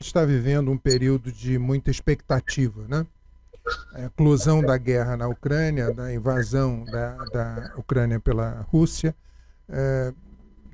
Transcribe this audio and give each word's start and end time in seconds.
está 0.00 0.24
vivendo 0.24 0.70
um 0.70 0.78
período 0.78 1.32
de 1.32 1.58
muita 1.58 1.90
expectativa, 1.90 2.86
né? 2.88 3.06
A 3.92 4.02
eclosão 4.04 4.62
da 4.62 4.78
guerra 4.78 5.16
na 5.16 5.28
Ucrânia, 5.28 5.92
da 5.92 6.12
invasão 6.12 6.84
da, 6.84 7.16
da 7.26 7.74
Ucrânia 7.76 8.18
pela 8.18 8.66
Rússia, 8.70 9.14
é, 9.68 10.14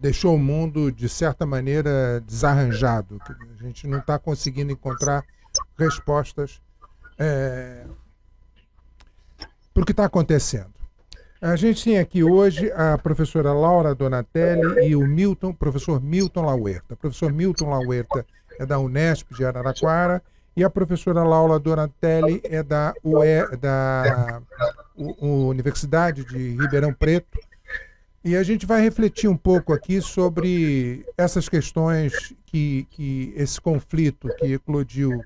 deixou 0.00 0.36
o 0.36 0.38
mundo, 0.38 0.92
de 0.92 1.08
certa 1.08 1.44
maneira, 1.44 2.20
desarranjado. 2.20 3.18
A 3.28 3.62
gente 3.62 3.86
não 3.86 3.98
está 3.98 4.18
conseguindo 4.18 4.72
encontrar 4.72 5.24
respostas 5.76 6.60
é, 7.18 7.84
para 9.72 9.82
o 9.82 9.86
que 9.86 9.92
está 9.92 10.04
acontecendo. 10.04 10.72
A 11.40 11.56
gente 11.56 11.84
tem 11.84 11.98
aqui 11.98 12.22
hoje 12.22 12.70
a 12.72 12.96
professora 12.96 13.52
Laura 13.52 13.94
Donatelli 13.94 14.86
e 14.86 14.94
o 14.94 15.06
Milton, 15.06 15.52
professor 15.52 16.00
Milton 16.00 16.42
Lauerta. 16.42 16.94
Professor 16.96 17.32
Milton 17.32 17.70
Lauerta 17.70 18.24
é 18.58 18.66
da 18.66 18.78
Unesp 18.78 19.32
de 19.34 19.44
Araraquara 19.44 20.22
e 20.56 20.62
a 20.62 20.70
professora 20.70 21.22
Laura 21.24 21.58
Donatelli 21.58 22.40
é 22.44 22.62
da, 22.62 22.94
UE, 23.02 23.56
da 23.60 24.40
U, 24.96 25.48
Universidade 25.48 26.24
de 26.24 26.56
Ribeirão 26.56 26.92
Preto. 26.92 27.38
E 28.24 28.36
a 28.36 28.42
gente 28.42 28.64
vai 28.64 28.80
refletir 28.80 29.28
um 29.28 29.36
pouco 29.36 29.72
aqui 29.72 30.00
sobre 30.00 31.04
essas 31.18 31.48
questões 31.48 32.34
que, 32.46 32.86
que 32.90 33.34
esse 33.36 33.60
conflito 33.60 34.28
que 34.38 34.54
eclodiu 34.54 35.20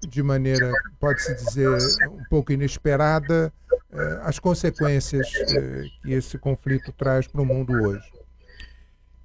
de 0.00 0.22
maneira, 0.22 0.72
pode-se 0.98 1.34
dizer, 1.36 1.78
um 2.10 2.24
pouco 2.30 2.52
inesperada, 2.52 3.52
eh, 3.92 4.20
as 4.22 4.38
consequências 4.38 5.28
eh, 5.54 5.84
que 6.02 6.12
esse 6.12 6.38
conflito 6.38 6.90
traz 6.92 7.26
para 7.26 7.42
o 7.42 7.44
mundo 7.44 7.72
hoje. 7.72 8.10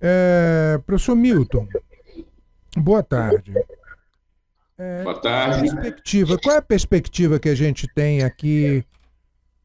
É, 0.02 0.80
professor 0.85 1.16
Milton, 1.16 1.68
boa 2.75 3.03
tarde. 3.03 3.53
É, 4.77 5.03
boa 5.03 5.20
tarde. 5.20 5.71
Perspectiva, 5.71 6.38
qual 6.38 6.55
é 6.55 6.59
a 6.59 6.61
perspectiva 6.61 7.39
que 7.39 7.49
a 7.49 7.55
gente 7.55 7.87
tem 7.93 8.23
aqui 8.23 8.85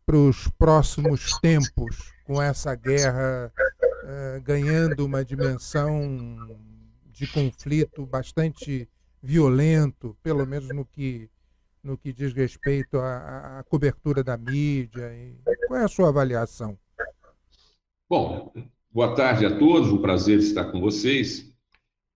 para 0.06 0.17
os 0.17 0.48
próximos 0.58 1.39
tempos, 1.41 2.12
com 2.25 2.41
essa 2.41 2.75
guerra 2.75 3.52
é, 4.05 4.41
ganhando 4.41 5.05
uma 5.05 5.25
dimensão 5.25 6.56
de 7.12 7.27
conflito 7.27 8.06
bastante 8.06 8.89
violento, 9.22 10.17
pelo 10.22 10.47
menos 10.47 10.69
no 10.69 10.84
que 10.84 11.28
no 11.83 11.97
que 11.97 12.12
diz 12.12 12.34
respeito 12.34 12.98
à, 12.98 13.61
à 13.61 13.62
cobertura 13.64 14.22
da 14.22 14.36
mídia? 14.36 15.11
Qual 15.67 15.80
é 15.80 15.84
a 15.84 15.89
sua 15.89 16.08
avaliação? 16.08 16.78
Bom, 18.08 18.52
boa 18.91 19.14
tarde 19.14 19.47
a 19.47 19.58
todos, 19.58 19.89
um 19.91 20.02
prazer 20.02 20.39
estar 20.41 20.67
com 20.70 20.80
vocês. 20.80 21.50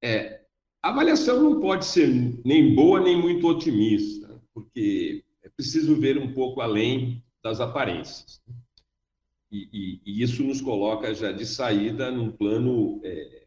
É, 0.03 0.44
a 0.85 0.91
avaliação 0.91 1.43
não 1.43 1.61
pode 1.63 1.87
ser 1.87 2.11
nem 2.45 2.75
boa 2.75 3.01
nem 3.01 3.19
muito 3.19 3.49
otimista, 3.49 4.39
porque 4.53 5.25
é 5.43 5.49
preciso 5.49 5.99
ver 5.99 6.19
um 6.19 6.35
pouco 6.35 6.61
além 6.61 7.25
das 7.43 7.59
aparências. 7.59 8.43
E, 9.51 9.67
e, 9.73 10.01
e 10.05 10.23
isso 10.23 10.45
nos 10.45 10.61
coloca 10.61 11.15
já 11.15 11.33
de 11.33 11.47
saída 11.47 12.11
num 12.11 12.31
plano 12.31 13.01
é, 13.03 13.47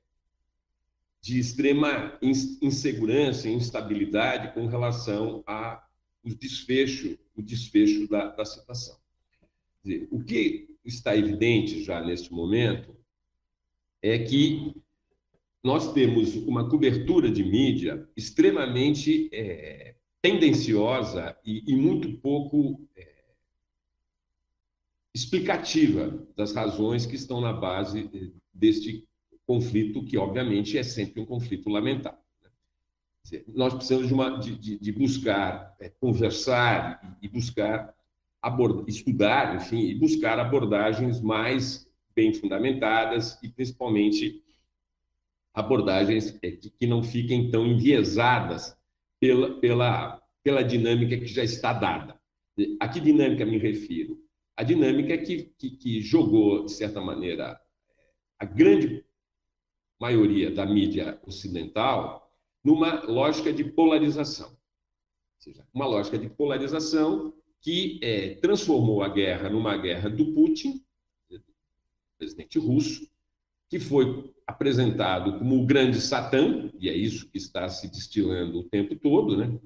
de 1.22 1.38
extrema 1.40 2.18
insegurança 2.60 3.48
e 3.48 3.54
instabilidade 3.54 4.56
com 4.56 4.66
relação 4.66 5.44
a 5.46 5.86
o 6.24 6.34
desfecho, 6.34 7.20
o 7.36 7.44
desfecho 7.44 8.08
da, 8.10 8.30
da 8.30 8.46
situação. 8.46 8.98
Dizer, 9.84 10.08
o 10.10 10.24
que 10.24 10.76
está 10.84 11.16
evidente 11.16 11.84
já 11.84 12.04
neste 12.04 12.34
momento 12.34 12.98
é 14.02 14.18
que 14.18 14.76
nós 15.64 15.94
temos 15.94 16.36
uma 16.36 16.70
cobertura 16.70 17.30
de 17.30 17.44
mídia 17.44 18.08
extremamente 18.16 19.30
é, 19.34 19.96
tendenciosa 20.22 21.38
e, 21.46 21.64
e, 21.72 21.76
muito 21.76 22.18
pouco 22.20 22.88
é, 22.96 23.08
explicativa 25.14 26.26
das 26.36 26.54
razões 26.54 27.06
que 27.06 27.16
estão 27.16 27.42
na 27.42 27.54
base 27.54 28.10
é, 28.14 28.32
deste 28.54 29.08
conflito, 29.46 30.06
que 30.06 30.18
obviamente 30.18 30.78
é 30.78 30.84
sempre 30.84 31.22
um 31.22 31.26
conflito 31.26 31.70
lamentável. 31.70 32.20
Nós 33.48 33.74
precisamos 33.74 34.08
de, 34.08 34.14
uma, 34.14 34.40
de, 34.40 34.78
de 34.78 34.92
buscar, 34.92 35.76
é, 35.80 35.90
conversar 35.90 37.18
e 37.22 37.28
buscar, 37.28 37.94
estudar, 38.88 39.56
enfim, 39.56 39.82
e 39.82 39.96
buscar 39.96 40.40
abordagens 40.40 41.20
mais 41.20 41.90
bem 42.16 42.34
fundamentadas 42.34 43.38
e, 43.44 43.50
principalmente, 43.50 44.44
abordagens 45.58 46.38
é, 46.44 46.52
que 46.52 46.86
não 46.86 47.02
fiquem 47.02 47.50
tão 47.50 47.66
enviesadas 47.66 48.78
pela, 49.20 49.60
pela, 49.60 50.22
pela 50.44 50.62
dinâmica 50.62 51.18
que 51.18 51.26
já 51.26 51.44
está 51.44 51.74
dada. 51.74 52.16
A 52.80 52.88
que 52.88 53.00
dinâmica 53.00 53.44
me 53.44 53.58
refiro? 53.58 54.20
A 54.56 54.62
dinâmica 54.62 55.18
que, 55.18 55.52
que, 55.58 55.72
que 55.72 56.00
jogou, 56.00 56.66
de 56.66 56.72
certa 56.72 57.02
maneira, 57.02 57.60
a 58.40 58.46
grande 58.46 59.04
maioria 60.00 60.52
da 60.52 60.64
mídia 60.64 61.20
ocidental 61.26 62.32
numa 62.64 63.04
lógica 63.06 63.52
de 63.52 63.64
polarização. 63.64 64.50
Ou 64.50 65.40
seja, 65.40 65.68
uma 65.74 65.88
lógica 65.88 66.20
de 66.20 66.30
polarização 66.30 67.34
que 67.62 68.00
é, 68.04 68.36
transformou 68.36 69.02
a 69.02 69.10
guerra 69.10 69.50
numa 69.50 69.76
guerra 69.76 70.08
do 70.08 70.34
Putin, 70.36 70.86
presidente 72.20 72.60
russo, 72.60 73.10
que 73.70 73.80
foi 73.80 74.34
apresentado 74.46 75.40
como 75.40 75.62
o 75.62 75.66
grande 75.66 76.00
Satã, 76.00 76.72
e 76.80 76.90
é 76.90 76.96
isso 76.96 77.30
que 77.30 77.38
está 77.38 77.68
se 77.68 77.90
destilando 77.90 78.60
o 78.60 78.64
tempo 78.64 78.96
todo, 78.96 79.36
né? 79.36 79.60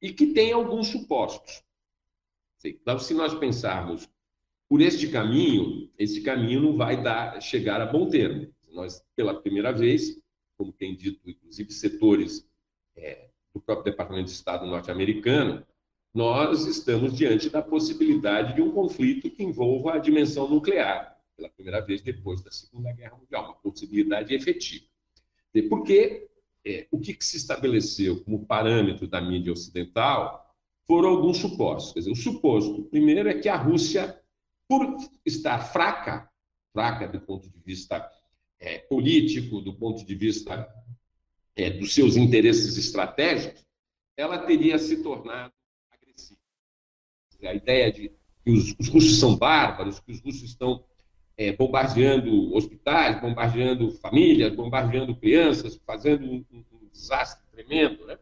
e 0.00 0.12
que 0.12 0.28
tem 0.28 0.52
alguns 0.52 0.88
supostos. 0.88 1.62
Então, 2.64 2.98
se 2.98 3.14
nós 3.14 3.34
pensarmos 3.34 4.08
por 4.68 4.80
este 4.80 5.08
caminho, 5.08 5.90
esse 5.98 6.22
caminho 6.22 6.62
não 6.62 6.76
vai 6.76 7.00
dar, 7.00 7.40
chegar 7.40 7.80
a 7.80 7.86
bom 7.86 8.08
termo. 8.08 8.52
Nós, 8.72 9.04
pela 9.14 9.40
primeira 9.40 9.72
vez, 9.72 10.20
como 10.56 10.72
tem 10.72 10.96
dito, 10.96 11.28
inclusive, 11.28 11.70
setores 11.72 12.48
é, 12.96 13.28
do 13.54 13.60
próprio 13.60 13.92
Departamento 13.92 14.26
de 14.26 14.32
Estado 14.32 14.66
norte-americano, 14.66 15.64
nós 16.12 16.66
estamos 16.66 17.16
diante 17.16 17.50
da 17.50 17.62
possibilidade 17.62 18.54
de 18.54 18.62
um 18.62 18.72
conflito 18.72 19.30
que 19.30 19.44
envolva 19.44 19.94
a 19.94 19.98
dimensão 19.98 20.48
nuclear, 20.48 21.15
pela 21.36 21.48
primeira 21.50 21.80
vez 21.80 22.00
depois 22.00 22.42
da 22.42 22.50
Segunda 22.50 22.92
Guerra 22.92 23.16
Mundial, 23.16 23.44
uma 23.44 23.54
possibilidade 23.56 24.34
efetiva. 24.34 24.86
Porque 25.68 26.28
é, 26.64 26.86
o 26.90 26.98
que, 26.98 27.14
que 27.14 27.24
se 27.24 27.36
estabeleceu 27.36 28.22
como 28.24 28.46
parâmetro 28.46 29.06
da 29.06 29.20
mídia 29.20 29.52
ocidental 29.52 30.54
foram 30.86 31.10
alguns 31.10 31.38
supostos. 31.38 31.92
Quer 31.92 32.00
dizer, 32.00 32.10
o 32.10 32.16
suposto, 32.16 32.84
primeiro, 32.84 33.28
é 33.28 33.34
que 33.34 33.48
a 33.48 33.56
Rússia, 33.56 34.20
por 34.68 34.96
estar 35.24 35.60
fraca, 35.60 36.30
fraca 36.72 37.06
do 37.08 37.20
ponto 37.20 37.48
de 37.48 37.58
vista 37.60 38.08
é, 38.58 38.78
político, 38.78 39.60
do 39.60 39.74
ponto 39.74 40.04
de 40.04 40.14
vista 40.14 40.68
é, 41.54 41.70
dos 41.70 41.94
seus 41.94 42.16
interesses 42.16 42.76
estratégicos, 42.76 43.64
ela 44.16 44.38
teria 44.38 44.78
se 44.78 45.02
tornado 45.02 45.52
agressiva. 45.90 46.40
A 47.42 47.54
ideia 47.54 47.92
de 47.92 48.08
que 48.44 48.50
os, 48.50 48.74
os 48.78 48.88
russos 48.88 49.18
são 49.18 49.36
bárbaros, 49.36 50.00
que 50.00 50.12
os 50.12 50.20
russos 50.20 50.42
estão 50.42 50.84
é, 51.36 51.52
bombardeando 51.52 52.54
hospitais, 52.54 53.20
bombardeando 53.20 53.90
famílias, 53.92 54.54
bombardeando 54.54 55.14
crianças, 55.14 55.80
fazendo 55.86 56.24
um, 56.24 56.44
um, 56.50 56.64
um 56.72 56.88
desastre 56.90 57.44
tremendo, 57.52 58.06
né? 58.06 58.18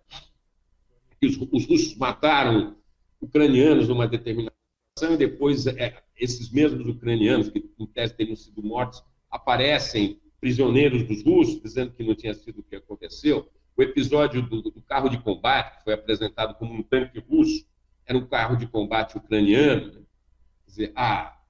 Que 1.20 1.26
os, 1.26 1.36
os, 1.52 1.66
russos 1.66 1.96
mataram 1.96 2.76
ucranianos 3.20 3.88
numa 3.88 4.06
determinada 4.06 4.54
e 5.02 5.16
depois 5.16 5.66
é, 5.66 6.02
esses 6.16 6.50
mesmos 6.50 6.86
ucranianos 6.86 7.48
que 7.48 7.70
em 7.78 7.86
tese 7.86 8.14
teriam 8.14 8.36
sido 8.36 8.62
mortos 8.62 9.02
aparecem 9.30 10.20
prisioneiros 10.40 11.02
dos 11.04 11.24
russos, 11.24 11.60
dizendo 11.60 11.92
que 11.92 12.04
não 12.04 12.14
tinha 12.14 12.34
sido 12.34 12.60
o 12.60 12.62
que 12.62 12.76
aconteceu. 12.76 13.48
O 13.76 13.82
episódio 13.82 14.42
do, 14.42 14.62
do 14.62 14.82
carro 14.82 15.08
de 15.08 15.18
combate, 15.18 15.78
que 15.78 15.84
foi 15.84 15.94
apresentado 15.94 16.54
como 16.54 16.74
um 16.74 16.82
tanque 16.82 17.18
russo, 17.18 17.66
era 18.06 18.16
um 18.16 18.26
carro 18.26 18.56
de 18.56 18.66
combate 18.66 19.16
ucraniano. 19.16 19.90
Quer 19.92 20.66
dizer, 20.66 20.92
a, 20.94 21.28
a 21.28 21.43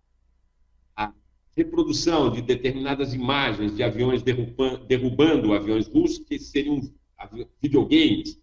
reprodução 1.56 2.30
de 2.30 2.42
determinadas 2.42 3.14
imagens 3.14 3.76
de 3.76 3.82
aviões 3.82 4.22
derrubando, 4.22 4.84
derrubando 4.86 5.54
aviões 5.54 5.86
russos, 5.86 6.18
que 6.18 6.38
seriam 6.38 6.80
videogames, 7.62 8.40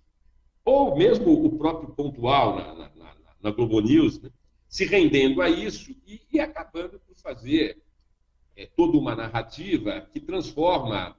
ou 0.64 0.96
mesmo 0.98 1.46
o 1.46 1.58
próprio 1.58 1.94
pontual 1.94 2.56
na, 2.56 2.74
na, 2.74 2.96
na, 2.96 3.16
na 3.42 3.52
Globo 3.52 3.82
News, 3.82 4.22
né? 4.22 4.30
se 4.68 4.86
rendendo 4.86 5.42
a 5.42 5.50
isso 5.50 5.92
e, 6.08 6.22
e 6.32 6.40
acabando 6.40 7.00
por 7.00 7.16
fazer 7.18 7.82
é, 8.56 8.66
toda 8.66 8.98
uma 8.98 9.16
narrativa 9.16 10.08
que 10.14 10.20
transforma 10.20 11.16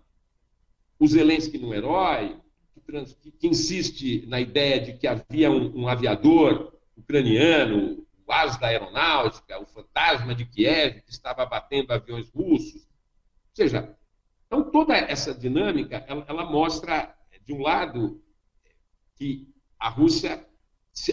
o 0.99 1.07
Zelensky 1.07 1.59
num 1.59 1.75
herói, 1.75 2.37
que, 2.73 2.81
trans, 2.81 3.13
que, 3.15 3.31
que, 3.31 3.47
insiste 3.49 4.25
na 4.27 4.41
ideia 4.41 4.81
de 4.81 4.95
que 4.95 5.07
havia 5.07 5.51
um, 5.51 5.83
um 5.83 5.89
aviador 5.89 6.73
ucraniano, 6.97 8.02
o 8.33 8.35
as 8.35 8.57
da 8.57 8.69
aeronáutica, 8.69 9.61
o 9.61 9.67
fantasma 9.67 10.35
de 10.35 10.47
Kiev, 10.47 11.03
que 11.03 11.11
estava 11.11 11.45
batendo 11.45 11.93
aviões 11.93 12.31
russos. 12.31 12.83
Ou 12.83 13.55
seja, 13.55 13.95
então 14.47 14.71
toda 14.71 14.97
essa 14.97 15.35
dinâmica, 15.35 16.03
ela, 16.09 16.25
ela 16.27 16.45
mostra, 16.51 17.15
de 17.45 17.53
um 17.53 17.61
lado, 17.61 18.23
que 19.17 19.53
a 19.79 19.91
Rússia 19.91 20.47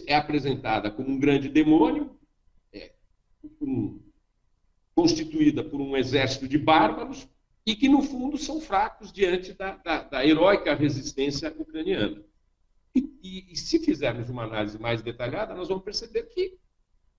é 0.08 0.16
apresentada 0.16 0.90
como 0.90 1.10
um 1.10 1.20
grande 1.20 1.50
demônio, 1.50 2.18
é, 2.72 2.94
um, 3.62 4.02
constituída 4.96 5.64
por 5.64 5.82
um 5.82 5.98
exército 5.98 6.48
de 6.48 6.58
bárbaros, 6.58 7.28
e 7.66 7.76
que, 7.76 7.90
no 7.90 8.02
fundo, 8.02 8.38
são 8.38 8.62
fracos 8.62 9.12
diante 9.12 9.54
da, 9.54 9.76
da, 9.76 10.04
da 10.04 10.26
heróica 10.26 10.74
resistência 10.74 11.54
ucraniana. 11.60 12.24
E, 12.96 13.00
e, 13.22 13.54
e, 13.54 13.58
se 13.58 13.78
fizermos 13.80 14.30
uma 14.30 14.44
análise 14.44 14.80
mais 14.80 15.02
detalhada, 15.02 15.54
nós 15.54 15.68
vamos 15.68 15.84
perceber 15.84 16.24
que 16.24 16.58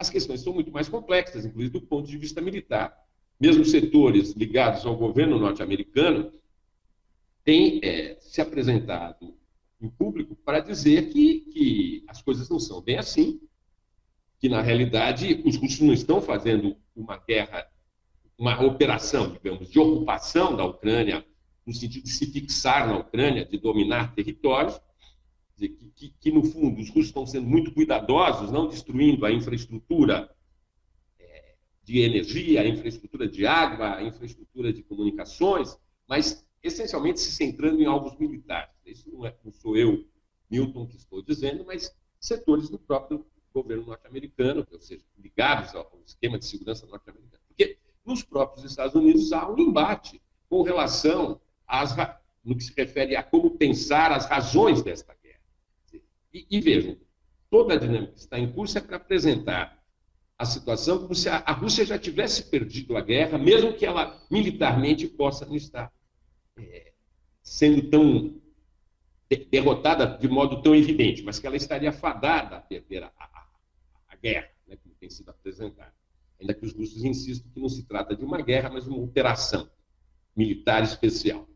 as 0.00 0.08
questões 0.08 0.40
são 0.40 0.54
muito 0.54 0.72
mais 0.72 0.88
complexas, 0.88 1.44
inclusive 1.44 1.74
do 1.74 1.82
ponto 1.82 2.08
de 2.08 2.16
vista 2.16 2.40
militar. 2.40 2.96
Mesmo 3.38 3.66
setores 3.66 4.32
ligados 4.32 4.86
ao 4.86 4.96
governo 4.96 5.38
norte-americano 5.38 6.32
têm 7.44 7.80
é, 7.84 8.16
se 8.18 8.40
apresentado 8.40 9.34
em 9.78 9.90
público 9.90 10.34
para 10.34 10.60
dizer 10.60 11.10
que, 11.10 11.40
que 11.40 12.04
as 12.08 12.22
coisas 12.22 12.48
não 12.48 12.58
são 12.58 12.80
bem 12.80 12.96
assim, 12.96 13.40
que, 14.38 14.48
na 14.48 14.62
realidade, 14.62 15.42
os 15.44 15.56
russos 15.56 15.80
não 15.80 15.92
estão 15.92 16.22
fazendo 16.22 16.74
uma 16.96 17.18
guerra, 17.18 17.66
uma 18.38 18.58
operação, 18.64 19.30
digamos, 19.32 19.70
de 19.70 19.78
ocupação 19.78 20.56
da 20.56 20.64
Ucrânia, 20.64 21.26
no 21.66 21.74
sentido 21.74 22.04
de 22.04 22.10
se 22.10 22.24
fixar 22.24 22.86
na 22.86 22.96
Ucrânia, 22.96 23.44
de 23.44 23.58
dominar 23.58 24.14
territórios, 24.14 24.80
que, 25.68 25.90
que, 25.90 26.14
que, 26.20 26.32
no 26.32 26.42
fundo, 26.44 26.80
os 26.80 26.88
russos 26.88 27.06
estão 27.06 27.26
sendo 27.26 27.46
muito 27.46 27.72
cuidadosos, 27.72 28.50
não 28.50 28.68
destruindo 28.68 29.26
a 29.26 29.32
infraestrutura 29.32 30.34
é, 31.18 31.54
de 31.82 32.00
energia, 32.00 32.62
a 32.62 32.66
infraestrutura 32.66 33.28
de 33.28 33.46
água, 33.46 33.96
a 33.96 34.02
infraestrutura 34.02 34.72
de 34.72 34.82
comunicações, 34.82 35.76
mas 36.08 36.46
essencialmente 36.62 37.20
se 37.20 37.30
centrando 37.32 37.80
em 37.80 37.86
alvos 37.86 38.18
militares. 38.18 38.74
Isso 38.86 39.10
não, 39.10 39.26
é, 39.26 39.36
não 39.44 39.52
sou 39.52 39.76
eu, 39.76 40.04
Milton, 40.50 40.86
que 40.86 40.96
estou 40.96 41.22
dizendo, 41.22 41.64
mas 41.64 41.94
setores 42.18 42.68
do 42.68 42.78
próprio 42.78 43.26
governo 43.52 43.86
norte-americano, 43.86 44.66
ou 44.70 44.80
seja, 44.80 45.04
ligados 45.18 45.74
ao 45.74 45.90
esquema 46.06 46.38
de 46.38 46.46
segurança 46.46 46.86
norte-americano. 46.86 47.42
Porque 47.48 47.78
nos 48.04 48.22
próprios 48.22 48.64
Estados 48.64 48.94
Unidos 48.94 49.32
há 49.32 49.50
um 49.50 49.58
embate 49.58 50.20
com 50.48 50.62
relação 50.62 51.40
às, 51.66 51.94
no 52.44 52.56
que 52.56 52.64
se 52.64 52.72
refere 52.76 53.16
a 53.16 53.22
como 53.22 53.50
pensar 53.56 54.12
as 54.12 54.26
razões 54.26 54.82
desta. 54.82 55.19
E, 56.32 56.46
e 56.50 56.60
vejam, 56.60 56.96
toda 57.50 57.74
a 57.74 57.76
dinâmica 57.76 58.12
que 58.12 58.20
está 58.20 58.38
em 58.38 58.50
curso 58.52 58.78
é 58.78 58.80
para 58.80 58.96
apresentar 58.96 59.80
a 60.38 60.44
situação 60.46 61.00
como 61.00 61.14
se 61.14 61.28
a, 61.28 61.36
a 61.38 61.52
Rússia 61.52 61.84
já 61.84 61.98
tivesse 61.98 62.44
perdido 62.44 62.96
a 62.96 63.00
guerra, 63.02 63.36
mesmo 63.36 63.74
que 63.74 63.84
ela 63.84 64.18
militarmente 64.30 65.06
possa 65.06 65.44
não 65.44 65.54
estar 65.54 65.92
é, 66.58 66.92
sendo 67.42 67.90
tão 67.90 68.40
derrotada 69.50 70.18
de 70.18 70.28
modo 70.28 70.62
tão 70.62 70.74
evidente, 70.74 71.22
mas 71.22 71.38
que 71.38 71.46
ela 71.46 71.56
estaria 71.56 71.92
fadada 71.92 72.56
a 72.56 72.60
perder 72.60 73.04
a, 73.04 73.12
a, 73.18 73.46
a 74.08 74.16
guerra, 74.16 74.48
né, 74.66 74.76
como 74.82 74.94
tem 74.94 75.10
sido 75.10 75.28
apresentado. 75.28 75.92
Ainda 76.40 76.54
que 76.54 76.64
os 76.64 76.72
russos 76.72 77.04
insistam 77.04 77.50
que 77.52 77.60
não 77.60 77.68
se 77.68 77.82
trata 77.84 78.16
de 78.16 78.24
uma 78.24 78.40
guerra, 78.40 78.70
mas 78.70 78.84
de 78.84 78.90
uma 78.90 78.98
operação 78.98 79.70
militar 80.34 80.82
especial. 80.82 81.46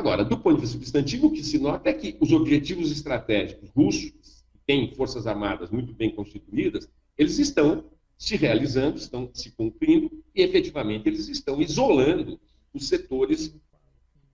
Agora, 0.00 0.24
do 0.24 0.38
ponto 0.38 0.54
de 0.54 0.62
vista 0.62 0.78
substantivo, 0.78 1.26
o 1.26 1.30
que 1.30 1.44
se 1.44 1.58
nota 1.58 1.90
é 1.90 1.92
que 1.92 2.16
os 2.18 2.32
objetivos 2.32 2.90
estratégicos 2.90 3.68
russos, 3.68 4.10
que 4.50 4.58
têm 4.66 4.94
forças 4.94 5.26
armadas 5.26 5.70
muito 5.70 5.92
bem 5.92 6.10
constituídas, 6.10 6.88
eles 7.18 7.38
estão 7.38 7.84
se 8.16 8.34
realizando, 8.34 8.96
estão 8.96 9.30
se 9.34 9.50
cumprindo 9.50 10.10
e, 10.34 10.40
efetivamente, 10.40 11.06
eles 11.06 11.28
estão 11.28 11.60
isolando 11.60 12.40
os 12.72 12.88
setores 12.88 13.54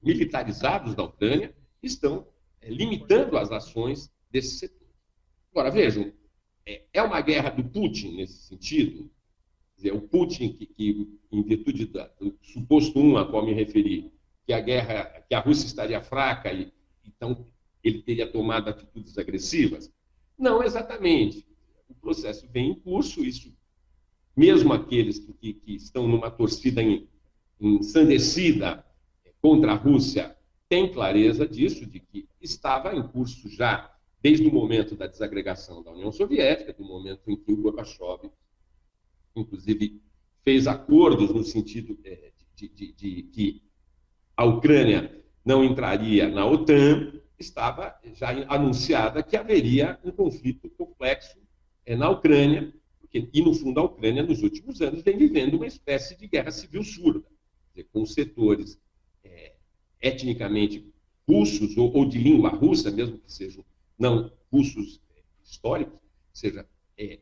militarizados 0.01 0.95
da 0.95 1.03
Ucrânia, 1.03 1.53
estão 1.83 2.29
é, 2.61 2.71
limitando 2.71 3.37
as 3.37 3.51
ações 3.51 4.09
desse 4.31 4.59
setor. 4.59 4.87
Agora, 5.51 5.73
vejam, 5.73 6.13
é, 6.65 6.85
é 6.93 7.03
uma 7.03 7.21
guerra 7.21 7.51
do 7.51 7.65
Putin 7.65 8.15
nesse 8.15 8.47
sentido. 8.47 9.11
Dizer, 9.75 9.93
o 9.93 10.01
Putin, 10.01 10.53
que, 10.53 10.65
que 10.65 11.09
em 11.33 11.43
virtude 11.43 11.87
do 11.87 12.39
suposto 12.41 13.01
um 13.01 13.17
a 13.17 13.29
qual 13.29 13.45
me 13.45 13.53
referi, 13.53 14.13
que 14.47 14.53
a 14.53 14.61
guerra, 14.61 15.25
que 15.29 15.35
a 15.35 15.41
Rússia 15.41 15.67
estaria 15.67 16.01
fraca 16.01 16.53
e 16.53 16.73
então 17.05 17.47
ele 17.83 18.03
teria 18.03 18.31
tomado 18.31 18.69
atitudes 18.69 19.17
agressivas? 19.19 19.93
Não 20.39 20.63
exatamente. 20.63 21.47
O 21.89 21.95
processo 21.95 22.47
vem 22.49 22.71
em 22.71 22.75
curso, 22.75 23.25
isso 23.25 23.53
mesmo 24.37 24.73
aqueles 24.75 25.19
que, 25.19 25.55
que 25.55 25.75
estão 25.75 26.07
numa 26.07 26.31
torcida 26.31 26.83
ensandecida 27.59 28.85
contra 29.41 29.73
a 29.73 29.77
Rússia 29.77 30.37
tem 30.69 30.93
clareza 30.93 31.49
disso, 31.49 31.87
de 31.87 32.01
que 32.01 32.29
estava 32.41 32.95
em 32.95 33.03
curso 33.09 33.49
já 33.49 33.91
desde 34.21 34.47
o 34.47 34.53
momento 34.53 34.95
da 34.95 35.07
desagregação 35.07 35.83
da 35.83 35.93
União 35.93 36.13
Soviética, 36.13 36.73
do 36.73 36.85
momento 36.85 37.23
em 37.31 37.37
que 37.37 37.53
o 37.53 37.57
Gorbachev, 37.57 38.31
inclusive, 39.35 40.03
fez 40.43 40.67
acordos 40.67 41.31
no 41.31 41.45
sentido 41.45 41.99
é, 42.05 42.33
de, 42.55 42.69
de, 42.69 42.93
de, 42.93 43.23
que 43.25 43.63
a 44.37 44.45
Ucrânia 44.45 45.25
não 45.45 45.65
entraria 45.65 46.29
na 46.29 46.45
OTAN, 46.45 47.13
estava 47.39 47.95
já 48.15 48.31
anunciada 48.49 49.23
que 49.23 49.37
haveria 49.37 49.99
um 50.05 50.11
conflito 50.11 50.69
complexo 50.71 51.39
é, 51.85 51.97
na 51.97 52.11
Ucrânia, 52.11 52.73
porque, 53.01 53.29
e 53.33 53.43
no 53.43 53.55
fundo 53.55 53.81
a 53.81 53.85
Ucrânia, 53.85 54.23
nos 54.23 54.43
últimos 54.43 54.81
anos, 54.83 55.03
vem 55.03 55.17
vivendo 55.17 55.55
uma 55.55 55.67
espécie 55.67 56.17
de 56.17 56.27
guerra 56.27 56.51
civil 56.51 56.83
surda, 56.83 57.25
com 57.93 58.07
setores 58.07 58.79
é, 59.23 59.55
etnicamente 60.01 60.93
russos 61.29 61.77
ou, 61.77 61.95
ou, 61.95 62.07
de 62.07 62.19
língua 62.19 62.49
russa, 62.49 62.91
mesmo 62.91 63.19
que 63.19 63.33
sejam 63.33 63.65
não 63.99 64.33
russos 64.51 65.01
é, 65.15 65.21
históricos, 65.45 65.95
ou 65.95 66.01
seja, 66.33 66.67
é, 66.99 67.19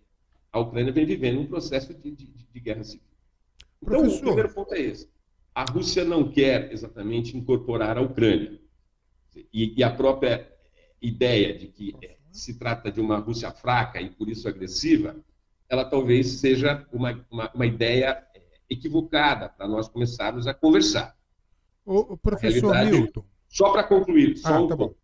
a 0.53 0.61
Ucrânia 0.61 0.93
vem 0.93 1.05
vivendo 1.05 1.41
um 1.41 1.47
processo 1.47 1.93
de, 1.93 2.11
de, 2.11 2.27
de 2.27 2.61
guerra 2.61 2.85
civil. 2.85 3.07
Então, 3.83 3.99
Professor. 3.99 4.17
o 4.17 4.23
primeiro 4.23 4.55
ponto 4.55 4.75
é 4.75 4.81
esse. 4.81 5.09
A 5.55 5.65
Rússia 5.71 6.05
não 6.05 6.29
quer 6.31 6.73
exatamente 6.73 7.37
incorporar 7.37 7.97
a 7.97 8.01
Ucrânia. 8.01 8.59
E, 9.53 9.75
e 9.77 9.85
a 9.85 9.91
própria 9.91 10.51
ideia 11.01 11.57
de 11.57 11.69
que 11.69 11.95
se 12.33 12.59
trata 12.59 12.91
de 12.91 13.01
uma 13.01 13.19
Rússia 13.19 13.53
fraca 13.53 14.01
e 14.01 14.11
por 14.11 14.29
isso 14.29 14.49
agressiva, 14.49 15.17
ela 15.69 15.85
talvez 15.85 16.29
seja 16.41 16.87
uma, 16.93 17.25
uma, 17.31 17.51
uma 17.53 17.67
ideia 17.67 18.27
é, 18.35 18.43
equivocada 18.69 19.49
para 19.49 19.69
nós 19.69 19.89
começarmos 19.89 20.47
a 20.47 20.55
conversar. 20.55 21.17
O, 21.85 22.17
professor 22.17 22.75
Milton. 22.85 23.25
Só 23.49 23.71
para 23.71 23.85
concluir, 23.85 24.37
só 24.37 24.55
ah, 24.55 24.61
um 24.61 24.69
tá 24.69 24.77
ponto. 24.77 24.97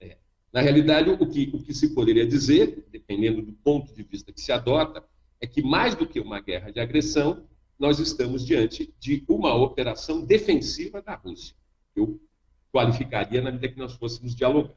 É, 0.00 0.18
na 0.52 0.60
realidade, 0.60 1.10
o 1.10 1.26
que, 1.26 1.50
o 1.52 1.62
que 1.62 1.74
se 1.74 1.94
poderia 1.94 2.26
dizer, 2.26 2.86
dependendo 2.90 3.42
do 3.42 3.52
ponto 3.52 3.92
de 3.92 4.02
vista 4.02 4.32
que 4.32 4.40
se 4.40 4.52
adota, 4.52 5.02
é 5.40 5.46
que 5.46 5.62
mais 5.62 5.94
do 5.94 6.06
que 6.06 6.20
uma 6.20 6.40
guerra 6.40 6.70
de 6.70 6.78
agressão, 6.78 7.44
nós 7.80 7.98
estamos 7.98 8.46
diante 8.46 8.94
de 9.00 9.24
uma 9.26 9.54
operação 9.54 10.22
defensiva 10.22 11.00
da 11.00 11.14
Rússia. 11.14 11.56
Eu 11.96 12.20
qualificaria 12.70 13.40
na 13.40 13.50
medida 13.50 13.72
que 13.72 13.78
nós 13.78 13.94
fôssemos 13.94 14.34
dialogando. 14.34 14.76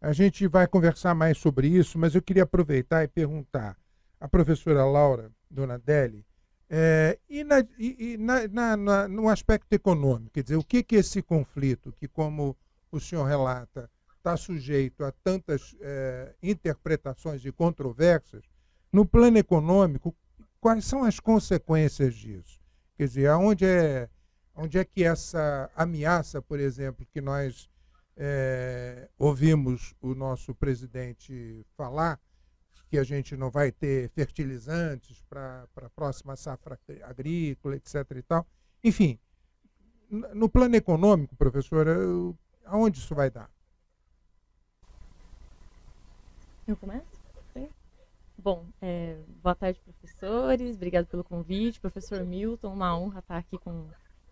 A 0.00 0.12
gente 0.12 0.46
vai 0.46 0.68
conversar 0.68 1.12
mais 1.14 1.36
sobre 1.38 1.66
isso, 1.66 1.98
mas 1.98 2.14
eu 2.14 2.22
queria 2.22 2.44
aproveitar 2.44 3.02
e 3.02 3.08
perguntar 3.08 3.76
à 4.20 4.28
professora 4.28 4.84
Laura 4.84 5.32
Donadelli 5.50 6.24
é, 6.70 7.18
e, 7.28 7.42
na, 7.42 7.66
e 7.78 8.16
na, 8.16 8.48
na, 8.48 8.76
na, 8.76 9.08
no 9.08 9.28
aspecto 9.28 9.72
econômico, 9.72 10.30
quer 10.34 10.42
dizer, 10.44 10.56
o 10.56 10.64
que, 10.64 10.82
que 10.82 10.96
esse 10.96 11.20
conflito, 11.20 11.92
que 11.92 12.06
como 12.06 12.56
o 12.92 13.00
senhor 13.00 13.24
relata, 13.24 13.90
está 14.16 14.36
sujeito 14.36 15.04
a 15.04 15.10
tantas 15.10 15.76
é, 15.80 16.34
interpretações 16.42 17.44
e 17.44 17.50
controvérsias, 17.50 18.44
no 18.92 19.04
plano 19.04 19.38
econômico, 19.38 20.14
quais 20.66 20.84
são 20.84 21.04
as 21.04 21.20
consequências 21.20 22.12
disso? 22.12 22.60
Quer 22.96 23.06
dizer, 23.06 23.28
aonde 23.28 23.64
é, 23.64 24.10
onde 24.52 24.76
é 24.78 24.84
que 24.84 25.04
essa 25.04 25.70
ameaça, 25.76 26.42
por 26.42 26.58
exemplo, 26.58 27.06
que 27.12 27.20
nós 27.20 27.70
é, 28.16 29.08
ouvimos 29.16 29.94
o 30.00 30.12
nosso 30.12 30.52
presidente 30.56 31.64
falar, 31.76 32.18
que 32.90 32.98
a 32.98 33.04
gente 33.04 33.36
não 33.36 33.48
vai 33.48 33.70
ter 33.70 34.08
fertilizantes 34.08 35.22
para 35.30 35.68
a 35.76 35.90
próxima 35.90 36.34
safra 36.34 36.76
agrícola, 37.04 37.76
etc. 37.76 37.94
E 38.16 38.22
tal. 38.22 38.44
Enfim, 38.82 39.20
no 40.10 40.48
plano 40.48 40.74
econômico, 40.74 41.36
professora, 41.36 41.96
aonde 42.64 42.98
isso 42.98 43.14
vai 43.14 43.30
dar? 43.30 43.48
Eu 46.66 46.76
começo? 46.76 47.15
Bom, 48.46 48.64
é, 48.80 49.16
boa 49.42 49.56
tarde, 49.56 49.80
professores. 49.80 50.76
Obrigado 50.76 51.06
pelo 51.06 51.24
convite. 51.24 51.80
Professor 51.80 52.24
Milton, 52.24 52.72
uma 52.72 52.96
honra 52.96 53.18
estar 53.18 53.38
aqui 53.38 53.58
com, 53.58 53.88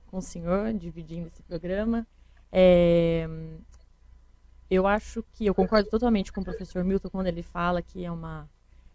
com 0.06 0.18
o 0.18 0.22
senhor, 0.22 0.72
dividindo 0.72 1.26
esse 1.26 1.42
programa. 1.42 2.06
É, 2.52 3.28
eu 4.70 4.86
acho 4.86 5.24
que 5.32 5.44
eu 5.44 5.52
concordo 5.52 5.90
totalmente 5.90 6.32
com 6.32 6.42
o 6.42 6.44
professor 6.44 6.84
Milton 6.84 7.08
quando 7.10 7.26
ele 7.26 7.42
fala 7.42 7.82
que 7.82 8.04
é 8.04 8.12
uma 8.12 8.48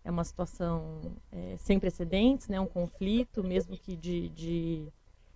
é 0.06 0.10
uma 0.10 0.24
situação 0.24 1.02
é, 1.34 1.58
sem 1.58 1.78
precedentes, 1.82 2.48
né, 2.48 2.58
um 2.58 2.66
conflito, 2.66 3.44
mesmo 3.44 3.76
que 3.76 3.98
de, 3.98 4.30
de, 4.30 4.88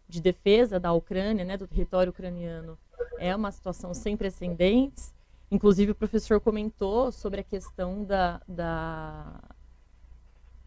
de, 0.07 0.21
defesa 0.21 0.79
da 0.79 0.93
Ucrânia, 0.93 1.43
né, 1.43 1.57
do 1.57 1.67
território 1.67 2.11
ucraniano, 2.11 2.79
é 3.19 3.35
uma 3.35 3.51
situação 3.51 3.93
sem 3.93 4.15
precedentes. 4.15 5.13
Inclusive, 5.51 5.91
o 5.91 5.95
professor 5.95 6.39
comentou 6.39 7.11
sobre 7.11 7.41
a 7.41 7.43
questão 7.43 8.05
da, 8.05 8.41
da, 8.47 9.39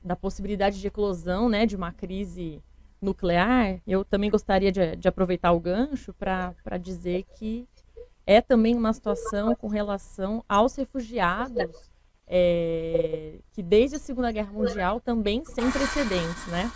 da 0.06 0.14
possibilidade 0.14 0.80
de 0.80 0.86
eclosão 0.86 1.48
né, 1.48 1.66
de 1.66 1.74
uma 1.74 1.92
crise 1.92 2.62
nuclear. 3.02 3.80
Eu 3.86 4.04
também 4.04 4.30
gostaria 4.30 4.70
de, 4.70 4.96
de 4.96 5.08
aproveitar 5.08 5.52
o 5.52 5.60
gancho 5.60 6.14
para 6.14 6.78
dizer 6.80 7.24
que 7.36 7.68
é 8.24 8.40
também 8.40 8.76
uma 8.76 8.92
situação 8.92 9.54
com 9.54 9.68
relação 9.68 10.44
aos 10.48 10.76
refugiados, 10.76 11.90
é, 12.26 13.38
que 13.52 13.62
desde 13.62 13.96
a 13.96 13.98
Segunda 13.98 14.32
Guerra 14.32 14.52
Mundial 14.52 15.00
também 15.00 15.44
sem 15.44 15.70
precedentes, 15.70 16.46
né? 16.48 16.70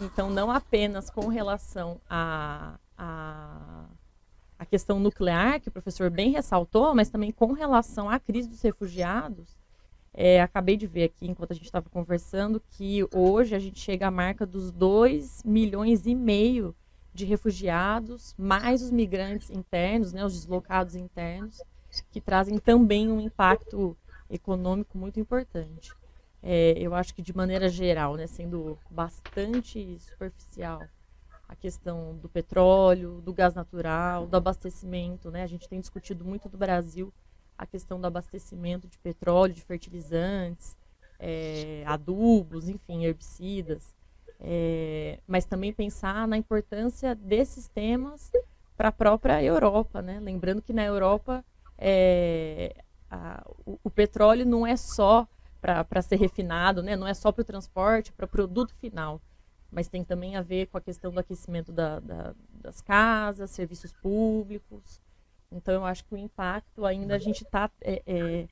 Então, 0.00 0.28
não 0.30 0.50
apenas 0.50 1.08
com 1.08 1.28
relação 1.28 2.00
a, 2.10 2.78
a 2.98 3.84
a 4.64 4.66
questão 4.66 4.98
nuclear, 4.98 5.60
que 5.60 5.68
o 5.68 5.72
professor 5.72 6.10
bem 6.10 6.32
ressaltou, 6.32 6.94
mas 6.94 7.10
também 7.10 7.30
com 7.30 7.52
relação 7.52 8.08
à 8.08 8.18
crise 8.18 8.48
dos 8.48 8.62
refugiados, 8.62 9.56
é, 10.12 10.40
acabei 10.40 10.76
de 10.76 10.86
ver 10.86 11.04
aqui, 11.04 11.26
enquanto 11.26 11.52
a 11.52 11.54
gente 11.54 11.66
estava 11.66 11.88
conversando, 11.90 12.62
que 12.70 13.06
hoje 13.14 13.54
a 13.54 13.58
gente 13.58 13.78
chega 13.78 14.06
à 14.06 14.10
marca 14.10 14.46
dos 14.46 14.70
2 14.70 15.42
milhões 15.44 16.06
e 16.06 16.14
meio 16.14 16.74
de 17.12 17.24
refugiados, 17.24 18.34
mais 18.38 18.82
os 18.82 18.90
migrantes 18.90 19.50
internos, 19.50 20.12
né, 20.12 20.24
os 20.24 20.32
deslocados 20.32 20.94
internos, 20.94 21.62
que 22.10 22.20
trazem 22.20 22.58
também 22.58 23.08
um 23.08 23.20
impacto 23.20 23.96
econômico 24.30 24.96
muito 24.96 25.20
importante. 25.20 25.92
É, 26.42 26.74
eu 26.76 26.94
acho 26.94 27.14
que 27.14 27.22
de 27.22 27.36
maneira 27.36 27.68
geral, 27.68 28.16
né, 28.16 28.26
sendo 28.26 28.78
bastante 28.90 29.98
superficial, 30.00 30.82
a 31.48 31.54
questão 31.54 32.16
do 32.16 32.28
petróleo, 32.28 33.20
do 33.20 33.32
gás 33.32 33.54
natural, 33.54 34.26
do 34.26 34.36
abastecimento, 34.36 35.30
né? 35.30 35.42
A 35.42 35.46
gente 35.46 35.68
tem 35.68 35.80
discutido 35.80 36.24
muito 36.24 36.48
no 36.50 36.58
Brasil 36.58 37.12
a 37.56 37.66
questão 37.66 38.00
do 38.00 38.06
abastecimento 38.06 38.88
de 38.88 38.98
petróleo, 38.98 39.54
de 39.54 39.62
fertilizantes, 39.62 40.76
é, 41.18 41.84
adubos, 41.86 42.68
enfim, 42.68 43.04
herbicidas, 43.04 43.94
é, 44.40 45.20
mas 45.26 45.44
também 45.44 45.72
pensar 45.72 46.26
na 46.26 46.36
importância 46.36 47.14
desses 47.14 47.68
temas 47.68 48.32
para 48.76 48.88
a 48.88 48.92
própria 48.92 49.42
Europa, 49.42 50.02
né? 50.02 50.18
Lembrando 50.20 50.60
que 50.60 50.72
na 50.72 50.84
Europa 50.84 51.44
é, 51.78 52.74
a, 53.10 53.44
o, 53.64 53.78
o, 53.84 53.90
petróleo 53.90 54.44
não 54.44 54.66
é 54.66 54.76
só 54.76 55.28
para 55.60 56.02
ser 56.02 56.16
refinado, 56.16 56.82
né? 56.82 56.96
Não 56.96 57.06
é 57.06 57.14
só 57.14 57.30
para 57.30 57.42
o 57.42 57.44
transporte, 57.44 58.12
para 58.12 58.26
o 58.26 58.28
produto 58.28 58.74
final 58.74 59.20
mas 59.74 59.88
tem 59.88 60.04
também 60.04 60.36
a 60.36 60.42
ver 60.42 60.68
com 60.68 60.78
a 60.78 60.80
questão 60.80 61.10
do 61.10 61.18
aquecimento 61.18 61.72
da, 61.72 61.98
da, 61.98 62.34
das 62.52 62.80
casas, 62.80 63.50
serviços 63.50 63.92
públicos. 63.92 65.00
Então, 65.50 65.74
eu 65.74 65.84
acho 65.84 66.04
que 66.04 66.14
o 66.14 66.18
impacto 66.18 66.86
ainda 66.86 67.16
a 67.16 67.18
gente 67.18 67.42
está 67.42 67.68
é, 67.80 68.02
é, 68.06 68.48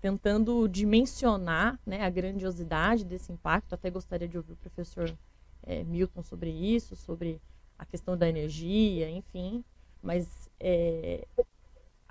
tentando 0.00 0.68
dimensionar 0.68 1.80
né, 1.86 2.04
a 2.04 2.10
grandiosidade 2.10 3.04
desse 3.04 3.32
impacto. 3.32 3.74
Até 3.74 3.90
gostaria 3.90 4.28
de 4.28 4.36
ouvir 4.36 4.52
o 4.52 4.56
professor 4.56 5.16
é, 5.62 5.82
Milton 5.84 6.22
sobre 6.22 6.50
isso, 6.50 6.94
sobre 6.94 7.40
a 7.78 7.86
questão 7.86 8.16
da 8.16 8.28
energia, 8.28 9.10
enfim. 9.10 9.64
Mas 10.02 10.50
é, 10.60 11.26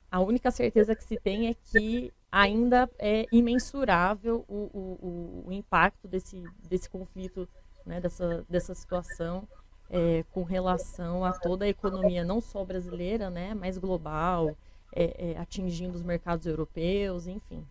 a 0.09 0.19
única 0.19 0.49
certeza 0.49 0.95
que 0.95 1.03
se 1.03 1.17
tem 1.17 1.47
é 1.47 1.53
que 1.53 2.11
ainda 2.31 2.89
é 2.97 3.27
imensurável 3.31 4.43
o, 4.47 4.69
o, 4.73 5.43
o 5.47 5.51
impacto 5.51 6.07
desse, 6.07 6.43
desse 6.67 6.89
conflito 6.89 7.47
né, 7.87 8.01
dessa, 8.01 8.45
dessa 8.49 8.75
situação 8.75 9.47
é, 9.89 10.23
com 10.31 10.43
relação 10.43 11.23
a 11.23 11.31
toda 11.31 11.65
a 11.65 11.69
economia, 11.69 12.23
não 12.23 12.41
só 12.41 12.63
brasileira, 12.63 13.29
né, 13.29 13.53
mas 13.53 13.77
global, 13.77 14.55
é, 14.93 15.31
é, 15.31 15.37
atingindo 15.37 15.95
os 15.95 16.03
mercados 16.03 16.45
europeus, 16.45 17.25
enfim. 17.27 17.65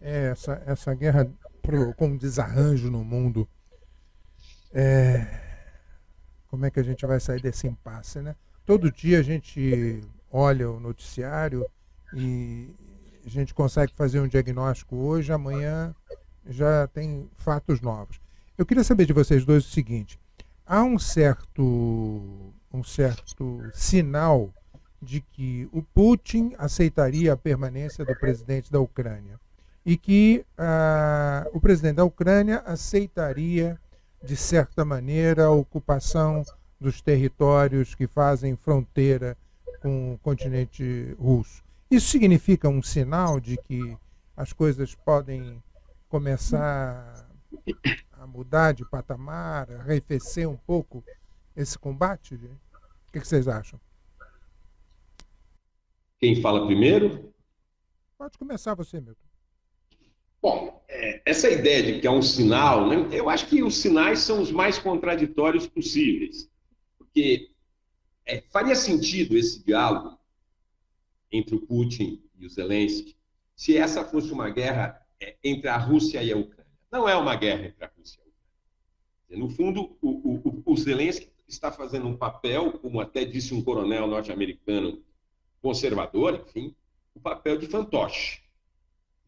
É, 0.00 0.28
essa, 0.28 0.62
essa 0.66 0.94
guerra 0.94 1.30
pro, 1.62 1.94
com 1.94 2.16
desarranjo 2.16 2.90
no 2.90 3.04
mundo, 3.04 3.48
é, 4.72 5.26
como 6.48 6.66
é 6.66 6.70
que 6.70 6.80
a 6.80 6.82
gente 6.82 7.06
vai 7.06 7.20
sair 7.20 7.40
desse 7.40 7.66
impasse, 7.66 8.20
né? 8.20 8.34
Todo 8.66 8.90
dia 8.90 9.18
a 9.18 9.22
gente 9.22 10.00
olha 10.30 10.70
o 10.70 10.80
noticiário 10.80 11.66
e 12.14 12.74
a 13.24 13.28
gente 13.28 13.52
consegue 13.52 13.92
fazer 13.94 14.20
um 14.20 14.28
diagnóstico 14.28 14.96
hoje, 14.96 15.32
amanhã 15.32 15.94
já 16.50 16.86
tem 16.88 17.28
fatos 17.36 17.80
novos. 17.80 18.20
Eu 18.58 18.66
queria 18.66 18.84
saber 18.84 19.06
de 19.06 19.12
vocês 19.12 19.44
dois 19.44 19.64
o 19.64 19.70
seguinte: 19.70 20.18
há 20.66 20.82
um 20.82 20.98
certo, 20.98 22.52
um 22.72 22.84
certo 22.84 23.62
sinal 23.72 24.52
de 25.00 25.20
que 25.20 25.68
o 25.72 25.82
Putin 25.82 26.54
aceitaria 26.58 27.32
a 27.32 27.36
permanência 27.36 28.04
do 28.04 28.14
presidente 28.16 28.70
da 28.70 28.80
Ucrânia 28.80 29.40
e 29.86 29.96
que 29.96 30.44
ah, 30.58 31.46
o 31.54 31.60
presidente 31.60 31.96
da 31.96 32.04
Ucrânia 32.04 32.58
aceitaria, 32.66 33.80
de 34.22 34.36
certa 34.36 34.84
maneira, 34.84 35.46
a 35.46 35.50
ocupação 35.50 36.44
dos 36.78 37.00
territórios 37.00 37.94
que 37.94 38.06
fazem 38.06 38.56
fronteira 38.56 39.36
com 39.80 40.14
o 40.14 40.18
continente 40.18 41.16
russo. 41.18 41.62
Isso 41.90 42.08
significa 42.08 42.68
um 42.68 42.82
sinal 42.82 43.40
de 43.40 43.56
que 43.56 43.96
as 44.36 44.52
coisas 44.52 44.94
podem 44.94 45.62
começar 46.10 47.24
a 48.12 48.26
mudar 48.26 48.72
de 48.72 48.84
patamar, 48.84 49.70
arrefecer 49.70 50.46
um 50.46 50.56
pouco 50.56 51.04
esse 51.56 51.78
combate? 51.78 52.34
O 52.34 53.12
que, 53.12 53.20
vocês 53.20 53.46
acham? 53.46 53.80
Quem 56.18 56.42
fala 56.42 56.66
primeiro? 56.66 57.32
Pode 58.18 58.36
começar 58.36 58.74
você, 58.74 59.00
Milton. 59.00 59.22
Bom, 60.42 60.84
é, 60.88 61.22
essa 61.24 61.48
ideia 61.48 61.82
de 61.82 62.00
que 62.00 62.06
é 62.06 62.10
um 62.10 62.22
sinal, 62.22 62.88
né, 62.88 63.08
eu 63.12 63.30
acho 63.30 63.46
que 63.46 63.62
os 63.62 63.76
sinais 63.76 64.18
são 64.18 64.42
os 64.42 64.50
mais 64.50 64.78
contraditórios 64.78 65.66
possíveis. 65.66 66.50
Porque 66.98 67.52
é, 68.26 68.40
faria 68.50 68.74
sentido 68.74 69.36
esse 69.36 69.64
diálogo 69.64 70.18
entre 71.30 71.54
o 71.54 71.60
Putin 71.60 72.20
e 72.36 72.46
o 72.46 72.50
Zelensky 72.50 73.16
se 73.54 73.76
essa 73.76 74.04
fosse 74.04 74.32
uma 74.32 74.48
guerra 74.48 74.99
entre 75.42 75.68
a 75.68 75.76
Rússia 75.76 76.22
e 76.22 76.32
a 76.32 76.36
Ucrânia. 76.36 76.70
Não 76.90 77.08
é 77.08 77.16
uma 77.16 77.36
guerra 77.36 77.66
entre 77.66 77.84
a 77.84 77.90
Rússia 77.96 78.20
e 78.20 78.22
a 78.22 78.26
Ucrânia. 78.26 79.46
No 79.46 79.54
fundo, 79.54 79.96
o, 80.00 80.08
o, 80.08 80.62
o 80.64 80.76
Zelensky 80.76 81.30
está 81.46 81.70
fazendo 81.70 82.06
um 82.06 82.16
papel, 82.16 82.72
como 82.78 83.00
até 83.00 83.24
disse 83.24 83.54
um 83.54 83.62
coronel 83.62 84.06
norte-americano 84.06 85.02
conservador, 85.60 86.44
enfim, 86.46 86.74
o 87.14 87.20
papel 87.20 87.58
de 87.58 87.66
fantoche. 87.66 88.42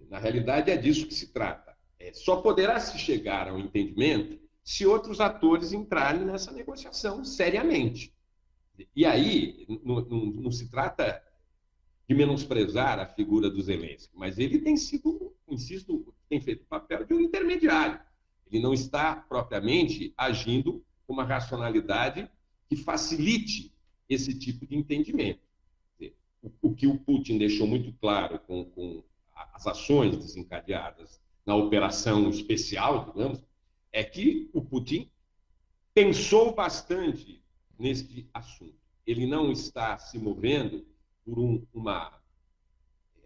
Na 0.09 0.19
realidade, 0.19 0.71
é 0.71 0.77
disso 0.77 1.07
que 1.07 1.15
se 1.15 1.33
trata. 1.33 1.77
É, 1.99 2.13
só 2.13 2.37
poderá 2.37 2.81
se 2.81 2.99
chegar 2.99 3.49
ao 3.49 3.59
entendimento 3.59 4.41
se 4.65 4.87
outros 4.87 5.21
atores 5.21 5.73
entrarem 5.73 6.25
nessa 6.25 6.53
negociação 6.53 7.25
seriamente. 7.25 8.15
E 8.95 9.05
aí, 9.05 9.67
não, 9.85 10.01
não, 10.01 10.27
não 10.27 10.51
se 10.51 10.69
trata 10.71 11.23
de 12.09 12.15
menosprezar 12.15 12.99
a 12.99 13.07
figura 13.07 13.49
do 13.49 13.63
Zelensky, 13.63 14.13
mas 14.15 14.39
ele 14.39 14.59
tem 14.59 14.77
sido, 14.77 15.35
insisto, 15.49 16.15
tem 16.29 16.41
feito 16.41 16.63
o 16.63 16.67
papel 16.67 17.05
de 17.05 17.15
um 17.15 17.21
intermediário. 17.21 18.01
Ele 18.51 18.63
não 18.63 18.75
está 18.75 19.15
propriamente 19.17 20.13
agindo 20.17 20.85
com 21.07 21.13
uma 21.15 21.25
racionalidade 21.25 22.29
que 22.69 22.77
facilite 22.77 23.73
esse 24.09 24.39
tipo 24.39 24.67
de 24.67 24.77
entendimento. 24.77 25.41
O, 26.61 26.75
que 26.75 26.89
o 26.89 26.99
Putin 26.99 27.39
deixou 27.39 27.67
muito 27.67 27.93
claro 28.01 28.41
com, 28.41 28.65
com 28.65 29.05
as 29.55 29.67
ações 29.67 30.17
desencadeadas 30.17 31.21
na 31.47 31.55
operação 31.55 32.29
especial, 32.29 33.13
digamos, 33.13 33.45
é 33.93 34.03
que 34.03 34.51
o 34.53 34.61
Putin 34.61 35.09
pensou 35.95 36.55
bastante 36.55 37.43
neste 37.79 38.29
assunto. 38.35 38.75
Ele 39.07 39.27
não 39.27 39.53
está 39.53 39.99
se 39.99 40.19
movendo 40.19 40.85
por 41.25 41.39
um, 41.39 41.65
uma, 41.73 42.21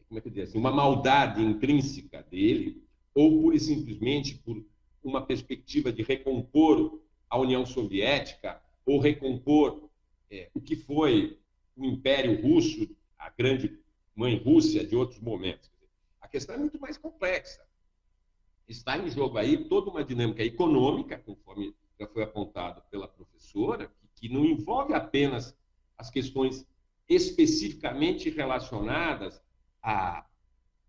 como 0.09 0.19
é 0.19 0.21
que 0.21 0.29
eu 0.29 0.43
assim, 0.43 0.59
uma 0.59 0.71
maldade 0.71 1.43
intrínseca 1.43 2.23
dele, 2.23 2.83
ou 3.15 3.43
pura 3.43 3.57
e 3.57 3.61
simplesmente 3.61 4.35
por 4.37 4.65
uma 5.03 5.25
perspectiva 5.25 5.93
de 5.93 6.03
recompor 6.03 7.01
a 7.29 7.39
União 7.39 7.65
Soviética, 7.65 8.61
ou 8.85 8.99
recompor 8.99 9.89
é, 10.31 10.51
o 10.55 10.61
que 10.61 10.77
foi 10.77 11.39
o 11.77 11.85
Império 11.85 12.41
Russo, 12.41 12.89
a 13.19 13.31
grande 13.31 13.79
mãe 14.15 14.37
Rússia 14.37 14.87
de 14.87 14.97
outros 14.97 15.21
momentos. 15.21 15.71
A 16.21 16.29
questão 16.29 16.55
é 16.55 16.59
muito 16.59 16.81
mais 16.81 16.97
complexa. 16.97 17.61
Está 18.67 18.99
em 18.99 19.09
jogo 19.11 19.39
aí 19.39 19.69
toda 19.69 19.91
uma 19.91 20.05
dinâmica 20.05 20.43
econômica, 20.43 21.19
conforme 21.19 21.75
já 21.99 22.07
foi 22.07 22.23
apontado 22.23 22.83
pela 22.91 23.07
professora, 23.07 23.91
que 24.15 24.29
não 24.29 24.45
envolve 24.45 24.93
apenas 24.95 25.57
as 25.97 26.11
questões 26.11 26.67
especificamente 27.09 28.31
relacionadas 28.31 29.41
a, 29.83 30.25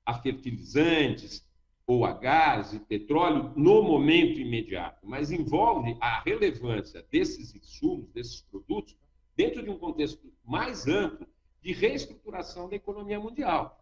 a 0.06 0.14
fertilizantes 0.16 1.48
ou 1.86 2.06
a 2.06 2.12
gás 2.12 2.74
e 2.74 2.80
petróleo 2.80 3.54
no 3.56 3.82
momento 3.82 4.40
imediato, 4.40 5.08
mas 5.08 5.32
envolve 5.32 5.96
a 6.02 6.22
relevância 6.22 7.06
desses 7.10 7.56
insumos, 7.56 8.12
desses 8.12 8.42
produtos, 8.42 8.98
dentro 9.36 9.64
de 9.64 9.70
um 9.70 9.78
contexto 9.78 10.32
mais 10.44 10.86
amplo 10.88 11.26
de 11.62 11.72
reestruturação 11.72 12.68
da 12.68 12.76
economia 12.76 13.20
mundial. 13.20 13.82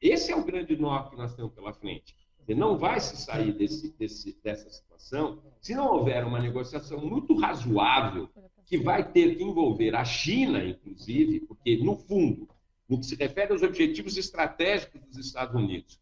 Esse 0.00 0.32
é 0.32 0.36
o 0.36 0.44
grande 0.44 0.76
nó 0.76 1.04
que 1.04 1.16
nós 1.16 1.34
temos 1.34 1.52
pela 1.52 1.72
frente. 1.72 2.16
Você 2.38 2.54
não 2.54 2.76
vai 2.76 3.00
se 3.00 3.16
sair 3.16 3.52
desse, 3.52 3.92
desse, 3.96 4.38
dessa 4.42 4.68
situação 4.68 5.42
se 5.60 5.74
não 5.74 5.86
houver 5.94 6.24
uma 6.24 6.40
negociação 6.40 7.00
muito 7.00 7.34
razoável 7.36 8.28
que 8.66 8.78
vai 8.78 9.10
ter 9.10 9.36
que 9.36 9.42
envolver 9.42 9.94
a 9.94 10.04
China, 10.04 10.64
inclusive, 10.64 11.40
porque, 11.40 11.76
no 11.76 11.96
fundo, 11.96 12.48
no 12.88 12.98
que 12.98 13.06
se 13.06 13.14
refere 13.14 13.52
aos 13.52 13.62
objetivos 13.62 14.16
estratégicos 14.16 15.00
dos 15.02 15.26
Estados 15.26 15.54
Unidos, 15.54 16.00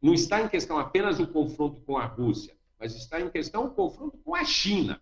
não 0.00 0.12
está 0.12 0.42
em 0.42 0.48
questão 0.48 0.78
apenas 0.78 1.20
o 1.20 1.26
confronto 1.26 1.80
com 1.82 1.96
a 1.96 2.06
Rússia, 2.06 2.56
mas 2.78 2.94
está 2.96 3.20
em 3.20 3.30
questão 3.30 3.66
o 3.66 3.70
confronto 3.70 4.18
com 4.18 4.34
a 4.34 4.44
China. 4.44 5.00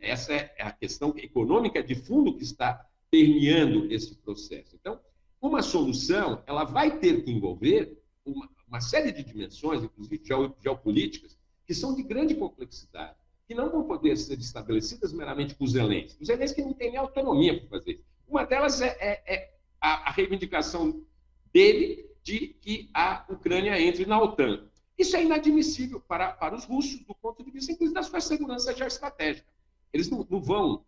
Essa 0.00 0.32
é 0.32 0.62
a 0.62 0.70
questão 0.70 1.14
econômica 1.16 1.82
de 1.82 1.94
fundo 1.94 2.36
que 2.36 2.42
está 2.42 2.86
permeando 3.10 3.92
esse 3.92 4.14
processo. 4.16 4.76
Então, 4.78 5.00
uma 5.40 5.62
solução, 5.62 6.42
ela 6.46 6.64
vai 6.64 6.98
ter 6.98 7.22
que 7.24 7.30
envolver 7.30 7.98
uma, 8.24 8.48
uma 8.66 8.80
série 8.80 9.12
de 9.12 9.22
dimensões, 9.22 9.82
inclusive 9.82 10.22
geopolíticas, 10.62 11.36
que 11.66 11.74
são 11.74 11.94
de 11.94 12.02
grande 12.02 12.34
complexidade, 12.34 13.16
que 13.46 13.54
não 13.54 13.70
vão 13.70 13.84
poder 13.84 14.16
ser 14.16 14.38
estabelecidas 14.38 15.12
meramente 15.12 15.54
por 15.54 15.66
Zelensky. 15.66 16.22
O 16.22 16.26
Zelensky 16.26 16.62
não 16.62 16.72
tem 16.72 16.90
nem 16.90 16.98
autonomia 16.98 17.60
para 17.60 17.78
fazer 17.78 17.92
isso. 17.92 18.04
Uma 18.26 18.44
delas 18.44 18.80
é, 18.80 18.96
é, 18.98 19.34
é 19.34 19.54
a, 19.80 20.08
a 20.08 20.12
reivindicação 20.12 21.04
dele 21.52 22.10
de 22.22 22.48
que 22.60 22.90
a 22.94 23.24
Ucrânia 23.28 23.78
entre 23.80 24.06
na 24.06 24.20
OTAN. 24.20 24.66
Isso 24.96 25.16
é 25.16 25.22
inadmissível 25.22 26.00
para, 26.00 26.32
para 26.32 26.54
os 26.54 26.64
russos, 26.64 27.00
do 27.04 27.14
ponto 27.14 27.44
de 27.44 27.50
vista, 27.50 27.72
inclusive, 27.72 27.94
da 27.94 28.02
sua 28.02 28.20
segurança 28.20 28.74
geoestratégica. 28.74 29.46
Eles 29.92 30.08
não, 30.08 30.26
não 30.28 30.40
vão 30.40 30.84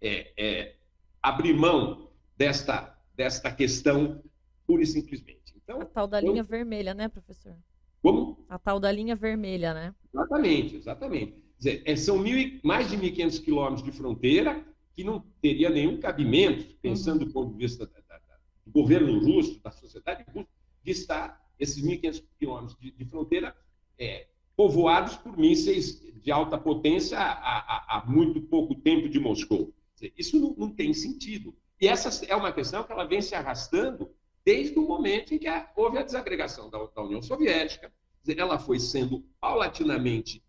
é, 0.00 0.32
é, 0.36 0.76
abrir 1.22 1.54
mão 1.54 2.10
desta, 2.36 2.96
desta 3.14 3.50
questão 3.50 4.22
pura 4.66 4.82
e 4.82 4.86
simplesmente. 4.86 5.54
Então, 5.56 5.80
a 5.80 5.84
tal 5.84 6.06
da 6.06 6.20
linha 6.20 6.42
eu... 6.42 6.44
vermelha, 6.44 6.94
né, 6.94 7.08
professor? 7.08 7.56
Como? 8.02 8.44
A 8.48 8.58
tal 8.58 8.78
da 8.78 8.92
linha 8.92 9.16
vermelha, 9.16 9.74
né? 9.74 9.94
Exatamente, 10.12 10.76
exatamente. 10.76 11.45
Dizer, 11.58 11.82
é, 11.84 11.96
são 11.96 12.18
mil, 12.18 12.60
mais 12.62 12.90
de 12.90 12.96
1.500 12.96 13.42
quilômetros 13.42 13.82
de 13.82 13.92
fronteira 13.92 14.64
que 14.94 15.04
não 15.04 15.20
teria 15.40 15.68
nenhum 15.68 15.98
cabimento, 15.98 16.74
pensando 16.80 17.20
uhum. 17.20 17.26
do 17.26 17.32
ponto 17.32 17.52
de 17.52 17.58
vista 17.58 17.86
da, 17.86 18.00
da, 18.08 18.20
do 18.64 18.72
governo 18.72 19.18
russo, 19.20 19.60
da 19.62 19.70
sociedade 19.70 20.24
russa, 20.32 20.48
de 20.82 20.90
estar 20.90 21.44
esses 21.58 21.82
1.500 21.82 22.24
quilômetros 22.38 22.78
de, 22.78 22.90
de, 22.90 23.04
fronteira 23.04 23.54
é, 23.98 24.26
povoados 24.56 25.16
por 25.16 25.36
mísseis 25.36 26.00
de 26.22 26.30
alta 26.30 26.58
potência 26.58 27.18
há, 27.18 27.32
há, 27.32 27.98
há 27.98 28.06
muito 28.06 28.40
pouco 28.42 28.74
tempo 28.74 29.08
de 29.08 29.18
Moscou. 29.18 29.72
Dizer, 29.94 30.12
isso 30.16 30.38
não, 30.38 30.54
não, 30.56 30.70
tem 30.70 30.92
sentido. 30.92 31.54
E 31.80 31.86
essa 31.88 32.24
é 32.26 32.34
uma 32.34 32.52
questão 32.52 32.84
que 32.84 32.92
ela 32.92 33.04
vem 33.04 33.20
se 33.20 33.34
arrastando 33.34 34.10
desde 34.44 34.78
o 34.78 34.86
momento 34.86 35.34
em 35.34 35.38
que 35.38 35.46
houve 35.74 35.98
a 35.98 36.02
desagregação 36.02 36.70
da, 36.70 37.02
União 37.02 37.20
Soviética. 37.20 37.92
Ela 38.36 38.58
foi 38.58 38.78
sendo 38.78 39.24
paulatinamente 39.40 40.42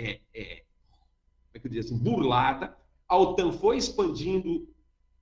é, 0.00 0.20
é, 0.34 0.64
como 1.52 1.54
é 1.54 1.58
que 1.58 1.76
eu 1.76 1.80
assim, 1.80 1.98
burlada. 1.98 2.76
A 3.08 3.16
OTAN 3.16 3.52
foi 3.52 3.76
expandindo, 3.76 4.68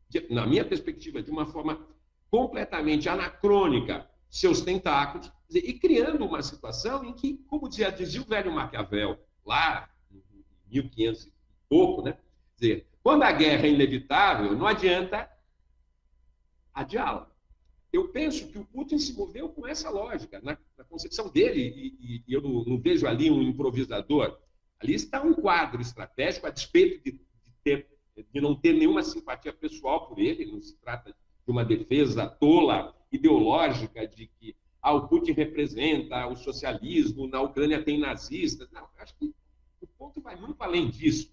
de, 0.08 0.26
na 0.30 0.46
minha 0.46 0.64
perspectiva, 0.64 1.22
de 1.22 1.30
uma 1.30 1.46
forma 1.46 1.86
completamente 2.30 3.08
anacrônica 3.08 4.08
seus 4.30 4.60
tentáculos 4.60 5.32
dizer, 5.48 5.66
e 5.66 5.78
criando 5.78 6.24
uma 6.24 6.42
situação 6.42 7.04
em 7.04 7.12
que, 7.12 7.38
como 7.48 7.68
dizia, 7.68 7.90
dizia 7.90 8.20
o 8.20 8.26
velho 8.26 8.52
Maquiavel, 8.52 9.18
lá 9.44 9.88
em 10.10 10.22
1500 10.70 11.24
e 11.26 11.32
pouco, 11.68 12.02
né? 12.02 12.18
dizer, 12.56 12.86
quando 13.02 13.22
a 13.22 13.32
guerra 13.32 13.66
é 13.66 13.70
inevitável, 13.70 14.54
não 14.54 14.66
adianta 14.66 15.30
adiá-la. 16.74 17.30
Eu 17.92 18.08
penso 18.08 18.48
que 18.48 18.58
o 18.58 18.64
Putin 18.66 18.98
se 18.98 19.14
moveu 19.14 19.48
com 19.48 19.66
essa 19.66 19.88
lógica, 19.88 20.40
na, 20.42 20.58
na 20.76 20.84
concepção 20.84 21.28
dele, 21.30 21.96
e, 22.00 22.22
e 22.26 22.32
eu 22.32 22.42
não, 22.42 22.64
não, 22.64 22.78
vejo 22.78 23.06
ali 23.06 23.30
um 23.30 23.40
improvisador. 23.42 24.38
Ali 24.80 24.94
está 24.94 25.22
um 25.22 25.34
quadro 25.34 25.80
estratégico, 25.80 26.46
a 26.46 26.50
despeito 26.50 27.02
de, 27.04 27.12
de, 27.12 27.52
ter, 27.64 27.88
de 28.32 28.40
não 28.40 28.54
ter 28.54 28.72
nenhuma 28.72 29.02
simpatia 29.02 29.52
pessoal 29.52 30.06
por 30.06 30.18
ele, 30.18 30.46
não 30.46 30.60
se 30.60 30.76
trata 30.76 31.10
de 31.10 31.50
uma 31.50 31.64
defesa 31.64 32.26
tola, 32.26 32.94
ideológica, 33.10 34.06
de 34.06 34.26
que 34.26 34.54
ah, 34.82 34.92
o 34.92 35.08
Putin 35.08 35.32
representa 35.32 36.26
o 36.26 36.36
socialismo, 36.36 37.26
na 37.26 37.40
Ucrânia 37.40 37.82
tem 37.82 37.98
nazistas. 37.98 38.70
Não, 38.70 38.88
acho 38.98 39.14
que 39.16 39.34
o 39.80 39.86
ponto 39.86 40.20
vai 40.20 40.36
muito 40.36 40.62
além 40.62 40.88
disso. 40.88 41.32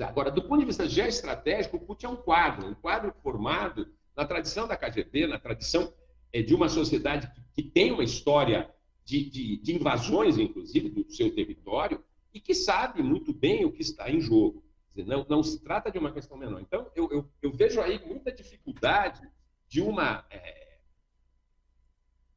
Agora, 0.00 0.30
do 0.30 0.42
ponto 0.42 0.58
de 0.58 0.66
vista 0.66 0.88
geoestratégico, 0.88 1.76
o 1.76 1.80
Putin 1.80 2.06
é 2.06 2.08
um 2.08 2.16
quadro, 2.16 2.66
um 2.66 2.74
quadro 2.74 3.14
formado 3.22 3.92
na 4.16 4.24
tradição 4.24 4.66
da 4.66 4.76
KGB, 4.76 5.26
na 5.26 5.38
tradição 5.38 5.92
é, 6.32 6.42
de 6.42 6.54
uma 6.54 6.68
sociedade 6.68 7.30
que, 7.32 7.62
que 7.62 7.70
tem 7.70 7.92
uma 7.92 8.02
história 8.02 8.68
de, 9.04 9.30
de, 9.30 9.56
de, 9.58 9.74
invasões, 9.74 10.38
inclusive, 10.38 10.88
do 10.88 11.08
seu 11.12 11.32
território, 11.32 12.02
e 12.34 12.40
que 12.40 12.54
sabe 12.54 13.02
muito 13.02 13.32
bem 13.32 13.64
o 13.64 13.72
que 13.72 13.80
está 13.80 14.10
em 14.10 14.20
jogo. 14.20 14.62
Não, 14.94 15.24
não, 15.28 15.42
se 15.42 15.60
trata 15.60 15.90
de 15.90 15.98
uma 15.98 16.12
questão 16.12 16.36
menor. 16.36 16.60
Então, 16.60 16.90
eu, 16.94 17.10
eu, 17.10 17.30
eu 17.40 17.52
vejo 17.52 17.80
aí 17.80 18.04
muita 18.06 18.30
dificuldade 18.30 19.26
de 19.68 19.80
uma, 19.80 20.24
é, 20.30 20.78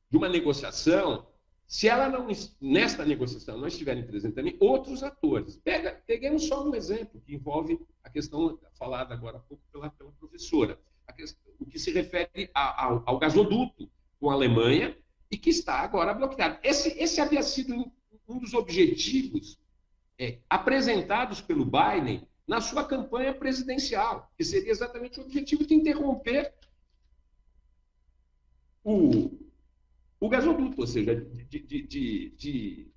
de 0.09 0.17
uma 0.17 0.29
negociação 0.29 1.27
se 1.67 1.89
ela 1.89 2.07
não, 2.07 2.27
nesta 2.61 3.05
negociação, 3.05 3.57
não 3.57 3.67
estiverem 3.67 4.07
presentes 4.07 4.35
também 4.35 4.55
outros 4.57 5.03
atores. 5.03 5.57
Pega, 5.57 6.01
peguemos 6.07 6.47
só 6.47 6.65
um 6.65 6.73
exemplo 6.73 7.19
que 7.19 7.35
envolve 7.35 7.77
a 8.01 8.09
questão 8.09 8.57
falada 8.79 9.13
agora 9.13 9.37
há 9.37 9.41
pouco 9.41 9.61
pela, 9.69 9.89
pela 9.89 10.11
professora, 10.13 10.79
questão, 11.13 11.41
o 11.59 11.65
que 11.65 11.77
se 11.77 11.91
refere 11.91 12.49
a, 12.53 12.85
ao, 12.85 13.03
ao, 13.05 13.19
gasoduto 13.19 13.89
com 14.19 14.29
a 14.29 14.33
Alemanha 14.33 14.97
e 15.29 15.37
que 15.37 15.49
está 15.49 15.79
agora 15.79 16.13
bloqueado. 16.13 16.57
Esse, 16.63 16.89
esse 16.97 17.19
havia 17.19 17.43
sido 17.43 17.73
um, 17.73 17.91
um 18.29 18.39
dos 18.39 18.53
objetivos 18.53 19.59
é, 20.19 20.39
apresentados 20.49 21.41
pelo 21.41 21.65
Biden 21.65 22.27
na 22.47 22.61
sua 22.61 22.83
campanha 22.85 23.33
presidencial, 23.33 24.31
que 24.37 24.43
seria 24.43 24.71
exatamente 24.71 25.19
o 25.19 25.23
objetivo 25.23 25.65
de 25.65 25.75
interromper 25.75 26.53
o, 28.83 29.37
o 30.19 30.29
gasoduto, 30.29 30.79
ou 30.79 30.87
seja, 30.87 31.13
de, 31.15 31.59
de, 31.59 31.81
de, 31.81 32.29
de 32.37 32.91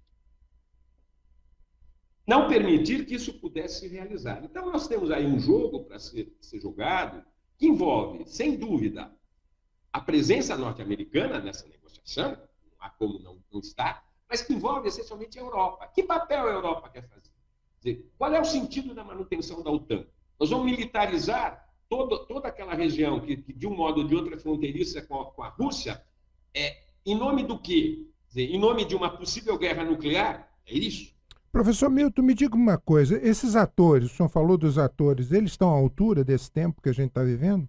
não 2.24 2.48
permitir 2.48 3.04
que 3.04 3.16
isso 3.16 3.40
pudesse 3.40 3.80
se 3.80 3.88
realizar. 3.88 4.44
Então, 4.44 4.70
nós 4.70 4.86
temos 4.86 5.10
aí 5.10 5.26
um 5.26 5.38
jogo 5.40 5.84
para 5.84 5.98
ser, 5.98 6.32
ser 6.40 6.60
jogado 6.60 7.24
que 7.58 7.66
envolve, 7.66 8.24
sem 8.26 8.56
dúvida, 8.56 9.12
a 9.92 10.00
presença 10.00 10.56
norte-americana 10.56 11.40
nessa 11.40 11.68
negociação, 11.68 12.30
não 12.30 12.76
há 12.78 12.88
como 12.90 13.18
não, 13.18 13.42
não 13.52 13.58
estar, 13.58 14.08
mas 14.30 14.40
que 14.42 14.54
envolve 14.54 14.88
essencialmente 14.88 15.38
a 15.38 15.42
Europa. 15.42 15.90
Que 15.92 16.04
papel 16.04 16.46
a 16.46 16.52
Europa 16.52 16.88
quer 16.88 17.02
fazer? 17.08 17.32
Dizer, 17.82 18.12
qual 18.16 18.32
é 18.32 18.40
o 18.40 18.44
sentido 18.44 18.94
da 18.94 19.02
manutenção 19.02 19.62
da 19.62 19.70
OTAN? 19.70 20.06
Nós 20.38 20.48
vamos 20.50 20.66
militarizar 20.66 21.68
todo, 21.88 22.26
toda 22.26 22.46
aquela 22.46 22.74
região 22.74 23.20
que, 23.20 23.38
que, 23.38 23.52
de 23.52 23.66
um 23.66 23.74
modo 23.74 24.02
ou 24.02 24.06
de 24.06 24.14
outro, 24.14 24.32
é 24.32 24.38
fronteiriça 24.38 25.02
com 25.02 25.20
a, 25.20 25.30
com 25.32 25.42
a 25.42 25.48
Rússia, 25.48 26.00
é, 26.54 26.78
em 27.04 27.16
nome 27.16 27.42
do 27.42 27.58
quê? 27.58 28.06
Dizer, 28.28 28.54
em 28.54 28.58
nome 28.58 28.84
de 28.84 28.94
uma 28.94 29.10
possível 29.10 29.58
guerra 29.58 29.82
nuclear? 29.82 30.48
É 30.64 30.74
isso? 30.74 31.12
Professor 31.50 31.90
Milton, 31.90 32.22
me 32.22 32.32
diga 32.32 32.54
uma 32.54 32.78
coisa: 32.78 33.18
esses 33.26 33.56
atores, 33.56 34.12
o 34.12 34.14
senhor 34.14 34.28
falou 34.28 34.56
dos 34.56 34.78
atores, 34.78 35.32
eles 35.32 35.50
estão 35.50 35.68
à 35.68 35.76
altura 35.76 36.22
desse 36.22 36.50
tempo 36.52 36.80
que 36.80 36.88
a 36.88 36.92
gente 36.92 37.08
está 37.08 37.24
vivendo? 37.24 37.68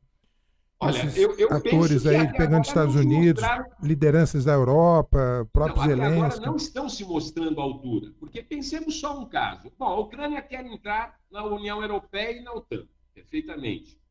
Olha, 0.83 0.97
esses 1.05 1.15
eu, 1.15 1.37
eu 1.37 1.53
atores 1.53 2.07
aí 2.07 2.33
pegando 2.33 2.65
Estados 2.65 2.95
Unidos, 2.95 3.43
mostraram... 3.43 3.71
lideranças 3.83 4.45
da 4.45 4.53
Europa, 4.53 5.47
próprios 5.53 5.85
não, 5.85 5.95
Zelensky. 5.95 6.23
Agora 6.23 6.45
não 6.47 6.55
estão 6.55 6.89
se 6.89 7.05
mostrando 7.05 7.61
à 7.61 7.63
altura, 7.63 8.11
porque 8.19 8.41
pensemos 8.41 8.99
só 8.99 9.19
um 9.19 9.29
caso. 9.29 9.71
Bom, 9.77 9.85
a 9.85 9.99
Ucrânia 9.99 10.41
quer 10.41 10.65
entrar 10.65 11.19
na 11.29 11.45
União 11.45 11.83
Europeia 11.83 12.39
e 12.39 12.41
na 12.41 12.51
OTAN, 12.53 12.87
perfeitamente. 13.13 14.01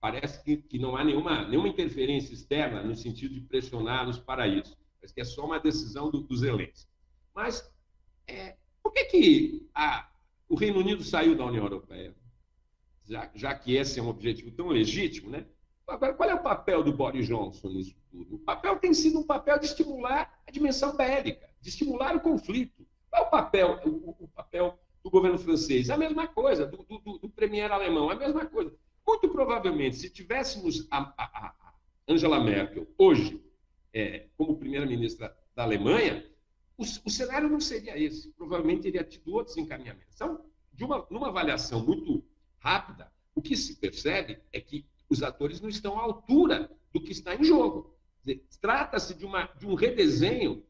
Parece 0.00 0.42
que, 0.42 0.56
que 0.56 0.76
não 0.76 0.96
há 0.96 1.04
nenhuma, 1.04 1.46
nenhuma 1.46 1.68
interferência 1.68 2.34
externa 2.34 2.82
no 2.82 2.96
sentido 2.96 3.32
de 3.34 3.40
pressioná-los 3.42 4.18
para 4.18 4.48
isso. 4.48 4.76
Parece 5.00 5.14
que 5.14 5.20
é 5.20 5.24
só 5.24 5.46
uma 5.46 5.60
decisão 5.60 6.10
do, 6.10 6.20
do 6.20 6.36
Zelensky. 6.36 6.90
Mas 7.32 7.72
é, 8.26 8.56
por 8.82 8.92
que, 8.92 9.04
que 9.04 9.68
a, 9.72 10.08
o 10.48 10.56
Reino 10.56 10.80
Unido 10.80 11.04
saiu 11.04 11.36
da 11.36 11.46
União 11.46 11.62
Europeia? 11.62 12.12
Já, 13.04 13.30
já 13.36 13.54
que 13.54 13.76
esse 13.76 14.00
é 14.00 14.02
um 14.02 14.08
objetivo 14.08 14.50
tão 14.50 14.66
legítimo, 14.66 15.30
né? 15.30 15.46
Agora, 15.86 16.14
qual 16.14 16.28
é 16.28 16.34
o 16.34 16.42
papel 16.42 16.82
do 16.82 16.92
Boris 16.92 17.28
Johnson 17.28 17.68
nisso 17.68 17.96
tudo? 18.10 18.34
O 18.34 18.38
papel 18.40 18.76
tem 18.76 18.92
sido 18.92 19.20
um 19.20 19.22
papel 19.22 19.58
de 19.58 19.66
estimular 19.66 20.42
a 20.46 20.50
dimensão 20.50 20.96
bélica, 20.96 21.48
de 21.60 21.68
estimular 21.68 22.16
o 22.16 22.20
conflito. 22.20 22.84
Qual 23.08 23.22
é 23.22 23.26
o 23.26 23.30
papel, 23.30 23.80
o, 23.84 24.24
o 24.24 24.28
papel 24.28 24.76
do 25.04 25.10
governo 25.10 25.38
francês? 25.38 25.88
A 25.88 25.96
mesma 25.96 26.26
coisa, 26.26 26.66
do, 26.66 26.78
do, 26.78 27.18
do, 27.18 27.28
premier 27.28 27.70
alemão, 27.70 28.10
a 28.10 28.16
mesma 28.16 28.44
coisa. 28.46 28.74
Muito 29.06 29.28
provavelmente, 29.28 29.96
se 29.96 30.10
tivéssemos 30.10 30.88
a, 30.90 31.14
a, 31.16 31.24
a 31.46 31.74
Angela 32.08 32.40
Merkel 32.40 32.88
hoje 32.98 33.40
é, 33.92 34.26
como 34.36 34.56
primeira-ministra 34.56 35.36
da 35.54 35.62
Alemanha, 35.62 36.26
o, 36.76 36.82
o, 36.82 37.10
cenário 37.10 37.48
não 37.48 37.60
seria 37.60 37.96
esse. 37.96 38.32
Provavelmente 38.32 38.82
teria 38.82 39.04
tido 39.04 39.32
outros 39.32 39.56
encaminhamentos. 39.56 40.14
Então, 40.16 40.44
de 40.72 40.84
uma, 40.84 41.06
numa 41.08 41.28
avaliação 41.28 41.84
muito 41.84 42.24
rápida, 42.58 43.10
o 43.34 43.40
que 43.40 43.56
se 43.56 43.76
percebe 43.76 44.40
é 44.52 44.60
que 44.60 44.84
os 45.08 45.22
atores 45.22 45.60
não 45.60 45.68
estão 45.68 45.98
à 45.98 46.02
altura 46.02 46.70
do 46.92 47.00
que 47.00 47.12
está 47.12 47.34
em 47.34 47.44
jogo. 47.44 47.94
Trata-se 48.60 49.14
de, 49.14 49.26
de 49.58 49.66
um 49.66 49.74
redesenho 49.74 50.64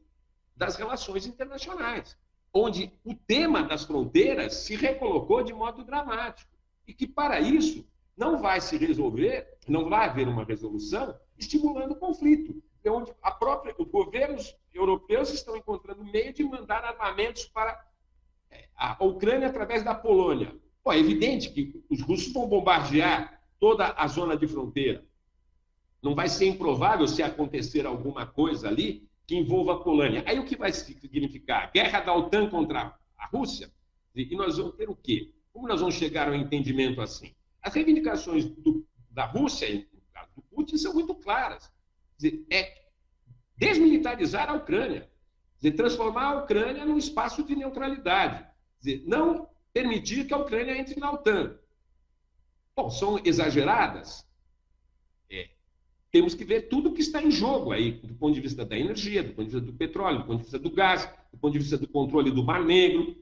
das 0.55 0.75
relações 0.75 1.25
internacionais, 1.25 2.17
onde 2.53 2.91
o 3.03 3.13
tema 3.13 3.63
das 3.63 3.83
fronteiras 3.83 4.53
se 4.55 4.75
recolocou 4.75 5.43
de 5.43 5.53
modo 5.53 5.83
dramático. 5.83 6.51
E 6.87 6.93
que, 6.93 7.07
para 7.07 7.39
isso, 7.39 7.85
não 8.15 8.41
vai 8.41 8.61
se 8.61 8.77
resolver, 8.77 9.47
não 9.67 9.89
vai 9.89 10.07
haver 10.07 10.27
uma 10.27 10.43
resolução 10.43 11.15
estimulando 11.37 11.91
o 11.91 11.95
conflito. 11.95 12.61
Onde 12.89 13.13
a 13.21 13.31
própria, 13.31 13.75
os 13.77 13.89
governos 13.89 14.55
europeus 14.73 15.33
estão 15.33 15.57
encontrando 15.57 16.05
meio 16.05 16.31
de 16.33 16.41
mandar 16.43 16.85
armamentos 16.85 17.43
para 17.45 17.77
é, 18.49 18.69
a 18.77 19.03
Ucrânia 19.03 19.49
através 19.49 19.83
da 19.83 19.93
Polônia. 19.93 20.55
Pô, 20.81 20.93
é 20.93 20.97
evidente 20.97 21.49
que 21.49 21.83
os 21.89 22.01
russos 22.01 22.31
vão 22.31 22.47
bombardear 22.47 23.36
toda 23.59 23.93
a 23.97 24.07
zona 24.07 24.35
de 24.37 24.47
fronteira. 24.47 25.03
Não 26.01 26.13
vai 26.13 26.29
ser 26.29 26.47
improvável 26.47 27.07
se 27.07 27.23
acontecer 27.23 27.85
alguma 27.85 28.25
coisa 28.25 28.67
ali 28.67 29.07
que 29.25 29.35
envolva 29.35 29.73
a 29.73 29.79
Polônia. 29.79 30.23
Aí 30.25 30.39
o 30.39 30.45
que 30.45 30.55
vai 30.55 30.71
significar? 30.71 31.71
Guerra 31.73 32.01
da 32.01 32.15
OTAN 32.15 32.49
contra 32.49 32.97
a 33.17 33.25
Rússia? 33.27 33.71
E 34.15 34.35
nós 34.35 34.57
vamos 34.57 34.75
ter 34.75 34.89
o 34.89 34.95
quê? 34.95 35.33
Como 35.51 35.67
nós 35.67 35.79
vamos 35.79 35.95
chegar 35.95 36.27
ao 36.27 36.35
entendimento 36.35 37.01
assim? 37.01 37.35
As 37.61 37.73
reivindicações 37.73 38.45
do, 38.45 38.87
da 39.11 39.25
Rússia, 39.25 39.67
no 39.93 40.01
caso 40.13 40.29
do 40.35 40.41
Putin, 40.43 40.77
são 40.77 40.93
muito 40.93 41.13
claras. 41.15 41.71
Dizer, 42.17 42.45
é 42.49 42.83
desmilitarizar 43.57 44.49
a 44.49 44.53
Ucrânia, 44.53 45.09
dizer, 45.57 45.71
transformar 45.71 46.25
a 46.25 46.43
Ucrânia 46.43 46.85
num 46.85 46.97
espaço 46.97 47.43
de 47.43 47.55
neutralidade, 47.55 48.45
dizer, 48.79 49.03
não 49.05 49.49
permitir 49.73 50.25
que 50.25 50.33
a 50.33 50.37
Ucrânia 50.37 50.77
entre 50.77 50.99
na 50.99 51.11
OTAN. 51.11 51.57
Bom, 52.77 52.91
são 52.91 53.19
exageradas? 53.25 54.23
É. 55.31 55.49
Temos 56.11 56.35
que 56.35 56.45
ver 56.45 56.69
tudo 56.69 56.93
que 56.93 57.01
está 57.01 57.23
em 57.23 57.31
jogo 57.31 57.71
aí, 57.71 57.93
do 57.93 58.13
ponto 58.13 58.35
de 58.35 58.39
vista 58.39 58.63
da 58.63 58.77
energia, 58.77 59.23
do 59.23 59.33
ponto 59.33 59.45
de 59.49 59.55
vista 59.55 59.71
do 59.71 59.73
petróleo, 59.75 60.19
do 60.19 60.25
ponto 60.25 60.37
de 60.37 60.43
vista 60.43 60.59
do 60.59 60.69
gás, 60.69 61.09
do 61.31 61.39
ponto 61.39 61.53
de 61.53 61.57
vista 61.57 61.75
do 61.75 61.87
controle 61.87 62.29
do 62.29 62.43
Mar 62.43 62.63
Negro. 62.63 63.17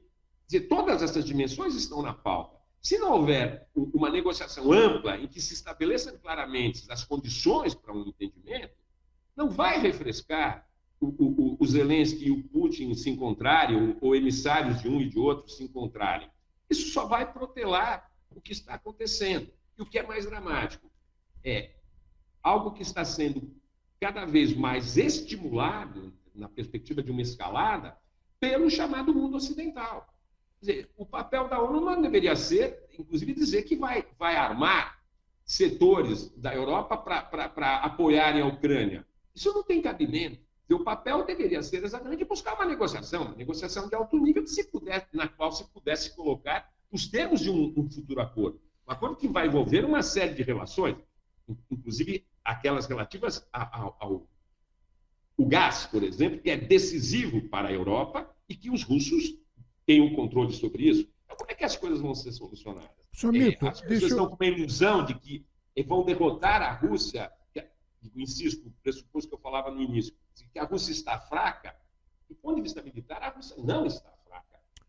Dizer, 0.46 0.68
todas 0.68 1.02
essas 1.02 1.24
dimensões 1.24 1.74
estão 1.74 2.02
na 2.02 2.12
pauta. 2.12 2.54
Se 2.82 2.98
não 2.98 3.14
houver 3.14 3.66
uma 3.74 4.10
negociação 4.10 4.70
ampla 4.70 5.16
em 5.16 5.26
que 5.26 5.40
se 5.40 5.54
estabeleçam 5.54 6.18
claramente 6.18 6.84
as 6.90 7.02
condições 7.02 7.74
para 7.74 7.94
um 7.94 8.06
entendimento, 8.06 8.74
não 9.34 9.48
vai 9.48 9.80
refrescar 9.80 10.68
o, 11.00 11.06
o, 11.06 11.56
o 11.58 11.66
Zelensky 11.66 12.26
e 12.26 12.30
o 12.30 12.42
Putin 12.44 12.92
se 12.94 13.08
encontrarem, 13.08 13.76
ou, 13.76 14.08
ou 14.08 14.14
emissários 14.14 14.82
de 14.82 14.88
um 14.88 15.00
e 15.00 15.08
de 15.08 15.18
outro 15.18 15.48
se 15.48 15.64
encontrarem. 15.64 16.28
Isso 16.68 16.90
só 16.90 17.06
vai 17.06 17.32
protelar 17.32 18.14
o 18.36 18.40
que 18.40 18.52
está 18.52 18.74
acontecendo. 18.74 19.50
E 19.78 19.82
o 19.82 19.86
que 19.86 19.98
é 19.98 20.02
mais 20.06 20.26
dramático 20.26 20.90
é 21.44 21.72
algo 22.42 22.72
que 22.72 22.82
está 22.82 23.04
sendo 23.04 23.54
cada 24.00 24.24
vez 24.24 24.54
mais 24.54 24.96
estimulado, 24.96 26.12
na 26.34 26.48
perspectiva 26.48 27.02
de 27.02 27.10
uma 27.10 27.22
escalada, 27.22 27.96
pelo 28.38 28.70
chamado 28.70 29.14
mundo 29.14 29.36
ocidental 29.36 30.06
dizer, 30.60 30.90
o 30.96 31.06
papel 31.06 31.48
da 31.48 31.60
ONU 31.60 31.80
não 31.80 32.02
deveria 32.02 32.34
ser, 32.34 32.86
inclusive, 32.98 33.32
dizer 33.32 33.62
que 33.62 33.76
vai, 33.76 34.04
vai 34.18 34.36
armar 34.36 35.00
setores 35.44 36.28
da 36.36 36.54
Europa 36.54 36.96
para 36.96 37.76
apoiarem 37.76 38.42
a 38.42 38.46
Ucrânia. 38.46 39.06
Isso 39.34 39.52
não 39.52 39.62
tem 39.62 39.80
cabimento. 39.80 40.44
O 40.68 40.82
papel 40.82 41.24
deveria 41.24 41.62
ser 41.62 41.84
exatamente 41.84 42.24
buscar 42.24 42.54
uma 42.54 42.64
negociação, 42.64 43.26
uma 43.26 43.36
negociação 43.36 43.88
de 43.88 43.94
alto 43.94 44.18
nível 44.18 44.42
que 44.42 44.50
se 44.50 44.64
puder, 44.64 45.08
na 45.12 45.28
qual 45.28 45.52
se 45.52 45.64
pudesse 45.70 46.16
colocar 46.16 46.68
os 46.96 47.06
termos 47.06 47.40
de 47.40 47.50
um, 47.50 47.72
um 47.76 47.90
futuro 47.90 48.20
acordo. 48.20 48.60
Um 48.88 48.92
acordo 48.92 49.16
que 49.16 49.28
vai 49.28 49.46
envolver 49.46 49.84
uma 49.84 50.02
série 50.02 50.34
de 50.34 50.42
relações, 50.42 50.96
inclusive 51.70 52.26
aquelas 52.44 52.86
relativas 52.86 53.46
ao, 53.52 53.96
ao 54.00 54.28
o 55.38 55.44
gás, 55.44 55.86
por 55.86 56.02
exemplo, 56.02 56.40
que 56.40 56.50
é 56.50 56.56
decisivo 56.56 57.46
para 57.50 57.68
a 57.68 57.72
Europa 57.72 58.34
e 58.48 58.54
que 58.54 58.70
os 58.70 58.82
russos 58.82 59.34
tem 59.84 60.00
um 60.00 60.14
controle 60.14 60.52
sobre 60.54 60.88
isso. 60.88 61.06
Então, 61.24 61.36
como 61.36 61.50
é 61.50 61.54
que 61.54 61.64
as 61.64 61.76
coisas 61.76 62.00
vão 62.00 62.14
ser 62.14 62.32
solucionadas? 62.32 62.88
Milton, 63.24 63.66
é, 63.66 63.68
as 63.68 63.80
pessoas 63.82 64.12
estão 64.12 64.28
com 64.28 64.36
uma 64.42 64.46
ilusão 64.46 65.04
de 65.04 65.14
que 65.14 65.46
vão 65.86 66.04
derrotar 66.04 66.62
a 66.62 66.72
Rússia, 66.72 67.30
que, 67.52 67.62
insisto, 68.16 68.66
o 68.66 68.70
pressuposto 68.82 69.28
que 69.28 69.34
eu 69.34 69.38
falava 69.38 69.70
no 69.70 69.82
início, 69.82 70.14
que 70.50 70.58
a 70.58 70.64
Rússia 70.64 70.92
está 70.92 71.20
fraca. 71.20 71.76
Do 72.28 72.34
ponto 72.34 72.56
de 72.56 72.62
vista 72.62 72.82
militar, 72.82 73.22
a 73.22 73.28
Rússia 73.28 73.56
não 73.58 73.84
está. 73.84 74.15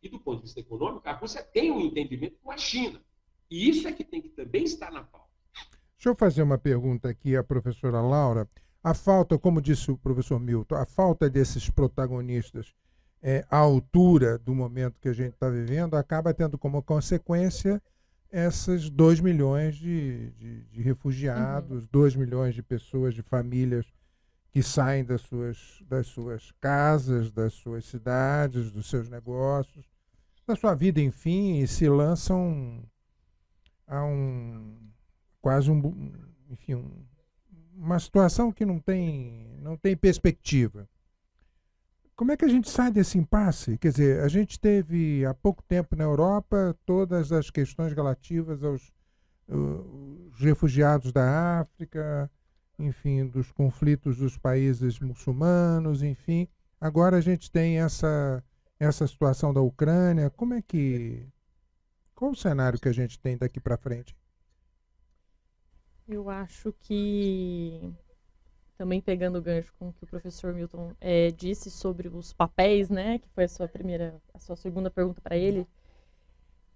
E 0.08 0.10
do 0.10 0.20
ponto 0.20 0.38
de 0.38 0.44
vista 0.44 0.62
econômico, 0.62 1.08
a 1.08 1.12
Rússia 1.12 1.44
tem 1.44 1.70
um 1.70 1.82
entendimento 1.82 2.38
com 2.42 2.50
a 2.50 2.58
China. 2.58 3.02
E 3.52 3.70
isso 3.70 3.88
é 3.90 3.92
que 3.92 4.06
tem 4.06 4.22
que 4.22 4.30
também 4.30 4.64
estar 4.64 4.90
na 4.90 5.04
pauta. 5.04 5.28
Deixa 5.98 6.10
eu 6.10 6.16
fazer 6.16 6.44
uma 6.44 6.58
pergunta 6.58 7.10
aqui 7.10 7.36
à 7.36 7.44
professora 7.44 8.00
Laura. 8.00 8.50
A 8.82 8.94
falta, 8.94 9.38
como 9.38 9.62
disse 9.62 9.92
o 9.92 9.98
professor 9.98 10.40
Milton, 10.40 10.76
a 10.76 10.86
falta 10.86 11.30
desses 11.30 11.70
protagonistas 11.70 12.74
é, 13.22 13.46
à 13.52 13.58
altura 13.58 14.38
do 14.38 14.56
momento 14.56 15.02
que 15.02 15.10
a 15.10 15.14
gente 15.14 15.34
está 15.34 15.50
vivendo, 15.50 15.96
acaba 15.96 16.34
tendo 16.34 16.58
como 16.58 16.82
consequência 16.82 17.82
essas 18.32 18.90
2 18.90 19.20
milhões 19.20 19.76
de, 19.76 20.32
de, 20.32 20.62
de 20.68 20.82
refugiados, 20.82 21.84
uhum. 21.84 21.90
2 21.92 22.16
milhões 22.16 22.56
de 22.56 22.64
pessoas, 22.64 23.14
de 23.14 23.22
famílias 23.22 23.86
que 24.52 24.64
saem 24.64 25.04
das 25.04 25.22
suas, 25.22 25.84
das 25.86 26.08
suas 26.08 26.52
casas, 26.62 27.30
das 27.30 27.54
suas 27.56 27.84
cidades, 27.86 28.72
dos 28.72 28.90
seus 28.90 29.10
negócios, 29.10 29.97
da 30.48 30.56
sua 30.56 30.74
vida, 30.74 31.02
enfim, 31.02 31.60
e 31.60 31.68
se 31.68 31.90
lançam 31.90 32.82
a 33.86 34.04
um 34.04 34.76
quase 35.42 35.70
um, 35.70 36.12
enfim, 36.50 36.76
um, 36.76 37.06
uma 37.76 38.00
situação 38.00 38.52
que 38.52 38.66
não 38.66 38.80
tem, 38.80 39.58
não 39.62 39.78
tem 39.78 39.96
perspectiva. 39.96 40.90
Como 42.16 42.32
é 42.32 42.38
que 42.38 42.46
a 42.46 42.50
gente 42.50 42.70
sai 42.70 42.92
desse 42.92 43.18
impasse? 43.18 43.78
Quer 43.78 43.92
dizer, 43.92 44.24
a 44.24 44.28
gente 44.28 44.60
teve 44.60 45.24
há 45.26 45.34
pouco 45.34 45.62
tempo 45.64 45.96
na 45.96 46.04
Europa 46.04 46.76
todas 46.86 47.32
as 47.32 47.52
questões 47.52 47.94
relativas 47.94 48.64
aos 48.64 48.92
uh, 49.50 50.32
refugiados 50.40 51.12
da 51.12 51.60
África, 51.60 52.32
enfim, 52.80 53.28
dos 53.28 53.52
conflitos 53.52 54.18
dos 54.18 54.38
países 54.38 55.00
muçulmanos, 55.00 56.02
enfim. 56.02 56.48
Agora 56.82 57.18
a 57.18 57.22
gente 57.22 57.52
tem 57.52 57.80
essa, 57.80 58.44
essa 58.80 59.08
situação 59.08 59.54
da 59.54 59.62
Ucrânia. 59.62 60.30
Como 60.30 60.54
é 60.54 60.62
que. 60.62 61.28
Qual 62.16 62.32
o 62.32 62.36
cenário 62.36 62.80
que 62.80 62.90
a 62.90 62.94
gente 62.94 63.20
tem 63.20 63.38
daqui 63.38 63.60
para 63.60 63.78
frente? 63.78 64.16
Eu 66.08 66.30
acho 66.30 66.74
que 66.80 67.94
também 68.78 69.02
pegando 69.02 69.40
o 69.40 69.42
gancho 69.42 69.74
com 69.78 69.90
o 69.90 69.94
que 69.94 70.04
o 70.04 70.08
professor 70.08 70.54
Milton 70.54 70.94
é, 71.02 71.32
disse 71.32 71.70
sobre 71.72 72.08
os 72.08 72.32
papéis, 72.32 72.90
né, 72.90 73.18
que 73.18 73.28
foi 73.30 73.46
a 73.46 73.48
sua 73.50 73.68
primeira, 73.68 74.16
a 74.34 74.40
sua 74.40 74.56
segunda 74.56 74.90
pergunta 74.90 75.20
para 75.20 75.36
ele, 75.36 75.68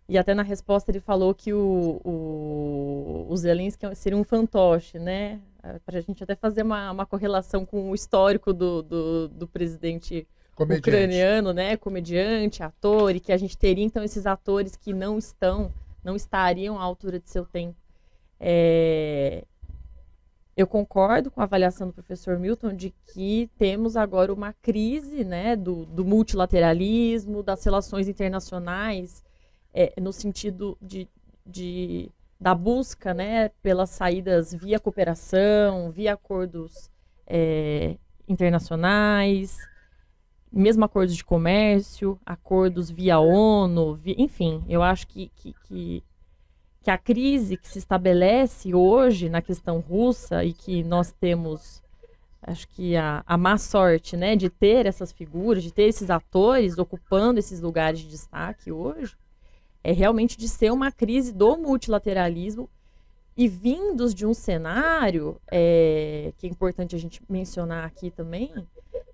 e 0.10 0.18
até 0.18 0.34
na 0.34 0.42
resposta 0.42 0.92
ele 0.92 1.00
falou 1.00 1.34
que 1.34 1.54
o, 1.54 2.02
o, 2.04 3.28
o 3.30 3.38
Zelensky 3.38 3.86
seria 3.96 4.18
um 4.18 4.24
fantoche, 4.24 4.98
né, 4.98 5.40
para 5.86 6.00
a 6.00 6.02
gente 6.02 6.24
até 6.24 6.36
fazer 6.36 6.64
uma, 6.64 6.92
uma 6.92 7.06
correlação 7.06 7.66
com 7.66 7.92
o 7.92 7.96
histórico 7.96 8.52
do, 8.52 8.82
do, 8.82 9.28
do 9.30 9.48
presidente 9.48 10.28
comediante. 10.56 10.90
ucraniano, 10.90 11.54
né, 11.54 11.78
comediante, 11.78 12.64
ator, 12.64 13.16
e 13.16 13.20
que 13.20 13.32
a 13.32 13.38
gente 13.38 13.58
teria 13.58 13.84
então 13.84 14.04
esses 14.04 14.26
atores 14.26 14.76
que 14.76 14.94
não 14.94 15.18
estão, 15.18 15.72
não 16.04 16.16
estariam 16.16 16.80
à 16.80 16.84
altura 16.84 17.20
de 17.20 17.30
seu 17.30 17.46
tempo. 17.46 17.76
É, 18.40 19.46
eu 20.56 20.68
concordo 20.68 21.32
com 21.32 21.42
a 21.42 21.44
avaliação 21.44 21.88
do 21.88 21.94
professor 21.94 22.38
Milton 22.38 22.74
de 22.74 22.94
que 23.14 23.50
temos 23.58 23.96
agora 23.96 24.34
uma 24.34 24.54
crise 24.54 25.24
né, 25.24 25.56
do, 25.56 25.86
do 25.86 26.04
multilateralismo, 26.04 27.42
das 27.42 27.64
relações 27.64 28.08
internacionais, 28.08 29.24
é, 29.74 29.94
no 30.00 30.12
sentido 30.12 30.78
de, 30.82 31.08
de, 31.46 32.12
da 32.40 32.54
busca 32.54 33.14
né, 33.14 33.50
pelas 33.62 33.92
saídas 33.92 34.54
via 34.54 34.80
cooperação, 34.80 35.90
via 35.90 36.14
acordos 36.14 36.92
é, 37.26 37.96
internacionais, 38.28 39.58
mesmo 40.52 40.84
acordos 40.84 41.16
de 41.16 41.24
comércio, 41.24 42.20
acordos 42.26 42.90
via 42.90 43.20
ONU, 43.20 43.96
via, 43.96 44.16
enfim, 44.18 44.64
eu 44.68 44.84
acho 44.84 45.08
que, 45.08 45.32
que, 45.36 45.54
que 45.64 46.04
que 46.82 46.90
a 46.90 46.98
crise 46.98 47.58
que 47.58 47.68
se 47.68 47.78
estabelece 47.78 48.74
hoje 48.74 49.30
na 49.30 49.42
questão 49.42 49.80
russa 49.80 50.44
e 50.44 50.52
que 50.52 50.84
nós 50.84 51.12
temos, 51.12 51.82
acho 52.42 52.68
que 52.70 52.96
a, 52.96 53.24
a 53.26 53.38
má 53.38 53.58
sorte, 53.58 54.18
né, 54.18 54.36
de 54.36 54.50
ter 54.50 54.88
essas 54.88 55.12
figuras, 55.12 55.64
de 55.64 55.72
ter 55.72 55.84
esses 55.84 56.10
atores 56.10 56.78
ocupando 56.80 57.40
esses 57.40 57.62
lugares 57.62 58.00
de 58.00 58.08
destaque 58.08 58.72
hoje, 58.72 59.16
é 59.84 59.92
realmente 59.92 60.38
de 60.38 60.50
ser 60.50 60.72
uma 60.72 60.92
crise 60.92 61.32
do 61.32 61.56
multilateralismo 61.56 62.68
e 63.38 63.48
vindos 63.48 64.14
de 64.14 64.26
um 64.26 64.34
cenário 64.34 65.40
é, 65.52 66.34
que 66.38 66.48
é 66.48 66.50
importante 66.50 66.96
a 66.96 67.00
gente 67.00 67.22
mencionar 67.30 67.86
aqui 67.86 68.10
também 68.10 68.54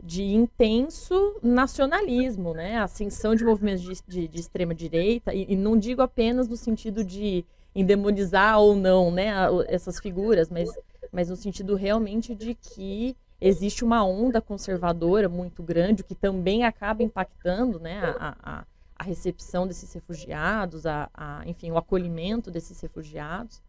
de 0.07 0.23
intenso 0.23 1.35
nacionalismo, 1.43 2.53
né? 2.53 2.77
Ascensão 2.77 3.35
de 3.35 3.43
movimentos 3.43 3.83
de, 3.83 4.01
de, 4.07 4.27
de 4.29 4.39
extrema 4.39 4.73
direita 4.73 5.33
e, 5.33 5.45
e, 5.49 5.55
não 5.57 5.77
digo 5.77 6.01
apenas 6.01 6.47
no 6.47 6.55
sentido 6.55 7.03
de 7.03 7.45
endemonizar 7.75 8.57
ou 8.57 8.73
não 8.73 9.11
né, 9.11 9.31
essas 9.67 9.99
figuras, 9.99 10.49
mas, 10.49 10.73
mas 11.11 11.29
no 11.29 11.35
sentido 11.35 11.75
realmente 11.75 12.33
de 12.33 12.55
que 12.55 13.17
existe 13.39 13.83
uma 13.83 14.01
onda 14.05 14.41
conservadora 14.41 15.27
muito 15.27 15.61
grande, 15.61 16.05
que 16.05 16.15
também 16.15 16.63
acaba 16.63 17.03
impactando 17.03 17.77
né, 17.77 17.99
a, 18.17 18.35
a, 18.41 18.65
a 18.95 19.03
recepção 19.03 19.67
desses 19.67 19.91
refugiados, 19.93 20.85
a, 20.85 21.09
a, 21.13 21.43
enfim, 21.45 21.69
o 21.69 21.77
acolhimento 21.77 22.49
desses 22.49 22.79
refugiados. 22.79 23.61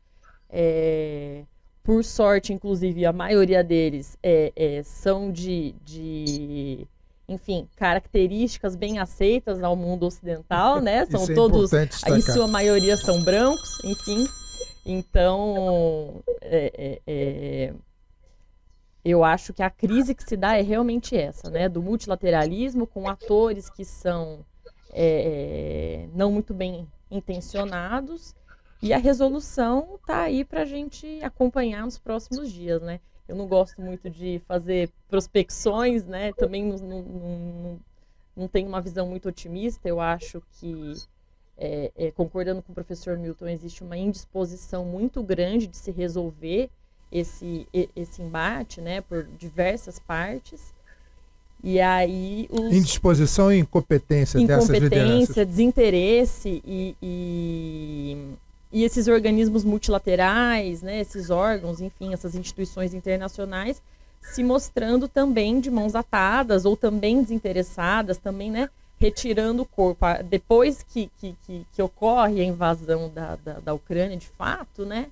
É, 0.49 1.45
por 1.89 2.05
sorte, 2.05 2.53
inclusive, 2.53 3.07
a 3.07 3.15
maioria 3.15 3.65
deles 3.65 4.19
é, 4.23 4.53
é, 4.55 4.83
são 4.83 5.33
de, 5.33 5.75
de, 5.83 6.87
enfim, 7.27 7.67
características 7.77 8.77
bem 8.77 8.99
aceitas 8.99 9.63
ao 9.63 9.75
mundo 9.75 10.05
ocidental, 10.05 10.83
né? 10.83 11.07
São 11.09 11.23
Isso 11.23 11.33
é 11.33 11.35
todos, 11.35 11.73
em 11.73 12.21
sua 12.21 12.47
maioria 12.47 12.95
são 12.95 13.25
brancos, 13.25 13.83
enfim. 13.83 14.29
Então, 14.85 16.23
é, 16.43 16.73
é, 16.77 17.01
é, 17.07 17.75
eu 19.03 19.25
acho 19.25 19.55
que 19.55 19.63
a 19.63 19.71
crise 19.71 20.15
que 20.15 20.25
se 20.25 20.37
dá 20.37 20.59
é 20.59 20.61
realmente 20.61 21.17
essa, 21.17 21.49
né? 21.49 21.71
Do 21.71 21.81
multilateralismo 21.81 22.87
com 22.87 23.09
atores 23.09 23.71
que 23.71 23.83
são 23.87 24.45
é 24.93 26.07
não 26.13 26.31
muito 26.31 26.53
bem 26.53 26.87
intencionados 27.11 28.35
e 28.81 28.93
a 28.93 28.99
resolução 28.99 29.97
está 29.97 30.23
aí 30.23 30.45
para 30.45 30.63
a 30.63 30.65
gente 30.65 31.21
acompanhar 31.23 31.85
nos 31.85 31.99
próximos 31.99 32.53
dias, 32.53 32.81
né? 32.81 33.01
Eu 33.29 33.37
não 33.37 33.47
gosto 33.47 33.81
muito 33.83 34.09
de 34.09 34.41
fazer 34.47 34.91
prospecções, 35.09 36.07
né? 36.07 36.33
Também 36.33 36.65
não, 36.65 36.79
não, 36.79 37.03
não, 37.03 37.81
não 38.37 38.49
tenho 38.49 38.69
uma 38.69 38.81
visão 38.81 39.07
muito 39.07 39.29
otimista. 39.29 39.89
Eu 39.89 40.01
acho 40.01 40.43
que, 40.53 40.95
é, 41.59 41.93
é, 41.97 42.11
concordando 42.13 42.63
com 42.63 42.73
o 42.73 42.75
professor 42.75 43.19
Milton, 43.19 43.49
existe 43.49 43.83
uma 43.83 43.99
indisposição 43.99 44.85
muito 44.85 45.23
grande 45.23 45.67
de 45.67 45.77
se 45.77 45.91
resolver 45.91 46.71
esse, 47.11 47.67
esse 47.95 48.23
embate, 48.23 48.81
né? 48.81 49.01
Por 49.01 49.25
diversas 49.25 49.99
partes. 49.99 50.73
E 51.63 51.81
aí 51.81 52.49
os... 52.51 52.73
Indisposição 52.73 53.53
e 53.53 53.59
incompetência, 53.59 54.39
incompetência 54.39 54.47
dessas 54.47 54.83
lideranças. 54.83 55.47
desinteresse 55.47 56.63
e, 56.65 56.97
e 57.03 58.37
e 58.71 58.85
esses 58.85 59.09
organismos 59.09 59.65
multilaterais, 59.65 60.83
né, 60.83 61.01
esses 61.01 61.31
órgãos, 61.31 61.81
enfim, 61.81 62.13
essas 62.13 62.35
instituições 62.35 62.93
internacionais, 62.93 63.81
se 64.21 64.45
mostrando 64.45 65.09
também 65.09 65.61
de 65.61 65.71
mãos 65.71 65.95
atadas 65.95 66.65
ou 66.65 66.77
também 66.77 67.23
desinteressadas, 67.23 68.19
também, 68.19 68.51
né, 68.51 68.69
retirando 68.99 69.63
o 69.63 69.67
corpo. 69.67 70.05
Depois 70.25 70.83
que, 70.83 71.11
que, 71.19 71.35
que, 71.47 71.67
que 71.73 71.83
ocorre 71.83 72.41
a 72.41 72.45
invasão 72.45 73.09
da, 73.09 73.37
da, 73.37 73.53
da, 73.55 73.75
Ucrânia, 73.75 74.17
de 74.17 74.27
fato, 74.27 74.85
né, 74.85 75.11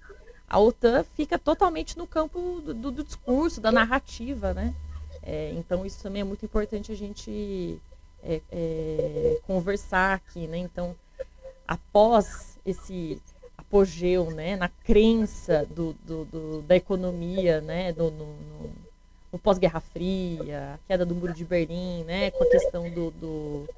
a 0.49 0.59
OTAN 0.59 1.05
fica 1.15 1.39
totalmente 1.39 1.97
no 1.97 2.07
campo 2.07 2.61
do, 2.61 2.75
do, 2.75 2.91
do 2.91 3.05
discurso, 3.05 3.61
da 3.61 3.73
narrativa, 3.73 4.53
né? 4.55 4.75
É, 5.23 5.51
então 5.57 5.85
isso 5.85 6.01
também 6.01 6.23
é 6.23 6.25
muito 6.25 6.45
importante 6.45 6.93
a 6.93 6.95
gente 6.95 7.81
é, 8.23 8.41
é, 8.53 9.41
conversar 9.45 10.15
aqui, 10.15 10.47
né? 10.47 10.59
Então, 10.59 10.95
após 11.67 12.57
esse 12.65 13.21
apogeu 13.69 14.31
né, 14.31 14.57
na 14.57 14.69
crença 14.69 15.67
do, 15.75 15.95
do, 16.05 16.25
do 16.27 16.63
da 16.63 16.77
economia 16.77 17.61
né, 17.61 17.93
no, 17.93 18.11
no, 18.11 18.37
no 19.33 19.39
pós-Guerra 19.39 19.81
Fria, 19.81 20.75
a 20.75 20.79
queda 20.87 21.05
do 21.05 21.15
Muro 21.15 21.35
de 21.35 21.45
Berlim, 21.45 22.05
né, 22.05 22.31
com 22.31 22.45
a 22.45 22.51
questão 22.51 22.89
do, 22.91 23.11
do 23.11 23.69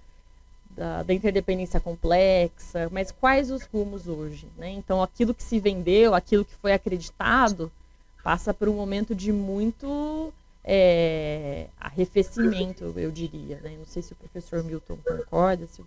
da, 0.71 1.03
da, 1.03 1.13
interdependência 1.13 1.81
complexa, 1.81 2.89
mas 2.93 3.11
quais 3.11 3.51
os 3.51 3.65
rumos 3.65 4.07
hoje? 4.07 4.47
Né? 4.57 4.71
Então, 4.71 5.03
aquilo 5.03 5.35
que 5.35 5.43
se 5.43 5.59
vendeu, 5.59 6.15
aquilo 6.15 6.45
que 6.45 6.55
foi 6.55 6.73
acreditado, 6.73 7.73
passa 8.23 8.55
por 8.55 8.69
um 8.69 8.75
momento 8.75 9.15
de 9.15 9.33
muito 9.33 10.33
é, 10.63 11.67
arrefecimento, 11.81 12.95
eu 12.97 13.11
diria. 13.11 13.59
Né? 13.61 13.75
Não 13.77 13.87
sei 13.87 14.03
se 14.03 14.13
o 14.13 14.17
professor 14.17 14.63
Milton 14.63 14.99
concorda, 15.05 15.67
se 15.67 15.81
o 15.81 15.87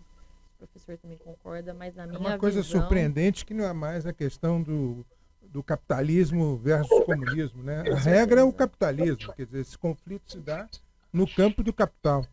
professor 0.68 0.98
também 0.98 1.18
concorda, 1.18 1.74
mas 1.74 1.96
na 1.96 2.06
minha 2.06 2.18
É 2.18 2.20
uma 2.20 2.38
coisa 2.38 2.62
visão... 2.62 2.82
surpreendente 2.82 3.46
que 3.46 3.54
não 3.54 3.66
é 3.66 3.74
mais 3.74 4.06
a 4.06 4.14
questão 4.14 4.62
do, 4.62 5.06
do 5.42 5.64
capitalismo 5.64 6.58
versus 6.58 6.90
comunismo, 7.06 7.64
né? 7.64 7.84
A 7.92 7.96
regra 7.96 8.42
é 8.42 8.44
o 8.44 8.54
capitalismo, 8.54 9.34
quer 9.34 9.46
dizer, 9.46 9.62
esse 9.62 9.78
conflito 9.78 10.32
se 10.32 10.40
dá 10.40 10.68
no 11.12 11.28
campo 11.28 11.64
do 11.64 11.74
capital. 11.74 12.26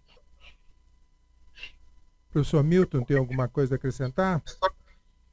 Professor 2.31 2.63
Milton, 2.63 3.03
tem 3.03 3.17
alguma 3.17 3.49
coisa 3.49 3.75
a 3.75 3.77
acrescentar? 3.77 4.43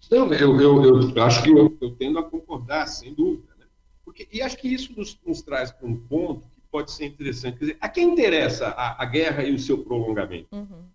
Não, 0.09 0.31
eu, 0.33 0.59
eu, 0.59 1.09
eu 1.11 1.23
acho 1.23 1.43
que 1.43 1.49
eu, 1.49 1.77
eu, 1.81 1.95
tendo 1.95 2.19
a 2.19 2.23
concordar, 2.23 2.87
sem 2.87 3.13
dúvida. 3.13 3.53
Né? 3.59 3.65
Porque, 4.03 4.27
e 4.31 4.41
acho 4.41 4.57
que 4.57 4.67
isso 4.67 4.93
nos, 4.95 5.19
nos 5.25 5.41
traz 5.41 5.71
para 5.71 5.87
um 5.87 5.97
ponto 5.97 6.47
que 6.47 6.61
pode 6.71 6.91
ser 6.91 7.05
interessante. 7.05 7.57
Quer 7.57 7.65
dizer, 7.65 7.77
a 7.81 7.89
quem 7.89 8.11
interessa 8.11 8.67
a, 8.69 9.03
a 9.03 9.05
guerra 9.05 9.43
e 9.43 9.53
o 9.53 9.59
seu 9.59 9.83
prolongamento? 9.83 10.47
Uhum. 10.55 10.85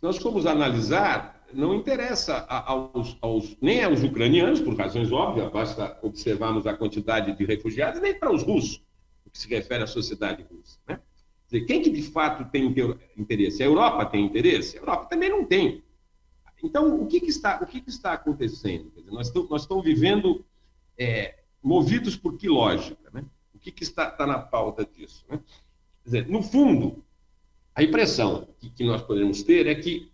Se 0.00 0.06
nós 0.06 0.16
formos 0.16 0.46
analisar, 0.46 1.46
não 1.52 1.74
interessa 1.74 2.46
aos, 2.48 3.18
aos, 3.20 3.54
nem 3.60 3.84
aos 3.84 4.02
ucranianos, 4.02 4.58
por 4.58 4.74
razões 4.74 5.12
óbvias, 5.12 5.52
basta 5.52 5.98
observarmos 6.00 6.66
a 6.66 6.72
quantidade 6.74 7.36
de 7.36 7.44
refugiados, 7.44 8.00
nem 8.00 8.18
para 8.18 8.32
os 8.32 8.42
russos, 8.42 8.82
o 9.26 9.30
que 9.30 9.38
se 9.38 9.46
refere 9.46 9.84
à 9.84 9.86
sociedade 9.86 10.42
russa. 10.50 10.78
Né? 10.88 10.98
Dizer, 11.46 11.66
quem 11.66 11.82
que 11.82 11.90
de 11.90 12.00
fato 12.00 12.50
tem 12.50 12.74
interesse? 13.14 13.62
A 13.62 13.66
Europa 13.66 14.06
tem 14.06 14.24
interesse? 14.24 14.78
A 14.78 14.80
Europa 14.80 15.04
também 15.04 15.28
não 15.28 15.44
tem. 15.44 15.84
Então, 16.64 16.98
o 16.98 17.06
que, 17.06 17.20
que 17.20 17.28
está, 17.28 17.60
o 17.62 17.66
que, 17.66 17.82
que 17.82 17.90
está 17.90 18.14
acontecendo? 18.14 18.90
Dizer, 18.96 19.10
nós, 19.10 19.26
estamos, 19.26 19.50
nós 19.50 19.62
estamos 19.62 19.84
vivendo 19.84 20.42
é, 20.96 21.40
movidos 21.62 22.16
por 22.16 22.38
que 22.38 22.48
lógica? 22.48 23.10
Né? 23.12 23.22
O 23.54 23.58
que, 23.58 23.70
que 23.70 23.82
está, 23.82 24.08
está 24.08 24.26
na 24.26 24.38
pauta 24.38 24.82
disso? 24.82 25.26
Né? 25.28 25.38
Dizer, 26.02 26.26
no 26.26 26.42
fundo, 26.42 27.04
a 27.80 27.82
impressão 27.82 28.46
que, 28.58 28.68
que 28.68 28.84
nós 28.84 29.00
podemos 29.02 29.42
ter 29.42 29.66
é 29.66 29.74
que 29.74 30.10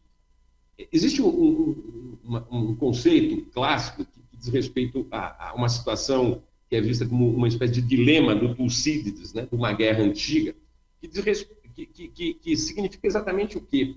existe 0.93 1.21
um, 1.21 1.29
um, 1.29 2.19
uma, 2.23 2.47
um 2.51 2.77
conceito 2.77 3.51
clássico 3.51 4.05
que, 4.05 4.21
que 4.21 4.37
diz 4.37 4.49
respeito 4.49 5.07
a, 5.11 5.49
a, 5.49 5.55
uma 5.55 5.69
situação 5.69 6.43
que 6.71 6.77
é 6.77 6.81
vista 6.81 7.07
como 7.07 7.29
uma 7.29 7.49
espécie 7.49 7.75
de 7.75 7.83
dilema 7.83 8.35
do 8.35 8.55
Tucídides, 8.55 9.35
né, 9.35 9.47
de 9.47 9.55
uma 9.55 9.73
guerra 9.73 10.03
antiga, 10.03 10.55
que, 11.01 11.09
diz, 11.09 11.49
que, 11.75 12.35
que 12.35 12.57
significa 12.57 13.07
exatamente 13.07 13.57
o 13.59 13.61
quê? 13.61 13.97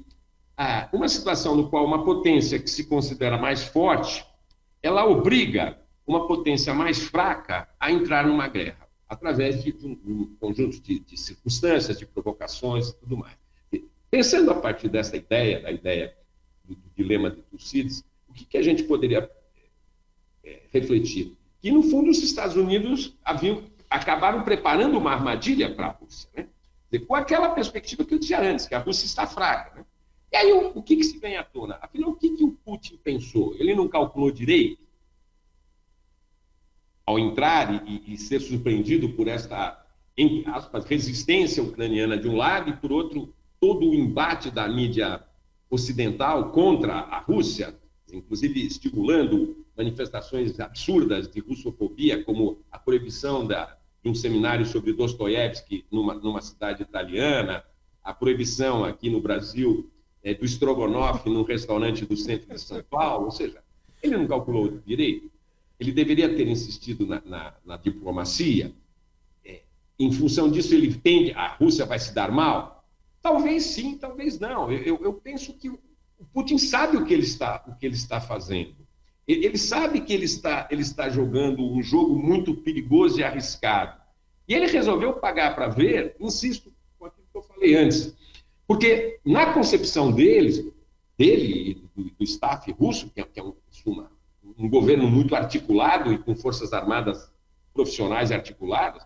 Uma 0.91 1.07
situação 1.07 1.55
no 1.55 1.69
qual 1.69 1.85
uma 1.85 2.03
potência 2.03 2.59
que 2.59 2.69
se 2.69 2.83
considera 2.85 3.37
mais 3.37 3.63
forte, 3.63 4.25
ela 4.83 5.05
obriga 5.05 5.79
uma 6.05 6.27
potência 6.27 6.73
mais 6.73 6.99
fraca 6.99 7.69
a 7.79 7.91
entrar 7.91 8.27
numa 8.27 8.47
guerra, 8.47 8.87
através 9.07 9.63
de, 9.63 9.71
de 9.71 9.87
um, 9.87 10.35
conjunto 10.39 10.79
de, 10.81 10.99
de 10.99 11.17
circunstâncias, 11.17 11.97
de 11.97 12.05
provocações 12.05 12.89
e 12.89 12.97
tudo 12.97 13.17
mais. 13.17 13.38
Pensando 14.09 14.49
a 14.51 14.55
partir 14.55 14.89
dessa 14.89 15.15
ideia, 15.15 15.61
da 15.61 15.71
ideia 15.71 16.15
do, 16.63 16.75
do 16.75 16.89
dilema 16.95 17.29
de 17.29 17.41
Tucídides, 17.43 18.03
o 18.27 18.33
que, 18.33 18.45
que, 18.45 18.57
a 18.57 18.61
gente 18.61 18.83
poderia 18.83 19.29
é, 20.43 20.61
refletir? 20.71 21.37
Que, 21.61 21.71
no 21.71 21.83
fundo, 21.83 22.09
os 22.09 22.23
Estados 22.23 22.55
Unidos 22.55 23.15
haviam, 23.23 23.63
acabaram 23.89 24.43
preparando 24.43 24.97
uma 24.97 25.11
armadilha 25.11 25.73
para 25.73 25.87
a 25.87 25.91
Rússia, 25.91 26.29
né? 26.35 26.47
com 27.07 27.13
aquela 27.13 27.49
perspectiva 27.49 28.03
que 28.03 28.13
eu 28.13 28.19
dizia 28.19 28.41
antes, 28.41 28.65
que 28.65 28.73
a 28.73 28.79
Rússia 28.79 29.05
está 29.05 29.27
fraca. 29.27 29.79
Né? 29.79 29.85
E 30.31 30.37
aí, 30.37 30.51
o, 30.53 30.69
o 30.75 30.81
que, 30.81 30.95
que, 30.95 31.03
se 31.03 31.19
vem 31.19 31.37
à 31.37 31.43
tona? 31.43 31.77
Afinal, 31.81 32.11
o 32.11 32.15
que, 32.15 32.35
que 32.35 32.43
o 32.43 32.51
Putin 32.51 32.97
pensou? 33.03 33.55
Ele 33.59 33.75
não 33.75 33.87
calculou 33.87 34.31
direito? 34.31 34.81
Ao 37.05 37.19
entrar 37.19 37.87
e, 37.87 38.13
e 38.13 38.17
ser 38.17 38.39
surpreendido 38.39 39.09
por 39.09 39.27
esta, 39.27 39.83
em 40.17 40.43
aspas, 40.47 40.85
resistência 40.85 41.61
ucraniana 41.61 42.17
de 42.17 42.27
um 42.27 42.35
lado 42.35 42.69
e, 42.69 42.73
por 42.73 42.91
outro, 42.91 43.33
todo 43.59 43.89
o 43.89 43.93
embate 43.93 44.49
da 44.49 44.67
mídia 44.67 45.23
ocidental 45.69 46.51
contra 46.51 46.93
a 46.93 47.19
Rússia, 47.19 47.75
inclusive 48.11 48.65
estimulando 48.65 49.65
manifestações 49.77 50.59
absurdas 50.59 51.29
de 51.29 51.39
russofobia, 51.39 52.23
como 52.23 52.59
a 52.71 52.79
proibição 52.79 53.45
da, 53.45 53.77
de 54.03 54.09
um 54.09 54.15
seminário 54.15 54.65
sobre 54.65 54.93
Dostoiévski 54.93 55.85
numa, 55.91 56.13
numa 56.15 56.41
cidade 56.41 56.83
italiana, 56.83 57.63
a 58.03 58.13
proibição 58.13 58.83
aqui 58.83 59.09
no 59.09 59.21
Brasil 59.21 59.89
é, 60.23 60.33
do 60.33 60.45
estrogonofe 60.45 61.29
num 61.29 61.43
restaurante 61.43 62.05
do 62.05 62.17
centro 62.17 62.53
de 62.53 62.59
São 62.59 62.83
Paulo, 62.83 63.25
ou 63.25 63.31
seja, 63.31 63.61
ele 64.01 64.17
não 64.17 64.27
calculou 64.27 64.79
direito. 64.85 65.29
Ele 65.79 65.91
deveria 65.91 66.35
ter 66.35 66.47
insistido 66.47 67.05
na, 67.05 67.21
na, 67.25 67.53
na 67.65 67.77
diplomacia. 67.77 68.73
É, 69.45 69.61
em 69.97 70.11
função 70.11 70.49
disso, 70.49 70.73
ele 70.73 70.93
tende, 70.93 71.31
a 71.31 71.47
Rússia 71.55 71.85
vai 71.85 71.99
se 71.99 72.13
dar 72.13 72.31
mal. 72.31 72.78
Talvez 73.21 73.63
sim, 73.63 73.97
talvez 73.97 74.39
não. 74.39 74.71
Eu, 74.71 74.99
eu, 75.01 75.13
penso 75.13 75.53
que 75.53 75.69
o 75.69 75.79
Putin 76.33 76.57
sabe 76.57 76.97
o 76.97 77.05
que 77.05 77.13
ele 77.13 77.23
está, 77.23 77.63
o 77.67 77.75
que 77.75 77.85
ele 77.85 77.95
está 77.95 78.19
fazendo. 78.21 78.75
Ele, 79.27 79.45
ele 79.45 79.57
sabe 79.57 80.01
que 80.01 80.13
ele 80.13 80.25
está, 80.25 80.67
ele 80.71 80.81
está 80.81 81.09
jogando 81.09 81.63
um 81.63 81.81
jogo 81.81 82.15
muito 82.17 82.55
perigoso 82.55 83.19
e 83.19 83.23
arriscado. 83.23 83.99
E 84.47 84.53
ele 84.53 84.67
resolveu 84.67 85.13
pagar 85.13 85.53
para 85.53 85.67
ver, 85.67 86.15
insisto, 86.19 86.73
com 86.97 87.05
aquilo 87.05 87.27
que 87.31 87.37
eu 87.37 87.43
falei 87.43 87.75
antes. 87.75 88.15
Porque 88.65 89.19
na 89.25 89.53
concepção 89.53 90.11
deles, 90.11 90.65
dele 91.17 91.71
e 91.71 91.73
do, 91.73 92.09
do 92.11 92.23
staff 92.23 92.71
russo, 92.71 93.09
que 93.09 93.21
é, 93.21 93.23
que 93.23 93.39
é 93.39 93.43
um, 93.43 93.53
um 94.57 94.69
governo 94.69 95.09
muito 95.09 95.35
articulado 95.35 96.11
e 96.11 96.17
com 96.17 96.35
forças 96.35 96.73
armadas 96.73 97.31
profissionais 97.73 98.31
articuladas, 98.31 99.03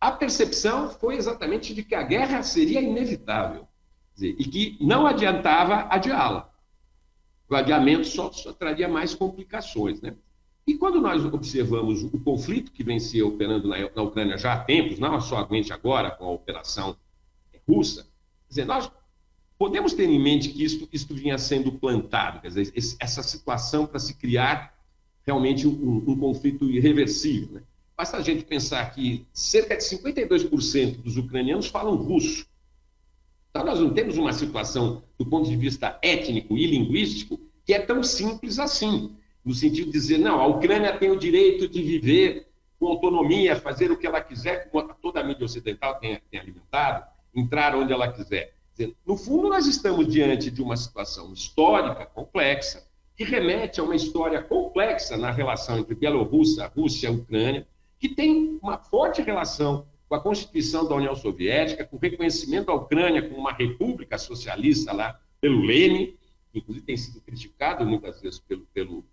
a 0.00 0.12
percepção 0.12 0.90
foi 0.90 1.16
exatamente 1.16 1.74
de 1.74 1.82
que 1.82 1.94
a 1.94 2.02
guerra 2.02 2.42
seria 2.42 2.80
inevitável 2.80 3.66
dizer, 4.14 4.34
e 4.38 4.44
que 4.44 4.76
não 4.80 5.06
adiantava 5.06 5.86
adiá-la. 5.90 6.50
O 7.48 7.54
adiamento 7.54 8.06
só, 8.06 8.32
só 8.32 8.52
traria 8.52 8.88
mais 8.88 9.14
complicações. 9.14 10.00
Né? 10.00 10.16
E 10.66 10.74
quando 10.74 11.00
nós 11.00 11.24
observamos 11.24 12.02
o 12.02 12.18
conflito 12.20 12.72
que 12.72 12.82
vem 12.82 12.98
se 12.98 13.22
operando 13.22 13.68
na, 13.68 13.76
na 13.94 14.02
Ucrânia 14.02 14.36
já 14.36 14.54
há 14.54 14.58
tempos, 14.58 14.98
não 14.98 15.20
somente 15.20 15.72
agora 15.72 16.10
com 16.10 16.24
a 16.24 16.32
operação 16.32 16.96
russa, 17.68 18.06
dizer, 18.48 18.64
nós 18.64 18.90
podemos 19.58 19.92
ter 19.92 20.08
em 20.08 20.18
mente 20.18 20.48
que 20.48 20.64
isto, 20.64 20.88
isto 20.92 21.14
vinha 21.14 21.38
sendo 21.38 21.72
plantado, 21.72 22.40
quer 22.40 22.48
dizer, 22.48 22.72
essa 23.00 23.22
situação 23.22 23.86
para 23.86 23.98
se 23.98 24.14
criar 24.14 24.74
realmente 25.24 25.66
um, 25.66 26.04
um 26.06 26.18
conflito 26.18 26.68
irreversível. 26.70 27.54
Né? 27.54 27.62
Basta 27.96 28.18
a 28.18 28.20
gente 28.20 28.44
pensar 28.44 28.92
que 28.92 29.26
cerca 29.32 29.76
de 29.76 29.82
52% 29.82 31.02
dos 31.02 31.16
ucranianos 31.16 31.68
falam 31.68 31.96
russo. 31.96 32.46
Então, 33.48 33.64
nós 33.64 33.80
não 33.80 33.94
temos 33.94 34.18
uma 34.18 34.34
situação, 34.34 35.02
do 35.18 35.24
ponto 35.24 35.48
de 35.48 35.56
vista 35.56 35.98
étnico 36.02 36.58
e 36.58 36.66
linguístico, 36.66 37.40
que 37.64 37.72
é 37.72 37.78
tão 37.78 38.02
simples 38.02 38.58
assim, 38.58 39.16
no 39.42 39.54
sentido 39.54 39.86
de 39.86 39.92
dizer, 39.92 40.18
não, 40.18 40.40
a 40.40 40.46
Ucrânia 40.46 40.96
tem 40.98 41.10
o 41.10 41.18
direito 41.18 41.66
de 41.66 41.82
viver 41.82 42.48
com 42.78 42.86
autonomia, 42.88 43.56
fazer 43.56 43.90
o 43.90 43.96
que 43.96 44.06
ela 44.06 44.20
quiser, 44.20 44.68
como 44.70 44.92
toda 44.94 45.20
a 45.20 45.24
mídia 45.24 45.46
ocidental 45.46 45.98
tem, 45.98 46.20
tem 46.30 46.38
alimentado, 46.38 47.06
entrar 47.34 47.74
onde 47.74 47.92
ela 47.92 48.12
quiser. 48.12 48.54
No 49.06 49.16
fundo, 49.16 49.48
nós 49.48 49.66
estamos 49.66 50.06
diante 50.06 50.50
de 50.50 50.60
uma 50.60 50.76
situação 50.76 51.32
histórica 51.32 52.04
complexa, 52.04 52.86
que 53.16 53.24
remete 53.24 53.80
a 53.80 53.82
uma 53.82 53.96
história 53.96 54.42
complexa 54.42 55.16
na 55.16 55.30
relação 55.30 55.78
entre 55.78 55.94
Bielorrússia, 55.94 56.66
Rússia 56.66 57.08
e 57.08 57.12
Ucrânia, 57.12 57.66
que 57.98 58.08
tem 58.08 58.58
uma 58.62 58.78
forte 58.78 59.22
relação 59.22 59.86
com 60.08 60.14
a 60.14 60.20
Constituição 60.20 60.86
da 60.86 60.94
União 60.94 61.14
Soviética, 61.14 61.84
com 61.84 61.96
o 61.96 62.00
reconhecimento 62.00 62.66
da 62.66 62.74
Ucrânia 62.74 63.28
como 63.28 63.40
uma 63.40 63.52
república 63.52 64.16
socialista 64.18 64.92
lá 64.92 65.20
pelo 65.40 65.60
Lenin, 65.60 66.16
que 66.52 66.58
inclusive 66.58 66.86
tem 66.86 66.96
sido 66.96 67.20
criticado 67.20 67.84
muitas 67.84 68.20
vezes 68.20 68.38
pelo, 68.38 68.66
pelo, 68.72 69.04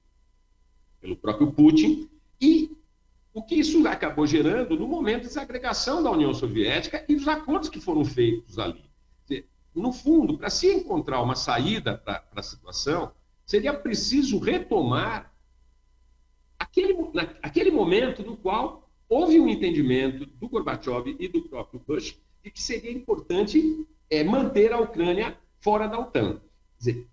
pelo 1.01 1.15
próprio 1.15 1.51
Putin, 1.51 2.09
e 2.39 2.71
o 3.33 3.41
que 3.41 3.55
isso 3.55 3.85
acabou 3.87 4.27
gerando 4.27 4.77
no 4.77 4.87
momento 4.87 5.21
de 5.21 5.27
desagregação 5.29 6.03
da 6.03 6.11
União 6.11 6.33
Soviética 6.33 7.03
e 7.09 7.15
dos 7.15 7.27
acordos 7.27 7.69
que 7.69 7.81
foram 7.81 8.05
feitos 8.05 8.59
ali. 8.59 8.83
No 9.73 9.91
fundo, 9.91 10.37
para 10.37 10.51
se 10.51 10.71
encontrar 10.71 11.19
uma 11.21 11.35
saída 11.35 11.97
para 11.97 12.23
a 12.35 12.43
situação, 12.43 13.11
seria 13.43 13.73
preciso 13.73 14.37
retomar 14.37 15.32
aquele, 16.63 16.95
aquele 17.41 17.71
momento 17.71 18.23
no 18.23 18.37
qual 18.37 18.89
houve 19.09 19.39
um 19.39 19.47
entendimento 19.47 20.25
do 20.25 20.49
Gorbachev 20.49 21.15
e 21.19 21.27
do 21.27 21.41
próprio 21.41 21.81
Bush 21.85 22.17
de 22.43 22.51
que 22.51 22.61
seria 22.61 22.91
importante 22.91 23.85
é, 24.09 24.23
manter 24.23 24.73
a 24.73 24.79
Ucrânia 24.79 25.37
fora 25.59 25.87
da 25.87 25.99
OTAN. 25.99 26.33
Quer 26.33 26.77
dizer, 26.79 27.07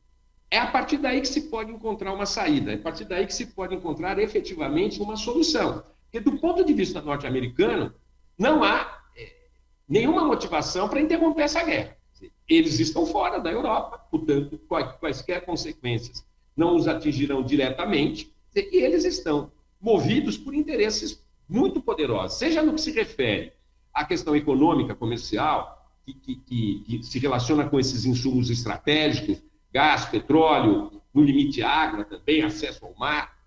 é 0.50 0.58
a 0.58 0.66
partir 0.66 0.98
daí 0.98 1.20
que 1.20 1.28
se 1.28 1.42
pode 1.42 1.70
encontrar 1.70 2.12
uma 2.12 2.26
saída, 2.26 2.72
é 2.72 2.74
a 2.74 2.78
partir 2.78 3.04
daí 3.04 3.26
que 3.26 3.34
se 3.34 3.46
pode 3.46 3.74
encontrar 3.74 4.18
efetivamente 4.18 5.00
uma 5.00 5.16
solução. 5.16 5.84
Porque, 6.04 6.18
do 6.18 6.38
ponto 6.38 6.64
de 6.64 6.72
vista 6.72 7.00
norte-americano, 7.00 7.94
não 8.36 8.64
há 8.64 9.04
é, 9.16 9.32
nenhuma 9.88 10.24
motivação 10.24 10.88
para 10.88 11.00
interromper 11.00 11.42
essa 11.42 11.62
guerra 11.62 11.96
eles 12.48 12.80
estão 12.80 13.06
fora 13.06 13.38
da 13.38 13.50
Europa, 13.50 13.98
portanto, 14.10 14.60
quaisquer 14.98 15.44
consequências 15.44 16.28
não 16.56 16.76
os 16.76 16.86
atingirão 16.86 17.42
diretamente, 17.42 18.34
e 18.54 18.76
eles 18.76 19.04
estão 19.04 19.50
movidos 19.80 20.36
por 20.36 20.54
interesses 20.54 21.22
muito 21.48 21.80
poderosos, 21.80 22.38
seja 22.38 22.62
no 22.62 22.74
que 22.74 22.80
se 22.80 22.92
refere 22.92 23.52
à 23.92 24.04
questão 24.04 24.36
econômica, 24.36 24.94
comercial, 24.94 25.90
que, 26.04 26.14
que, 26.14 26.36
que, 26.36 26.84
que 26.84 27.02
se 27.02 27.18
relaciona 27.18 27.68
com 27.68 27.78
esses 27.78 28.04
insumos 28.04 28.50
estratégicos, 28.50 29.42
gás, 29.72 30.04
petróleo, 30.04 31.00
no 31.12 31.22
limite 31.22 31.62
água 31.62 32.04
também, 32.04 32.42
acesso 32.42 32.84
ao 32.84 32.94
mar, 32.94 33.40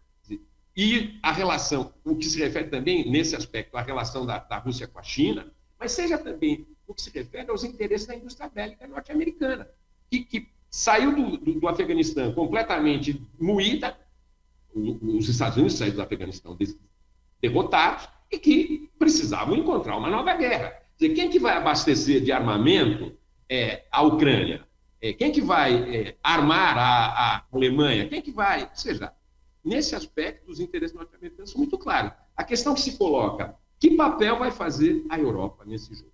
e 0.76 1.20
a 1.22 1.32
relação, 1.32 1.94
o 2.04 2.16
que 2.16 2.26
se 2.26 2.40
refere 2.40 2.68
também, 2.68 3.10
nesse 3.10 3.36
aspecto, 3.36 3.78
à 3.78 3.82
relação 3.82 4.26
da, 4.26 4.40
da 4.40 4.58
Rússia 4.58 4.88
com 4.88 4.98
a 4.98 5.04
China, 5.04 5.52
mas 5.80 5.92
seja 5.92 6.18
também 6.18 6.66
o 6.88 6.94
que 6.94 7.02
se 7.02 7.12
refere 7.12 7.50
aos 7.52 7.64
interesses 7.64 8.08
da 8.08 8.16
indústria 8.16 8.50
bélica 8.50 8.88
norte-americana, 8.88 9.70
que, 10.10 10.24
que, 10.24 10.50
saiu 10.70 11.16
do, 11.16 11.38
do, 11.38 11.60
do, 11.60 11.68
Afeganistão 11.68 12.34
completamente 12.34 13.22
moída, 13.40 13.96
os 14.76 15.30
Estados 15.30 15.58
Unidos 15.58 15.78
saíram 15.78 15.96
do 15.96 16.02
Afeganistão 16.02 16.58
derrotados, 17.42 18.08
e 18.32 18.40
que 18.40 18.90
precisavam 18.98 19.56
encontrar 19.56 19.96
uma 19.98 20.10
nova 20.10 20.34
guerra. 20.36 20.74
Dizer, 20.98 21.14
quem 21.14 21.30
que 21.30 21.40
vai 21.40 21.56
abastecer 21.56 22.22
de 22.22 22.32
armamento 22.32 23.16
é, 23.48 23.86
a 23.92 24.02
Ucrânia? 24.02 24.66
É, 25.00 25.14
quem 25.14 25.32
que 25.32 25.42
vai 25.42 25.96
é, 25.96 26.18
armar 26.24 26.78
a, 26.78 27.36
a, 27.36 27.44
Alemanha? 27.52 28.08
Quem 28.08 28.22
que 28.22 28.32
vai? 28.32 28.64
Ou 28.64 28.70
seja, 28.74 29.14
nesse 29.64 29.96
aspecto, 29.96 30.50
os 30.50 30.60
interesses 30.60 30.96
norte-americanos 30.96 31.52
são 31.52 31.60
muito 31.60 31.78
claros. 31.78 32.12
A 32.36 32.44
questão 32.44 32.74
que 32.74 32.82
se 32.82 32.98
coloca, 32.98 33.56
que 33.80 33.92
papel 33.92 34.40
vai 34.40 34.50
fazer 34.50 35.06
a 35.10 35.20
Europa 35.20 35.64
nesse 35.66 35.94
jogo? 35.94 36.14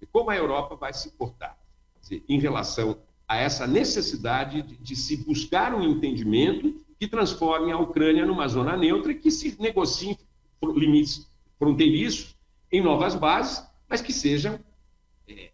E 0.00 0.06
como 0.06 0.30
a 0.30 0.36
Europa 0.36 0.74
vai 0.74 0.92
se 0.92 1.12
portar 1.12 1.56
dizer, 2.00 2.24
em 2.28 2.40
relação 2.40 2.98
a 3.28 3.36
essa 3.36 3.66
necessidade 3.66 4.62
de, 4.62 4.76
de, 4.76 4.96
se 4.96 5.16
buscar 5.18 5.74
um 5.74 5.82
entendimento 5.82 6.81
que 7.02 7.08
transforme 7.08 7.72
a 7.72 7.78
Ucrânia 7.78 8.24
numa 8.24 8.46
zona 8.46 8.76
neutra 8.76 9.10
e 9.10 9.16
que 9.16 9.28
se 9.28 9.60
negocie 9.60 10.16
limites 10.62 11.28
fronteiriços 11.58 12.36
em 12.70 12.80
novas 12.80 13.16
bases, 13.16 13.66
mas 13.88 14.00
que 14.00 14.12
sejam 14.12 14.56
é, 15.26 15.50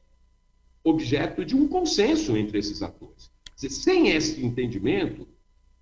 objeto 0.85 1.47
de 1.47 1.57
um 1.57 1.67
consenso 1.67 2.37
entre 2.37 2.59
esses 2.59 2.83
atores. 2.83 3.31
Sem 3.57 4.11
esse 4.11 4.45
entendimento, 4.45 5.27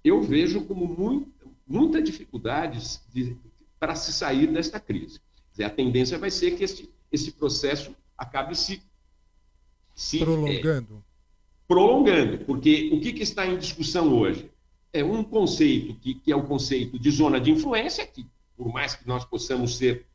eu 0.04 0.22
vejo 0.22 0.64
como 0.66 0.86
muito, 0.86 1.50
muita 1.66 2.00
dificuldade 2.00 2.78
para 3.80 3.96
se 3.96 4.12
sair 4.12 4.46
desta 4.46 4.78
crise. 4.78 5.18
Dizer, 5.50 5.64
a 5.64 5.70
tendência 5.70 6.16
vai 6.16 6.30
ser 6.30 6.56
que 6.56 6.62
esse, 6.62 6.88
esse 7.10 7.32
processo 7.32 7.92
acabe 8.16 8.54
se, 8.54 8.80
se 9.96 10.20
prolongando. 10.20 10.94
É, 10.94 11.66
prolongando, 11.66 12.44
porque 12.44 12.90
o 12.92 13.00
que, 13.00 13.12
que, 13.14 13.24
está 13.24 13.44
em 13.44 13.58
discussão 13.58 14.16
hoje? 14.16 14.48
É 14.96 15.04
um 15.04 15.22
conceito 15.22 15.94
que, 16.00 16.14
que, 16.14 16.32
é 16.32 16.36
o 16.36 16.44
conceito 16.44 16.98
de 16.98 17.10
zona 17.10 17.38
de 17.38 17.50
influência, 17.50 18.06
que 18.06 18.26
por 18.56 18.72
mais 18.72 18.94
que 18.94 19.06
nós 19.06 19.26
possamos 19.26 19.76
ser 19.76 20.06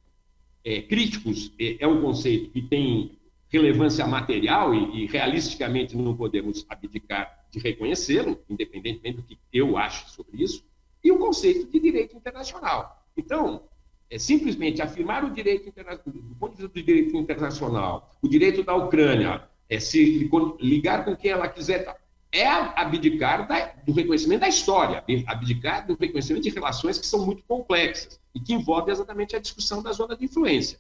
é, 0.66 0.82
críticos, 0.82 1.54
é, 1.60 1.78
é, 1.84 1.88
um 1.88 2.02
conceito 2.02 2.50
que 2.50 2.64
tem 2.64 3.12
relevância 3.48 4.08
material 4.08 4.74
e, 4.74 5.04
e 5.04 5.06
realisticamente 5.06 5.96
não 5.96 6.18
podemos 6.18 6.66
abdicar 6.68 7.46
de 7.52 7.60
reconhecê-lo, 7.60 8.40
independentemente 8.50 9.18
do 9.18 9.24
que 9.24 9.38
eu 9.54 9.78
acho 9.78 10.10
sobre 10.10 10.42
isso, 10.44 10.66
e 11.04 11.12
o 11.12 11.20
conceito 11.20 11.70
de 11.70 11.80
direito 11.80 12.18
internacional. 12.18 13.06
Então, 13.16 13.64
é 14.10 14.18
simplesmente 14.18 14.82
afirmar 14.82 15.24
o 15.24 15.30
direito 15.30 15.70
internacional, 15.70 16.12
do 16.12 16.36
ponto 16.38 16.56
de 16.56 16.64
vista 16.64 16.74
do 16.74 16.84
direito 16.84 17.16
internacional, 17.16 18.12
o 18.20 18.28
direito 18.28 18.64
da 18.64 18.74
Ucrânia, 18.76 19.48
é 19.70 19.80
se 19.80 20.28
ligar 20.60 21.06
com 21.06 21.16
quem 21.16 21.32
ela 21.32 21.48
quiser, 21.48 21.86
tá, 21.86 21.96
é 22.32 22.48
abdicar 22.48 23.48
da, 23.48 23.74
do 23.86 23.92
reconhecimento 23.92 24.42
da 24.42 24.48
história, 24.48 25.04
abdicar 25.28 25.86
do 25.86 25.96
reconhecimento 25.96 26.44
de 26.44 26.50
relações 26.50 26.98
que 26.98 27.06
são 27.06 27.26
muito 27.26 27.44
complexas 27.44 28.20
e 28.34 28.40
que 28.40 28.54
envolvem 28.54 28.94
exatamente 28.94 29.36
a 29.36 29.40
discussão 29.40 29.84
da 29.84 29.92
zona 29.92 30.16
de 30.16 30.26
influência. 30.26 30.80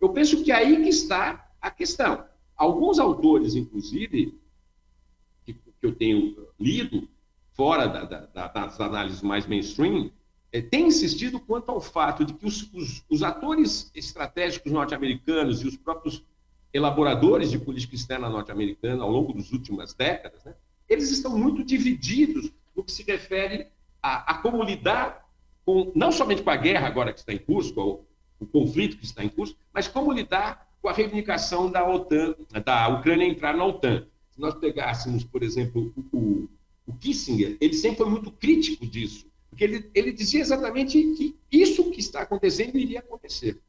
Eu 0.00 0.10
penso 0.10 0.42
que 0.42 0.52
é 0.52 0.56
aí 0.56 0.82
que 0.82 0.88
está 0.88 1.50
a 1.60 1.70
questão. 1.70 2.24
Alguns 2.56 2.98
autores, 2.98 3.54
inclusive, 3.54 4.38
que, 5.44 5.54
que 5.54 5.86
eu 5.86 5.94
tenho 5.94 6.48
lido, 6.58 7.08
fora 7.52 7.86
da, 7.86 8.04
da, 8.04 8.48
das 8.48 8.80
análises 8.80 9.22
mais 9.22 9.46
mainstream, 9.46 10.10
é, 10.52 10.66
insistido 10.76 11.38
quanto 11.40 11.70
ao 11.70 11.80
fato 11.80 12.24
de 12.24 12.34
que 12.34 12.46
os, 12.46 12.70
os, 12.72 13.04
os 13.08 13.22
atores 13.22 13.90
estratégicos 13.94 14.72
norte-americanos 14.72 15.62
e 15.62 15.68
os 15.68 15.76
próprios 15.76 16.24
elaboradores 16.72 17.50
de 17.50 17.58
política 17.58 17.94
externa 17.94 18.28
norte-americana 18.28 19.02
ao 19.02 19.10
longo 19.10 19.32
das 19.32 19.50
últimas 19.52 19.94
décadas, 19.94 20.44
né, 20.44 20.54
eles 20.90 21.10
estão 21.10 21.38
muito 21.38 21.62
divididos 21.62 22.50
no 22.74 22.82
que 22.82 22.90
se 22.90 23.04
refere 23.04 23.68
a, 24.02 24.32
a, 24.32 24.34
como 24.38 24.62
lidar 24.62 25.24
com, 25.64 25.92
não 25.94 26.10
somente 26.10 26.42
com 26.42 26.50
a 26.50 26.56
guerra 26.56 26.88
agora 26.88 27.12
que 27.12 27.20
está 27.20 27.32
em 27.32 27.38
curso, 27.38 27.72
com 27.72 28.04
o, 28.40 28.46
conflito 28.46 28.96
que 28.96 29.04
está 29.04 29.22
em 29.22 29.28
curso, 29.28 29.56
mas 29.72 29.86
como 29.86 30.12
lidar 30.12 30.68
com 30.82 30.88
a 30.88 30.92
reivindicação 30.92 31.70
da 31.70 31.88
OTAN, 31.88 32.34
da 32.64 32.88
Ucrânia 32.88 33.26
entrar 33.26 33.56
na 33.56 33.64
OTAN. 33.64 34.06
Se 34.30 34.40
nós 34.40 34.54
pegássemos, 34.54 35.22
por 35.22 35.42
exemplo, 35.42 35.92
o, 36.12 36.48
o, 36.86 36.92
Kissinger, 36.94 37.56
ele 37.60 37.74
sempre 37.74 37.98
foi 37.98 38.08
muito 38.08 38.32
crítico 38.32 38.86
disso. 38.86 39.26
Porque 39.50 39.64
ele, 39.64 39.90
ele 39.94 40.12
dizia 40.12 40.40
exatamente 40.40 41.00
que 41.14 41.36
isso 41.52 41.90
que 41.90 42.00
está 42.00 42.22
acontecendo 42.22 42.78
iria 42.78 43.00
acontecer. 43.00 43.60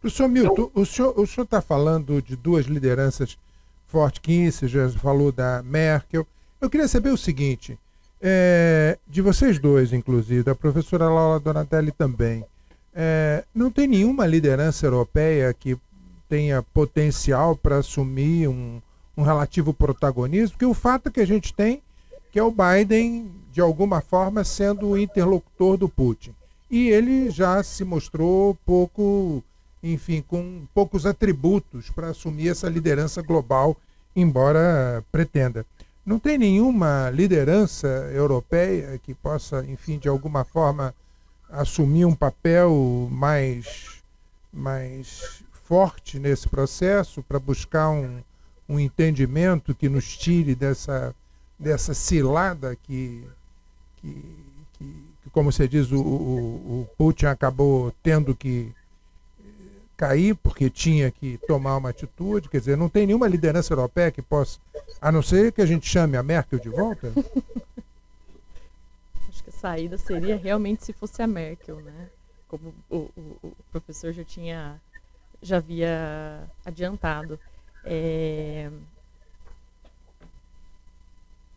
Professor 0.00 0.28
Milton, 0.28 0.70
então, 0.74 0.82
o 0.82 1.26
senhor 1.26 1.44
está 1.44 1.62
falando 1.62 2.20
de 2.20 2.34
duas 2.34 2.66
lideranças 2.66 3.38
fortes, 3.86 4.20
Kissinger 4.20 4.90
falou 4.90 5.30
da 5.30 5.62
Merkel. 5.62 6.26
Eu 6.60 6.68
queria 6.70 6.88
saber 6.88 7.10
o 7.10 7.16
seguinte: 7.16 7.78
é, 8.20 8.98
de 9.06 9.22
vocês 9.22 9.58
dois, 9.58 9.92
inclusive, 9.92 10.42
da 10.42 10.54
professora 10.54 11.08
Laura 11.08 11.40
Donatelli 11.40 11.92
também, 11.92 12.44
é, 12.94 13.44
não 13.54 13.70
tem 13.70 13.86
nenhuma 13.86 14.26
liderança 14.26 14.86
europeia 14.86 15.52
que 15.54 15.76
tenha 16.28 16.62
potencial 16.62 17.56
para 17.56 17.78
assumir 17.78 18.48
um, 18.48 18.80
um 19.16 19.22
relativo 19.22 19.72
protagonismo, 19.72 20.50
porque 20.50 20.66
o 20.66 20.74
fato 20.74 21.10
que 21.10 21.20
a 21.20 21.26
gente 21.26 21.54
tem 21.54 21.82
que 22.30 22.38
é 22.38 22.42
o 22.42 22.52
Biden, 22.52 23.30
de 23.52 23.60
alguma 23.60 24.00
forma, 24.00 24.44
sendo 24.44 24.88
o 24.88 24.98
interlocutor 24.98 25.76
do 25.76 25.88
Putin. 25.88 26.34
E 26.70 26.88
ele 26.88 27.30
já 27.30 27.62
se 27.62 27.84
mostrou 27.84 28.54
pouco, 28.66 29.42
enfim, 29.82 30.22
com 30.26 30.66
poucos 30.74 31.06
atributos 31.06 31.88
para 31.90 32.08
assumir 32.08 32.50
essa 32.50 32.68
liderança 32.68 33.22
global, 33.22 33.76
embora 34.14 35.02
pretenda. 35.10 35.64
Não 36.08 36.18
tem 36.18 36.38
nenhuma 36.38 37.10
liderança 37.10 37.86
europeia 37.86 38.98
que 38.98 39.12
possa, 39.12 39.62
enfim, 39.66 39.98
de 39.98 40.08
alguma 40.08 40.42
forma 40.42 40.94
assumir 41.50 42.06
um 42.06 42.14
papel 42.14 43.10
mais, 43.12 44.02
mais 44.50 45.44
forte 45.52 46.18
nesse 46.18 46.48
processo 46.48 47.22
para 47.22 47.38
buscar 47.38 47.90
um, 47.90 48.22
um 48.66 48.80
entendimento 48.80 49.74
que 49.74 49.86
nos 49.86 50.16
tire 50.16 50.54
dessa, 50.54 51.14
dessa 51.58 51.92
cilada 51.92 52.74
que, 52.74 53.28
que, 53.98 54.34
que, 54.78 54.84
que 55.22 55.30
como 55.30 55.52
você 55.52 55.68
diz, 55.68 55.92
o, 55.92 56.00
o, 56.00 56.80
o 56.80 56.88
Putin 56.96 57.26
acabou 57.26 57.92
tendo 58.02 58.34
que 58.34 58.72
cair 59.98 60.34
porque 60.36 60.70
tinha 60.70 61.10
que 61.10 61.36
tomar 61.46 61.76
uma 61.76 61.90
atitude. 61.90 62.48
Quer 62.48 62.60
dizer, 62.60 62.76
não 62.76 62.88
tem 62.88 63.06
nenhuma 63.06 63.26
liderança 63.26 63.74
europeia 63.74 64.12
que 64.12 64.22
possa, 64.22 64.60
a 65.00 65.10
não 65.10 65.20
ser 65.20 65.52
que 65.52 65.60
a 65.60 65.66
gente 65.66 65.86
chame 65.86 66.16
a 66.16 66.22
Merkel 66.22 66.60
de 66.60 66.70
volta. 66.70 67.12
Acho 69.28 69.42
que 69.42 69.50
a 69.50 69.52
saída 69.52 69.98
seria 69.98 70.36
realmente 70.36 70.84
se 70.84 70.92
fosse 70.92 71.20
a 71.20 71.26
Merkel, 71.26 71.80
né? 71.80 72.08
Como 72.46 72.72
o, 72.88 73.10
o, 73.16 73.36
o 73.42 73.56
professor 73.72 74.12
já 74.12 74.22
tinha, 74.24 74.80
já 75.42 75.56
havia 75.56 76.48
adiantado. 76.64 77.38
É, 77.84 78.70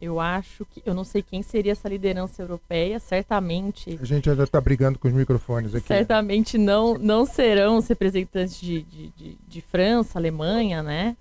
eu 0.01 0.19
acho 0.19 0.65
que. 0.65 0.81
Eu 0.83 0.95
não 0.95 1.03
sei 1.03 1.21
quem 1.21 1.43
seria 1.43 1.73
essa 1.73 1.87
liderança 1.87 2.41
europeia, 2.41 2.99
certamente. 2.99 3.99
A 4.01 4.05
gente 4.05 4.27
ainda 4.27 4.43
está 4.43 4.59
brigando 4.59 4.97
com 4.97 5.07
os 5.07 5.13
microfones 5.13 5.75
aqui. 5.75 5.85
Certamente 5.85 6.57
não, 6.57 6.97
não 6.97 7.23
serão 7.23 7.77
os 7.77 7.87
representantes 7.87 8.59
de, 8.59 8.81
de, 8.81 9.07
de, 9.09 9.37
de 9.47 9.61
França, 9.61 10.17
Alemanha, 10.17 10.81
né? 10.81 11.15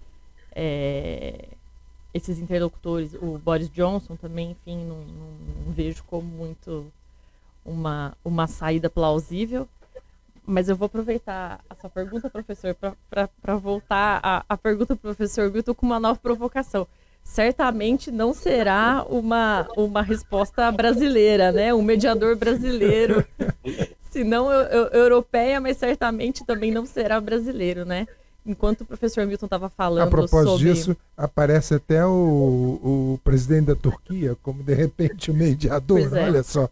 É, 0.52 1.48
esses 2.14 2.38
interlocutores, 2.38 3.12
o 3.14 3.38
Boris 3.38 3.68
Johnson 3.70 4.16
também, 4.16 4.52
enfim, 4.52 4.78
não, 4.78 4.96
não, 4.96 5.66
não 5.66 5.72
vejo 5.72 6.02
como 6.04 6.26
muito 6.26 6.90
uma, 7.62 8.16
uma 8.24 8.46
saída 8.46 8.88
plausível. 8.88 9.68
Mas 10.46 10.70
eu 10.70 10.74
vou 10.74 10.86
aproveitar 10.86 11.60
a 11.68 11.74
sua 11.74 11.90
pergunta, 11.90 12.30
professor, 12.30 12.74
para 12.74 13.56
voltar 13.56 14.20
à, 14.48 14.56
pergunta 14.56 14.94
do 14.94 15.00
professor 15.00 15.52
Milton 15.52 15.74
com 15.74 15.84
uma 15.84 16.00
nova 16.00 16.18
provocação 16.18 16.88
certamente 17.22 18.10
não 18.10 18.34
será 18.34 19.04
uma, 19.08 19.68
uma 19.76 20.02
resposta 20.02 20.70
brasileira, 20.72 21.52
né? 21.52 21.72
Um 21.72 21.82
mediador 21.82 22.36
brasileiro. 22.36 23.24
Se 24.10 24.24
não 24.24 24.50
europeia, 24.50 25.60
mas 25.60 25.76
certamente 25.76 26.44
também 26.44 26.72
não 26.72 26.84
será 26.84 27.20
brasileiro, 27.20 27.84
né? 27.84 28.08
Enquanto 28.44 28.80
o 28.80 28.84
professor 28.84 29.24
Milton 29.26 29.46
estava 29.46 29.68
falando. 29.68 30.08
A 30.08 30.10
propósito 30.10 30.50
sobre... 30.50 30.72
disso, 30.72 30.96
aparece 31.16 31.74
até 31.74 32.04
o, 32.04 32.10
o 33.14 33.20
presidente 33.22 33.66
da 33.66 33.76
Turquia 33.76 34.36
como 34.42 34.64
de 34.64 34.74
repente 34.74 35.30
o 35.30 35.34
mediador, 35.34 36.16
é. 36.16 36.24
olha 36.24 36.42
só. 36.42 36.68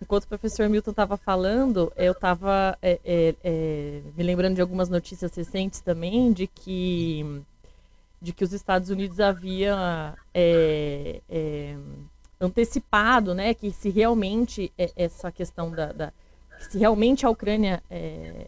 Enquanto 0.00 0.24
o 0.24 0.28
professor 0.28 0.68
Milton 0.68 0.90
estava 0.90 1.16
falando, 1.16 1.92
eu 1.96 2.10
estava 2.10 2.76
é, 2.82 2.98
é, 3.04 3.34
é, 3.44 4.00
me 4.16 4.24
lembrando 4.24 4.56
de 4.56 4.60
algumas 4.60 4.88
notícias 4.88 5.32
recentes 5.32 5.80
também 5.80 6.32
de 6.32 6.48
que 6.48 7.44
de 8.22 8.32
que 8.32 8.44
os 8.44 8.52
Estados 8.52 8.88
Unidos 8.88 9.18
haviam 9.18 9.76
é, 10.32 11.20
é, 11.28 11.76
antecipado, 12.40 13.34
né, 13.34 13.52
que 13.52 13.72
se 13.72 13.90
realmente 13.90 14.72
é, 14.78 14.92
essa 14.96 15.32
questão 15.32 15.72
da, 15.72 15.92
da 15.92 16.12
se 16.70 16.78
realmente 16.78 17.26
a 17.26 17.30
Ucrânia 17.30 17.82
é, 17.90 18.46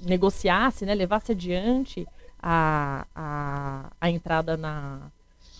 negociasse, 0.00 0.84
né, 0.84 0.94
levasse 0.96 1.30
adiante 1.30 2.06
a, 2.42 3.06
a, 3.14 3.92
a 4.00 4.10
entrada 4.10 4.56
na, 4.56 4.98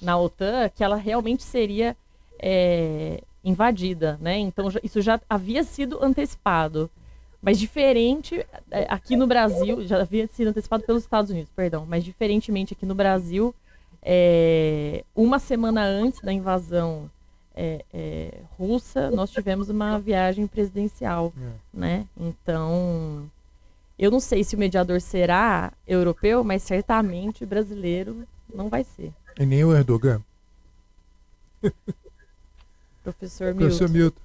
na 0.01 0.19
OTAN, 0.19 0.69
que 0.69 0.83
ela 0.83 0.97
realmente 0.97 1.45
seria 1.45 1.97
é, 2.41 3.23
invadida, 3.45 4.19
né? 4.21 4.37
Então 4.39 4.69
isso 4.83 5.01
já 5.01 5.21
havia 5.31 5.63
sido 5.63 6.03
antecipado. 6.03 6.91
Mas 7.43 7.59
diferente 7.59 8.47
é, 8.71 8.87
aqui 8.89 9.17
no 9.17 9.27
Brasil, 9.27 9.85
já 9.85 10.01
havia 10.01 10.29
sido 10.29 10.49
antecipado 10.49 10.85
pelos 10.85 11.03
Estados 11.03 11.31
Unidos, 11.31 11.51
perdão, 11.55 11.85
mas 11.85 12.05
diferentemente 12.05 12.73
aqui 12.73 12.87
no 12.87 12.95
Brasil, 12.95 13.53
é, 14.01 15.05
uma 15.15 15.41
semana 15.41 15.85
antes 15.85 16.21
da 16.21 16.33
invasão 16.33 17.11
é, 17.55 17.85
é, 17.93 18.39
russa, 18.57 19.11
nós 19.11 19.31
tivemos 19.31 19.69
uma 19.69 19.99
viagem 19.99 20.47
presidencial, 20.47 21.33
é. 21.37 21.51
né? 21.75 22.07
Então, 22.17 23.29
eu 23.99 24.11
não 24.11 24.21
sei 24.21 24.45
se 24.45 24.55
o 24.55 24.59
mediador 24.59 25.01
será 25.01 25.73
europeu, 25.87 26.43
mas 26.45 26.63
certamente 26.63 27.45
brasileiro 27.45 28.27
não 28.55 28.69
vai 28.69 28.85
ser. 28.85 29.13
E 29.39 29.45
nem 29.45 29.65
o 29.65 29.75
Erdogan. 29.75 30.23
Professor 33.03 33.55
Milton. 33.55 33.59
Professor 33.59 33.89
Milton. 33.89 34.21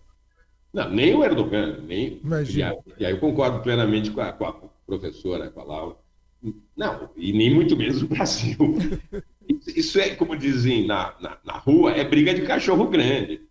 Não, 0.74 0.90
nem 0.90 1.16
o 1.16 1.24
Erdogan, 1.24 1.82
nem. 1.88 2.20
Imagina. 2.24 2.76
E 2.98 3.06
aí 3.06 3.14
eu 3.14 3.20
concordo 3.20 3.62
plenamente 3.62 4.12
com 4.12 4.22
a, 4.22 4.32
com 4.32 4.46
a 4.46 4.54
professora, 4.86 5.50
com 5.50 5.62
a 5.62 5.64
Laura. 5.64 5.96
Não, 6.76 7.10
e 7.16 7.34
nem 7.34 7.54
muito 7.54 7.76
menos 7.76 8.02
o 8.02 8.08
Brasil. 8.08 8.58
Isso 9.68 10.00
é, 10.00 10.16
como 10.16 10.38
dizem 10.38 10.86
na, 10.86 11.16
na, 11.20 11.38
na 11.44 11.58
rua, 11.58 11.92
é 11.92 12.04
briga 12.04 12.34
de 12.34 12.44
cachorro 12.44 12.88
grande. 12.88 13.42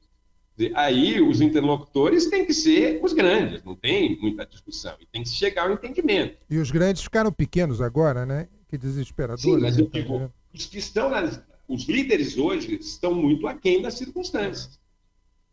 Aí 0.74 1.20
os 1.20 1.40
interlocutores 1.40 2.26
têm 2.30 2.46
que 2.46 2.54
ser 2.54 3.00
os 3.02 3.12
grandes, 3.12 3.62
não 3.62 3.74
tem 3.74 4.18
muita 4.20 4.46
discussão. 4.46 4.94
E 5.00 5.06
tem 5.06 5.22
que 5.22 5.28
chegar 5.28 5.68
ao 5.68 5.72
entendimento. 5.72 6.38
E 6.48 6.58
os 6.58 6.70
grandes 6.70 7.02
ficaram 7.02 7.30
pequenos 7.30 7.80
agora, 7.80 8.24
né? 8.24 8.48
Que 8.68 8.78
desesperadores. 8.78 9.42
Sim, 9.42 9.60
mas 9.60 9.78
eu 9.78 9.88
digo, 9.88 10.32
os 10.54 10.64
que 10.66 10.78
estão 10.78 11.10
nas, 11.10 11.42
os 11.68 11.86
líderes 11.86 12.38
hoje 12.38 12.78
estão 12.80 13.14
muito 13.14 13.46
aquém 13.46 13.82
das 13.82 13.94
circunstâncias. 13.94 14.80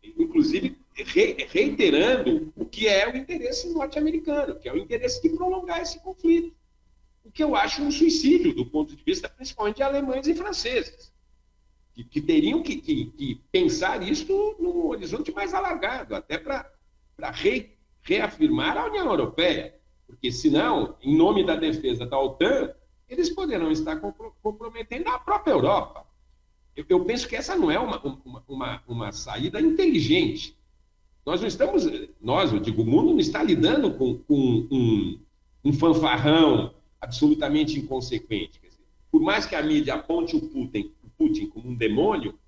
Inclusive, 0.02 0.78
reiterando 0.96 2.52
o 2.54 2.64
que 2.64 2.86
é 2.86 3.10
o 3.10 3.16
interesse 3.16 3.68
norte-americano, 3.72 4.58
que 4.58 4.68
é 4.68 4.72
o 4.72 4.78
interesse 4.78 5.20
de 5.20 5.30
prolongar 5.30 5.80
esse 5.82 6.00
conflito. 6.00 6.54
O 7.24 7.30
que 7.32 7.42
eu 7.42 7.56
acho 7.56 7.82
um 7.82 7.90
suicídio 7.90 8.54
do 8.54 8.66
ponto 8.66 8.94
de 8.94 9.02
vista 9.02 9.28
principalmente 9.28 9.76
de 9.76 9.82
alemães 9.82 10.26
e 10.28 10.34
franceses, 10.34 11.12
que, 11.94 12.04
que 12.04 12.20
teriam 12.20 12.62
que, 12.62 12.76
que, 12.76 13.06
que, 13.06 13.40
pensar 13.50 14.02
isso 14.02 14.56
num 14.60 14.86
horizonte 14.86 15.32
mais 15.32 15.52
alargado, 15.52 16.14
até 16.14 16.38
para 16.38 16.70
re, 17.32 17.76
reafirmar 18.02 18.76
a 18.76 18.86
União 18.86 19.06
Europeia, 19.06 19.74
porque 20.06 20.30
senão, 20.30 20.96
em 21.02 21.16
nome 21.16 21.44
da 21.44 21.56
defesa 21.56 22.06
da 22.06 22.20
OTAN, 22.20 22.72
eles 23.08 23.30
poderão 23.30 23.72
estar 23.72 23.98
comprometendo 24.42 25.08
a 25.08 25.18
própria 25.18 25.52
Europa. 25.52 26.06
Eu, 26.76 26.84
eu 26.88 27.04
penso 27.04 27.26
que 27.26 27.36
essa 27.36 27.56
não 27.56 27.70
é 27.70 27.78
uma, 27.78 28.00
uma, 28.00 28.44
uma, 28.46 28.82
uma 28.86 29.12
saída 29.12 29.60
inteligente 29.60 30.56
nós 31.24 31.40
não 31.40 31.48
estamos, 31.48 31.86
nós, 32.20 32.52
eu 32.52 32.60
digo, 32.60 32.82
o 32.82 32.86
mundo 32.86 33.12
não 33.12 33.18
está 33.18 33.42
lidando 33.42 33.94
com, 33.94 34.18
com 34.18 34.34
um, 34.70 35.20
um, 35.64 35.72
fanfarrão 35.72 36.74
absolutamente 37.00 37.78
inconsequente. 37.78 38.60
Dizer, 38.60 38.84
por 39.10 39.22
mais 39.22 39.46
que 39.46 39.54
a 39.54 39.62
mídia 39.62 39.94
aponte 39.94 40.36
o 40.36 40.40
Putin, 40.40 40.92
o 41.02 41.08
Putin 41.10 41.46
como 41.46 41.70
um 41.70 41.74
demônio, 41.74 42.38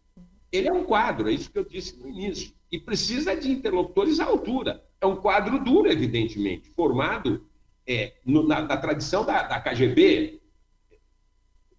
ele 0.52 0.68
é 0.68 0.72
um 0.72 0.84
quadro, 0.84 1.28
é 1.28 1.32
isso 1.32 1.50
que 1.50 1.58
eu 1.58 1.64
disse 1.64 1.96
no 1.96 2.08
início. 2.08 2.54
E 2.70 2.78
precisa 2.78 3.34
de 3.34 3.50
interlocutores 3.50 4.20
à 4.20 4.26
altura. 4.26 4.84
É 5.00 5.06
um 5.06 5.16
quadro 5.16 5.62
duro, 5.62 5.90
evidentemente, 5.90 6.68
formado 6.70 7.46
é, 7.86 8.14
no, 8.24 8.46
na, 8.46 8.62
na, 8.62 8.76
tradição 8.76 9.24
da, 9.24 9.42
da 9.42 9.60
KGB, 9.60 10.40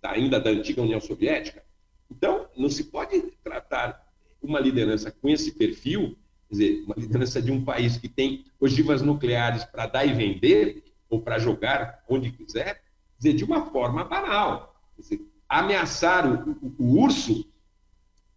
da, 0.02 0.12
ainda 0.12 0.40
da 0.40 0.50
antiga 0.50 0.82
União 0.82 1.00
Soviética. 1.00 1.64
Então, 2.10 2.48
não 2.56 2.70
se 2.70 2.86
pode 2.86 3.22
tratar 3.44 4.08
uma 4.42 4.60
liderança 4.60 5.12
com 5.12 5.30
esse 5.30 5.52
perfil 5.52 6.18
Quer 6.48 6.56
dizer, 6.56 6.84
uma 6.86 6.96
liderança 6.98 7.42
de 7.42 7.52
um 7.52 7.64
país 7.64 7.98
que 7.98 8.08
tem 8.08 8.46
ogivas 8.60 9.02
nucleares 9.02 9.66
para 9.66 9.86
dar 9.86 10.06
e 10.06 10.14
vender, 10.14 10.84
ou 11.10 11.22
para 11.22 11.40
jogar 11.40 12.04
onde 12.08 12.32
quiser, 12.32 12.76
quer 12.76 13.18
dizer, 13.18 13.34
de 13.34 13.44
uma 13.44 13.66
forma 13.70 14.04
banal. 14.04 14.76
Dizer, 14.98 15.22
ameaçar 15.48 16.26
o, 16.26 16.52
o, 16.62 16.76
o, 16.78 17.02
urso, 17.02 17.46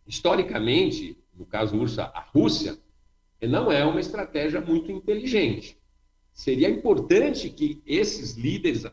historicamente, 0.07 1.17
no 1.35 1.47
caso 1.47 1.77
urso, 1.77 2.01
a 2.01 2.27
Rússia, 2.33 2.79
não 3.43 3.73
é 3.73 3.85
uma 3.85 4.01
estratégia 4.01 4.61
muito 4.61 4.91
inteligente. 4.91 5.79
Seria 6.33 6.69
importante 6.69 7.49
que 7.51 7.83
esses 7.87 8.35
líderes 8.35 8.85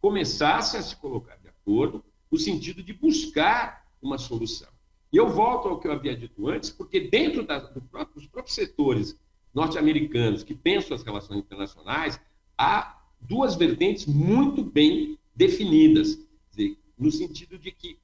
começassem 0.00 0.80
a 0.80 0.82
se 0.82 0.96
colocar 0.96 1.36
de 1.36 1.48
acordo 1.48 2.04
no 2.30 2.38
sentido 2.38 2.82
de 2.82 2.92
buscar 2.92 3.86
uma 4.00 4.18
solução. 4.18 4.68
E 5.12 5.16
eu 5.16 5.28
volto 5.28 5.68
ao 5.68 5.80
que 5.80 5.88
eu 5.88 5.92
havia 5.92 6.16
dito 6.16 6.48
antes, 6.48 6.70
porque 6.70 7.00
dentro 7.00 7.42
da, 7.46 7.58
do 7.58 7.80
próprio, 7.80 8.14
dos 8.14 8.26
próprios 8.26 8.54
setores 8.54 9.18
norte-americanos 9.54 10.42
que 10.42 10.54
pensam 10.54 10.94
as 10.94 11.02
relações 11.02 11.38
internacionais, 11.38 12.20
há 12.56 13.00
duas 13.20 13.54
vertentes 13.54 14.06
muito 14.06 14.62
bem 14.62 15.18
definidas, 15.34 16.18
dizer, 16.50 16.78
no 16.98 17.10
sentido 17.10 17.58
de 17.58 17.72
que 17.72 17.98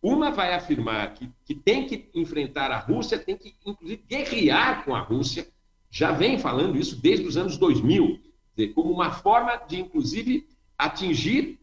uma 0.00 0.30
vai 0.30 0.54
afirmar 0.54 1.14
que, 1.14 1.28
que 1.44 1.54
tem 1.54 1.86
que 1.86 2.08
enfrentar 2.14 2.70
a 2.70 2.78
Rússia, 2.78 3.18
tem 3.18 3.36
que, 3.36 3.56
inclusive, 3.64 4.02
guerrear 4.08 4.84
com 4.84 4.94
a 4.94 5.00
Rússia, 5.00 5.48
já 5.90 6.12
vem 6.12 6.38
falando 6.38 6.78
isso 6.78 7.00
desde 7.00 7.26
os 7.26 7.36
anos 7.36 7.56
2000, 7.56 8.20
dizer, 8.54 8.72
como 8.72 8.92
uma 8.92 9.10
forma 9.10 9.56
de, 9.56 9.80
inclusive, 9.80 10.46
atingir 10.78 11.58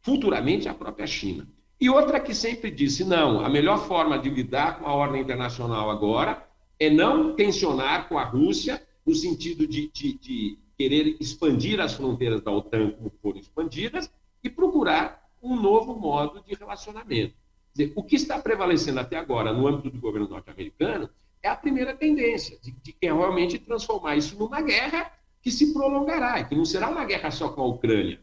futuramente 0.00 0.68
a 0.68 0.74
própria 0.74 1.06
China. 1.06 1.48
E 1.80 1.88
outra 1.88 2.18
que 2.18 2.34
sempre 2.34 2.70
disse: 2.70 3.04
não, 3.04 3.44
a 3.44 3.48
melhor 3.48 3.86
forma 3.86 4.18
de 4.18 4.28
lidar 4.28 4.78
com 4.78 4.86
a 4.86 4.92
ordem 4.92 5.22
internacional 5.22 5.90
agora 5.90 6.46
é 6.78 6.90
não 6.90 7.34
tensionar 7.34 8.08
com 8.08 8.18
a 8.18 8.24
Rússia, 8.24 8.82
no 9.06 9.14
sentido 9.14 9.66
de, 9.66 9.88
de, 9.88 10.18
de 10.18 10.58
querer 10.76 11.16
expandir 11.20 11.80
as 11.80 11.94
fronteiras 11.94 12.42
da 12.42 12.50
OTAN 12.50 12.90
como 12.90 13.12
foram 13.22 13.38
expandidas, 13.38 14.10
e 14.42 14.50
procurar 14.50 15.28
um 15.42 15.56
novo 15.56 15.94
modo 15.94 16.42
de 16.42 16.54
relacionamento. 16.54 17.34
Dizer, 17.72 17.92
o 17.94 18.02
que 18.02 18.16
está 18.16 18.38
prevalecendo 18.38 19.00
até 19.00 19.16
agora 19.16 19.52
no 19.52 19.66
âmbito 19.66 19.90
do 19.90 20.00
governo 20.00 20.28
norte-americano 20.28 21.08
é 21.42 21.48
a 21.48 21.56
primeira 21.56 21.94
tendência, 21.94 22.58
de, 22.60 22.72
de 22.72 22.96
realmente 23.00 23.58
transformar 23.58 24.16
isso 24.16 24.36
numa 24.36 24.60
guerra 24.60 25.12
que 25.40 25.50
se 25.50 25.72
prolongará, 25.72 26.42
que 26.44 26.56
não 26.56 26.64
será 26.64 26.88
uma 26.88 27.04
guerra 27.04 27.30
só 27.30 27.48
com 27.48 27.62
a 27.62 27.66
Ucrânia. 27.66 28.20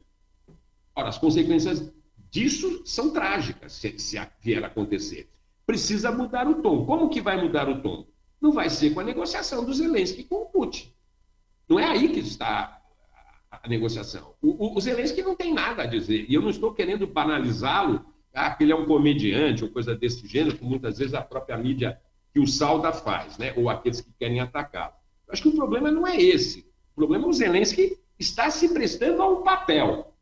Ora, 0.93 1.10
as 1.10 1.18
consequências 1.18 1.91
disso 2.36 2.81
são 2.83 3.11
trágicas, 3.11 3.71
se, 3.71 3.97
se 3.97 4.19
vier 4.41 4.61
a 4.61 4.67
acontecer. 4.67 5.29
Precisa 5.65 6.11
mudar 6.11 6.49
o 6.49 6.61
tom. 6.61 6.86
Como 6.86 7.09
que 7.09 7.21
vai 7.21 7.41
mudar 7.41 7.69
o 7.69 7.81
tom? 7.81 8.05
Não 8.41 8.51
vai 8.51 8.69
ser 8.69 8.93
com 8.93 8.99
a 8.99 9.03
negociação 9.05 9.63
do 9.63 9.73
Zelensky 9.73 10.25
com 10.25 10.41
o 10.41 10.45
Putin. 10.47 10.93
Não 11.69 11.79
é 11.79 11.86
aí 11.86 12.09
que 12.09 12.19
está 12.19 12.81
a 13.49 13.69
negociação. 13.69 14.36
O, 14.41 14.65
o, 14.65 14.77
o 14.77 14.81
Zelensky 14.81 15.23
não 15.23 15.33
tem 15.33 15.53
nada 15.53 15.83
a 15.83 15.86
dizer. 15.86 16.25
E 16.27 16.33
eu 16.33 16.41
não 16.41 16.49
estou 16.49 16.73
querendo 16.73 17.07
banalizá-lo, 17.07 18.05
ah, 18.33 18.53
que 18.53 18.65
ele 18.65 18.73
é 18.73 18.75
um 18.75 18.86
comediante 18.86 19.63
ou 19.63 19.69
coisa 19.69 19.95
desse 19.95 20.27
gênero, 20.27 20.57
como 20.57 20.71
muitas 20.71 20.97
vezes 20.97 21.13
a 21.13 21.21
própria 21.21 21.57
mídia 21.57 21.97
que 22.33 22.39
o 22.41 22.45
salda 22.45 22.91
faz, 22.91 23.38
né? 23.38 23.53
ou 23.55 23.69
aqueles 23.69 24.01
que 24.01 24.11
querem 24.19 24.41
atacá-lo. 24.41 24.93
Acho 25.29 25.41
que 25.41 25.47
o 25.47 25.55
problema 25.55 25.89
não 25.89 26.05
é 26.05 26.21
esse. 26.21 26.67
O 26.91 26.95
problema 26.95 27.23
é 27.23 27.27
o 27.29 27.33
Zelensky 27.33 27.97
está 28.19 28.49
se 28.49 28.73
prestando 28.73 29.21
a 29.21 29.29
um 29.29 29.41
papel. 29.41 30.13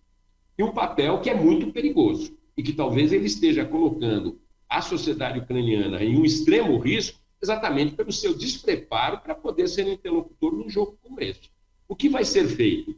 E 0.58 0.64
um 0.64 0.72
papel 0.72 1.20
que 1.22 1.30
é 1.30 1.34
muito 1.34 1.72
perigoso. 1.72 2.38
E 2.56 2.62
que 2.62 2.74
talvez 2.74 3.12
ele 3.12 3.26
esteja 3.26 3.66
colocando 3.66 4.40
a 4.70 4.82
sociedade 4.82 5.40
ucraniana 5.40 6.04
em 6.04 6.18
um 6.18 6.26
extremo 6.26 6.78
risco, 6.78 7.20
exatamente 7.42 7.94
pelo 7.94 8.12
seu 8.12 8.36
despreparo 8.36 9.20
para 9.20 9.36
poder 9.36 9.68
ser 9.68 9.88
interlocutor 9.88 10.54
num 10.54 10.70
jogo 10.70 10.98
como 11.02 11.22
este. 11.22 11.52
O 11.88 11.96
que 11.96 12.10
vai 12.10 12.24
ser 12.24 12.48
feito? 12.48 12.96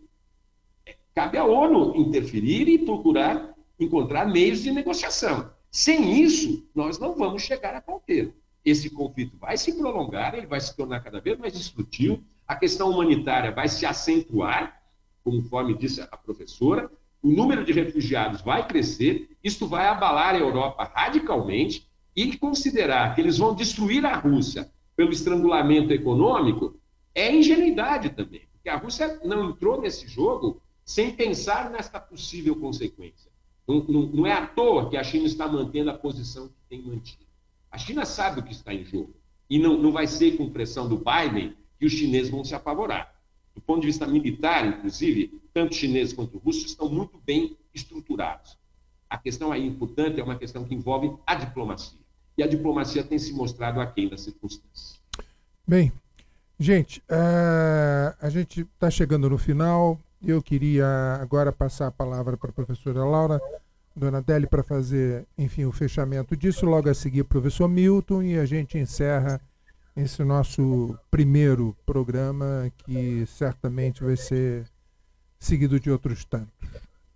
Cabe 1.13 1.37
à 1.37 1.45
ONU 1.45 1.95
interferir 1.95 2.67
e 2.67 2.77
procurar 2.77 3.55
encontrar 3.79 4.25
meios 4.25 4.61
de 4.61 4.71
negociação. 4.71 5.51
Sem 5.69 6.21
isso, 6.21 6.65
nós 6.73 6.97
não 6.97 7.15
vamos 7.15 7.43
chegar 7.43 7.75
a 7.75 7.81
ponteiro. 7.81 8.33
Esse 8.63 8.89
conflito 8.89 9.37
vai 9.37 9.57
se 9.57 9.73
prolongar, 9.73 10.33
ele 10.33 10.47
vai 10.47 10.59
se 10.59 10.75
tornar 10.75 11.01
cada 11.01 11.19
vez 11.19 11.37
mais 11.37 11.53
destrutivo, 11.53 12.23
a 12.47 12.55
questão 12.55 12.89
humanitária 12.89 13.51
vai 13.51 13.67
se 13.67 13.85
acentuar, 13.85 14.81
conforme 15.23 15.77
disse 15.77 16.01
a 16.01 16.17
professora, 16.17 16.89
o 17.25 17.27
número 17.27 17.65
de 17.65 17.73
refugiados 17.73 18.41
vai 18.41 18.67
crescer, 18.67 19.35
isto 19.43 19.65
vai 19.65 19.87
abalar 19.87 20.35
a 20.35 20.37
Europa 20.37 20.91
radicalmente, 20.93 21.89
e 22.15 22.37
considerar 22.37 23.15
que 23.15 23.19
eles 23.19 23.39
vão 23.39 23.55
destruir 23.55 24.05
a 24.05 24.15
Rússia 24.15 24.69
pelo 24.95 25.11
estrangulamento 25.11 25.91
econômico 25.91 26.79
é 27.15 27.33
ingenuidade 27.33 28.11
também, 28.11 28.43
porque 28.53 28.69
a 28.69 28.77
Rússia 28.77 29.19
não 29.25 29.49
entrou 29.49 29.81
nesse 29.81 30.07
jogo 30.07 30.61
sem 30.85 31.15
pensar 31.15 31.71
nesta 31.71 31.99
possível 31.99 32.55
consequência. 32.57 33.31
Não, 33.67 33.83
não, 33.83 34.01
não, 34.03 34.27
é 34.27 34.31
à 34.31 34.45
toa 34.45 34.87
que 34.87 34.95
a 34.95 35.03
China 35.03 35.25
está 35.25 35.47
mantendo 35.47 35.89
a 35.89 35.95
posição 35.95 36.47
que 36.47 36.53
tem 36.69 36.83
mantido. 36.83 37.25
A 37.71 37.77
China 37.79 38.05
sabe 38.05 38.39
o 38.39 38.43
que 38.43 38.53
está 38.53 38.71
em 38.71 38.85
jogo. 38.85 39.15
E 39.49 39.57
não, 39.57 39.75
não 39.75 39.91
vai 39.91 40.05
ser 40.05 40.37
com 40.37 40.51
pressão 40.51 40.87
do 40.87 40.97
Biden 40.97 41.55
que 41.79 41.87
os 41.87 41.91
chineses 41.91 42.29
vão 42.29 42.45
se 42.45 42.53
apavorar. 42.53 43.14
Do 43.55 43.61
ponto 43.61 43.81
de 43.81 43.87
vista 43.87 44.05
militar, 44.05 44.67
inclusive, 44.67 45.41
tanto 45.53 45.73
chineses 45.73 46.13
quanto 46.13 46.37
russos 46.37 46.65
estão 46.65 46.89
muito 46.89 47.17
bem 47.25 47.57
estruturados. 47.73 48.57
A 49.09 49.17
questão 49.17 49.51
aí 49.51 49.65
importante 49.65 50.19
é 50.19 50.23
uma 50.23 50.37
questão 50.37 50.65
que 50.65 50.75
envolve 50.75 51.15
a 51.25 51.35
diplomacia. 51.35 51.99
E 52.37 52.43
a 52.43 52.47
diplomacia 52.47 53.03
tem 53.03 53.17
se 53.17 53.31
mostrado 53.31 53.79
aquém 53.79 54.09
das 54.09 54.21
circunstâncias. 54.21 54.99
Bem, 55.65 55.91
gente, 56.59 56.99
uh, 57.09 58.15
a 58.19 58.29
gente 58.29 58.61
está 58.61 58.89
chegando 58.91 59.29
no 59.29 59.37
final. 59.37 59.97
Eu 60.21 60.41
queria 60.41 61.17
agora 61.21 61.51
passar 61.51 61.87
a 61.87 61.91
palavra 61.91 62.35
para 62.35 62.49
a 62.49 62.53
professora 62.53 63.05
Laura 63.05 63.39
Donatelli 63.95 64.47
para 64.47 64.63
fazer, 64.63 65.25
enfim, 65.37 65.63
o 65.63 65.71
fechamento 65.71 66.35
disso. 66.35 66.65
Logo 66.65 66.89
a 66.89 66.93
seguir, 66.93 67.21
o 67.21 67.25
professor 67.25 67.69
Milton 67.69 68.21
e 68.23 68.37
a 68.37 68.45
gente 68.45 68.77
encerra 68.77 69.39
esse 69.95 70.23
nosso 70.23 70.97
primeiro 71.09 71.75
programa, 71.85 72.71
que 72.79 73.25
certamente 73.27 74.03
vai 74.03 74.17
ser 74.17 74.69
seguido 75.39 75.79
de 75.79 75.89
outros 75.89 76.25
tantos. 76.25 76.69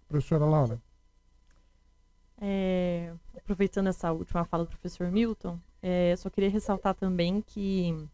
Professora 0.08 0.46
Laura. 0.46 0.82
É, 2.42 3.14
aproveitando 3.36 3.88
essa 3.88 4.12
última 4.12 4.46
fala 4.46 4.64
do 4.64 4.70
professor 4.70 5.12
Milton, 5.12 5.60
é, 5.82 6.16
só 6.16 6.30
queria 6.30 6.50
ressaltar 6.50 6.96
também 6.96 7.42
que, 7.42 8.08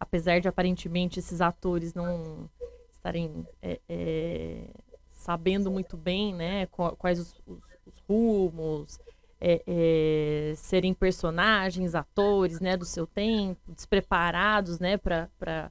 apesar 0.00 0.40
de 0.40 0.48
aparentemente 0.48 1.20
esses 1.20 1.40
atores 1.40 1.94
não 1.94 2.50
estarem 2.92 3.46
é, 3.62 3.80
é, 3.88 4.70
sabendo 5.10 5.70
muito 5.70 5.96
bem 5.96 6.34
né, 6.34 6.66
quais 6.98 7.20
os, 7.20 7.34
os, 7.46 7.58
os 7.86 7.98
rumos, 8.08 8.98
é, 9.40 9.62
é, 9.66 10.54
serem 10.56 10.94
personagens, 10.94 11.94
atores 11.94 12.60
né, 12.60 12.76
do 12.76 12.84
seu 12.84 13.06
tempo, 13.06 13.60
despreparados 13.72 14.78
né, 14.78 14.96
para 14.96 15.70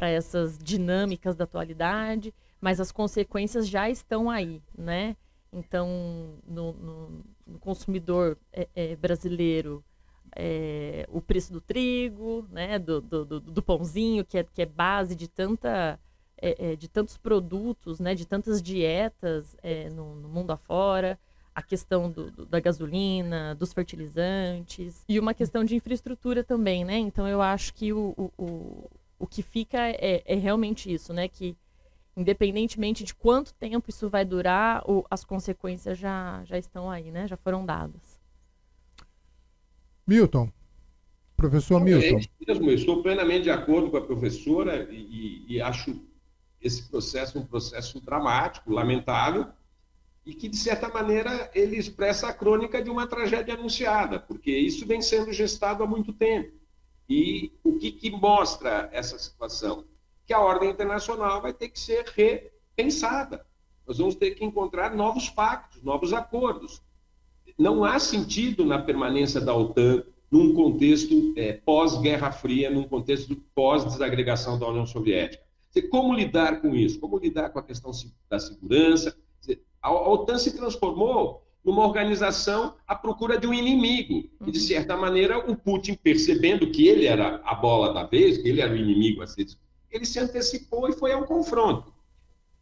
essas 0.00 0.58
dinâmicas 0.58 1.36
da 1.36 1.44
atualidade, 1.44 2.34
mas 2.60 2.80
as 2.80 2.92
consequências 2.92 3.68
já 3.68 3.90
estão 3.90 4.30
aí. 4.30 4.62
Né? 4.76 5.16
Então, 5.52 6.38
no, 6.46 6.72
no, 6.72 7.24
no 7.46 7.58
consumidor 7.58 8.38
é, 8.52 8.68
é 8.74 8.96
brasileiro, 8.96 9.84
é, 10.34 11.06
o 11.10 11.20
preço 11.20 11.52
do 11.52 11.60
trigo, 11.60 12.46
né, 12.50 12.78
do, 12.78 13.00
do, 13.00 13.24
do, 13.24 13.40
do, 13.40 13.62
pãozinho, 13.62 14.24
que 14.24 14.38
é, 14.38 14.44
que 14.44 14.62
é 14.62 14.66
base 14.66 15.14
de 15.14 15.28
tanta 15.28 16.00
é, 16.38 16.74
de 16.74 16.88
tantos 16.88 17.16
produtos, 17.16 18.00
né, 18.00 18.14
de 18.14 18.26
tantas 18.26 18.60
dietas 18.60 19.56
no, 19.94 20.16
no, 20.16 20.28
mundo 20.28 20.50
afora, 20.50 21.16
a 21.54 21.62
questão 21.62 22.10
do, 22.10 22.30
do, 22.30 22.46
da 22.46 22.60
gasolina, 22.60 23.54
dos 23.54 23.72
fertilizantes 23.72 25.04
e 25.08 25.18
uma 25.18 25.34
questão 25.34 25.64
de 25.64 25.76
infraestrutura 25.76 26.42
também, 26.42 26.84
né? 26.84 26.98
Então 26.98 27.28
eu 27.28 27.42
acho 27.42 27.74
que 27.74 27.92
o, 27.92 28.14
o, 28.16 28.30
o, 28.42 28.90
o 29.18 29.26
que 29.26 29.42
fica 29.42 29.78
é, 29.78 30.22
é 30.24 30.34
realmente 30.34 30.92
isso, 30.92 31.12
né? 31.12 31.28
Que 31.28 31.56
independentemente 32.16 33.04
de 33.04 33.14
quanto 33.14 33.54
tempo 33.54 33.88
isso 33.88 34.08
vai 34.08 34.24
durar, 34.24 34.82
o, 34.88 35.04
as 35.10 35.24
consequências 35.24 35.98
já, 35.98 36.42
já 36.44 36.58
estão 36.58 36.90
aí, 36.90 37.10
né? 37.10 37.26
Já 37.26 37.36
foram 37.36 37.64
dadas. 37.64 38.20
Milton, 40.06 40.50
professor 41.36 41.80
Milton. 41.80 42.18
É 42.18 42.46
mesmo, 42.46 42.70
eu 42.70 42.74
estou 42.74 43.02
plenamente 43.02 43.44
de 43.44 43.50
acordo 43.50 43.90
com 43.90 43.96
a 43.96 44.04
professora 44.04 44.88
e, 44.90 45.44
e 45.48 45.60
acho 45.60 46.02
esse 46.60 46.88
processo 46.88 47.38
um 47.38 47.44
processo 47.44 48.00
dramático, 48.00 48.72
lamentável, 48.72 49.48
e 50.24 50.34
que, 50.34 50.48
de 50.48 50.56
certa 50.56 50.88
maneira, 50.88 51.50
ele 51.54 51.76
expressa 51.76 52.28
a 52.28 52.32
crônica 52.32 52.82
de 52.82 52.88
uma 52.88 53.06
tragédia 53.06 53.54
anunciada, 53.54 54.20
porque 54.20 54.50
isso 54.50 54.86
vem 54.86 55.02
sendo 55.02 55.32
gestado 55.32 55.82
há 55.82 55.86
muito 55.86 56.12
tempo. 56.12 56.52
E 57.08 57.52
o 57.64 57.76
que, 57.76 57.90
que 57.90 58.10
mostra 58.10 58.88
essa 58.92 59.18
situação? 59.18 59.84
Que 60.24 60.32
a 60.32 60.40
ordem 60.40 60.70
internacional 60.70 61.42
vai 61.42 61.52
ter 61.52 61.68
que 61.68 61.78
ser 61.78 62.04
repensada. 62.14 63.44
Nós 63.86 63.98
vamos 63.98 64.14
ter 64.14 64.30
que 64.32 64.44
encontrar 64.44 64.94
novos 64.94 65.28
pactos, 65.28 65.82
novos 65.82 66.12
acordos. 66.12 66.80
Não 67.58 67.84
há 67.84 67.98
sentido 67.98 68.64
na 68.64 68.78
permanência 68.78 69.40
da 69.40 69.54
OTAN 69.54 70.04
num 70.30 70.54
contexto 70.54 71.34
é, 71.36 71.52
pós-Guerra 71.52 72.32
Fria, 72.32 72.70
num 72.70 72.84
contexto 72.84 73.36
pós-desagregação 73.54 74.58
da 74.58 74.66
União 74.66 74.86
Soviética. 74.86 75.44
Como 75.90 76.14
lidar 76.14 76.60
com 76.62 76.74
isso? 76.74 76.98
Como 76.98 77.18
lidar 77.18 77.50
com 77.50 77.58
a 77.58 77.62
questão 77.62 77.90
da 78.30 78.38
segurança? 78.38 79.14
A 79.82 79.92
OTAN 79.92 80.38
se 80.38 80.56
transformou 80.56 81.42
numa 81.64 81.84
organização 81.84 82.74
à 82.86 82.94
procura 82.94 83.38
de 83.38 83.46
um 83.46 83.54
inimigo. 83.54 84.28
E, 84.46 84.50
de 84.50 84.58
uhum. 84.58 84.66
certa 84.66 84.96
maneira, 84.96 85.38
o 85.50 85.56
Putin, 85.56 85.94
percebendo 85.94 86.70
que 86.70 86.86
ele 86.86 87.06
era 87.06 87.40
a 87.44 87.54
bola 87.54 87.92
da 87.92 88.04
vez, 88.04 88.38
que 88.38 88.48
ele 88.48 88.60
era 88.60 88.72
o 88.72 88.76
inimigo 88.76 89.22
a 89.22 89.26
ser 89.26 89.46
ele 89.92 90.06
se 90.06 90.18
antecipou 90.18 90.88
e 90.88 90.92
foi 90.92 91.12
ao 91.12 91.26
confronto. 91.26 91.92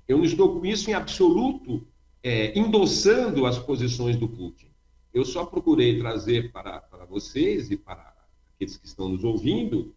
Eu 0.08 0.18
não 0.18 0.24
estou 0.24 0.58
com 0.58 0.66
isso 0.66 0.90
em 0.90 0.94
absoluto 0.94 1.86
é, 2.22 2.58
endossando 2.58 3.46
as 3.46 3.58
posições 3.58 4.16
do 4.16 4.28
Putin. 4.28 4.68
eu 5.14 5.24
só 5.24 5.46
procurei 5.46 5.98
trazer 5.98 6.50
para, 6.52 6.80
para 6.80 7.04
vocês 7.04 7.70
e 7.70 7.76
para 7.76 8.14
aqueles 8.54 8.76
que 8.76 8.86
estão 8.86 9.08
nos 9.08 9.24
ouvindo 9.24 9.94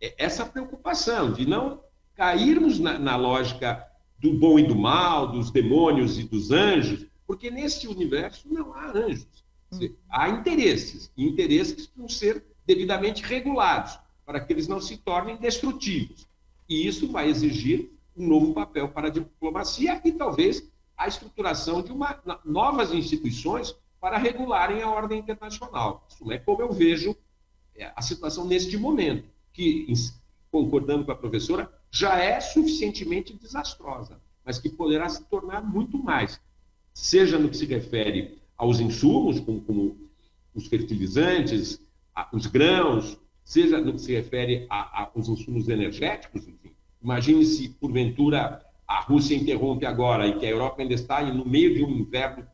é, 0.00 0.14
essa 0.18 0.44
preocupação 0.44 1.32
de 1.32 1.46
não 1.46 1.80
cairmos 2.14 2.78
na, 2.78 2.98
na 2.98 3.16
lógica 3.16 3.84
do 4.18 4.32
bom 4.32 4.58
e 4.58 4.66
do 4.66 4.74
mal, 4.74 5.30
dos 5.30 5.50
demônios 5.50 6.18
e 6.18 6.24
dos 6.24 6.50
anjos, 6.50 7.06
porque 7.26 7.50
neste 7.50 7.86
universo 7.86 8.48
não 8.48 8.72
há 8.74 8.90
anjos. 8.90 9.44
Há 10.08 10.28
interesses, 10.28 11.10
e 11.16 11.26
interesses 11.26 11.86
que 11.86 11.92
precisam 11.92 12.08
ser 12.08 12.44
devidamente 12.66 13.22
regulados, 13.22 13.98
para 14.24 14.40
que 14.40 14.52
eles 14.52 14.68
não 14.68 14.80
se 14.80 14.96
tornem 14.96 15.36
destrutivos. 15.36 16.26
E 16.68 16.86
isso 16.86 17.08
vai 17.08 17.28
exigir 17.28 17.90
um 18.16 18.26
novo 18.26 18.54
papel 18.54 18.88
para 18.88 19.08
a 19.08 19.10
diplomacia 19.10 20.00
e 20.04 20.12
talvez 20.12 20.68
a 20.96 21.06
estruturação 21.06 21.82
de 21.82 21.92
uma, 21.92 22.20
novas 22.44 22.92
instituições 22.92 23.76
para 24.00 24.16
regularem 24.16 24.82
a 24.82 24.90
ordem 24.90 25.18
internacional. 25.18 26.06
Isso 26.08 26.32
é 26.32 26.38
como 26.38 26.62
eu 26.62 26.72
vejo 26.72 27.14
é, 27.74 27.92
a 27.94 28.02
situação 28.02 28.46
neste 28.46 28.76
momento, 28.76 29.28
que, 29.52 29.86
concordando 30.50 31.04
com 31.04 31.12
a 31.12 31.16
professora, 31.16 31.70
já 31.98 32.18
é 32.18 32.40
suficientemente 32.40 33.32
desastrosa, 33.32 34.20
mas 34.44 34.58
que 34.58 34.68
poderá 34.68 35.08
se 35.08 35.24
tornar 35.24 35.62
muito 35.62 35.98
mais, 35.98 36.40
seja 36.92 37.38
no 37.38 37.48
que 37.48 37.56
se 37.56 37.64
refere 37.64 38.38
aos 38.56 38.80
insumos, 38.80 39.40
como, 39.40 39.62
como 39.62 39.96
os 40.54 40.66
fertilizantes, 40.66 41.80
a, 42.14 42.28
os 42.32 42.46
grãos, 42.46 43.18
seja 43.44 43.80
no 43.80 43.94
que 43.94 44.00
se 44.00 44.12
refere 44.12 44.66
aos 44.68 45.28
insumos 45.28 45.68
energéticos, 45.68 46.46
enfim. 46.46 46.72
Imagine 47.02 47.44
se, 47.44 47.68
porventura, 47.70 48.64
a 48.86 49.00
Rússia 49.00 49.34
interrompe 49.34 49.86
agora 49.86 50.26
e 50.26 50.38
que 50.38 50.46
a 50.46 50.50
Europa 50.50 50.82
ainda 50.82 50.94
está 50.94 51.22
no 51.22 51.46
meio 51.46 51.74
de 51.74 51.82
um 51.82 51.90
inverno 51.90 52.46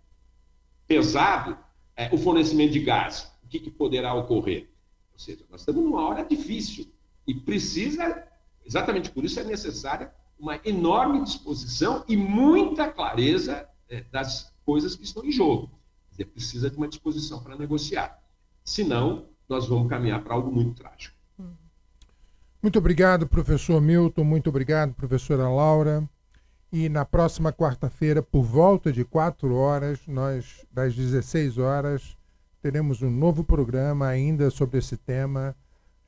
pesado, 0.87 1.59
é, 1.97 2.09
o 2.13 2.19
fornecimento 2.19 2.73
de 2.73 2.81
gás. 2.81 3.33
O 3.45 3.49
que, 3.49 3.59
que 3.59 3.71
poderá 3.71 4.15
ocorrer? 4.15 4.69
Ou 5.13 5.19
seja, 5.19 5.45
nós 5.51 5.61
estamos 5.63 5.83
numa 5.83 6.07
hora 6.07 6.25
difícil 6.25 6.87
e 7.27 7.35
precisa, 7.35 8.27
exatamente 8.65 9.11
por 9.11 9.25
isso 9.25 9.41
é 9.41 9.45
necessária 9.45 10.13
uma 10.39 10.61
enorme 10.65 11.23
disposição 11.23 12.05
e 12.09 12.17
muita 12.17 12.91
clareza 12.91 13.69
é, 13.89 14.03
das 14.11 14.53
coisas 14.65 14.97
que 14.97 15.05
estão 15.05 15.25
em 15.25 15.31
jogo. 15.31 15.71
Quer 16.09 16.11
dizer, 16.11 16.25
precisa 16.27 16.71
de 16.71 16.77
uma 16.77 16.89
disposição 16.89 17.43
para 17.43 17.57
negociar. 17.57 18.21
Senão, 18.65 19.27
nós 19.49 19.67
vamos 19.67 19.89
caminhar 19.89 20.23
para 20.23 20.35
algo 20.35 20.51
muito 20.51 20.75
trágico. 20.75 21.17
Muito 22.63 22.79
obrigado, 22.79 23.27
professor 23.27 23.81
Milton. 23.81 24.23
Muito 24.23 24.49
obrigado, 24.49 24.95
professora 24.95 25.49
Laura. 25.49 26.09
E 26.73 26.89
na 26.89 27.05
próxima 27.05 27.53
quarta-feira, 27.53 28.23
por 28.23 28.43
volta 28.43 28.93
de 28.93 29.05
4 29.05 29.55
horas, 29.55 30.01
nós, 30.07 30.65
das 30.73 30.95
16 30.95 31.59
horas, 31.59 32.17
teremos 32.63 33.03
um 33.03 33.11
novo 33.11 33.45
programa 33.45 34.07
ainda 34.07 34.49
sobre 34.49 34.79
esse 34.79 34.97
tema, 34.97 35.55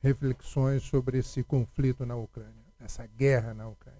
reflexões 0.05 0.83
sobre 0.83 1.17
esse 1.17 1.43
conflito 1.43 2.05
na 2.05 2.15
Ucrânia, 2.15 2.63
essa 2.79 3.07
guerra 3.07 3.55
na 3.55 3.67
Ucrânia. 3.67 3.99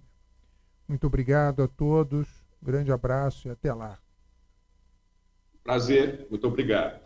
Muito 0.86 1.04
obrigado 1.08 1.64
a 1.64 1.66
todos, 1.66 2.28
grande 2.62 2.92
abraço 2.92 3.48
e 3.48 3.50
até 3.50 3.74
lá. 3.74 3.98
Prazer, 5.64 6.24
muito 6.30 6.46
obrigado. 6.46 7.05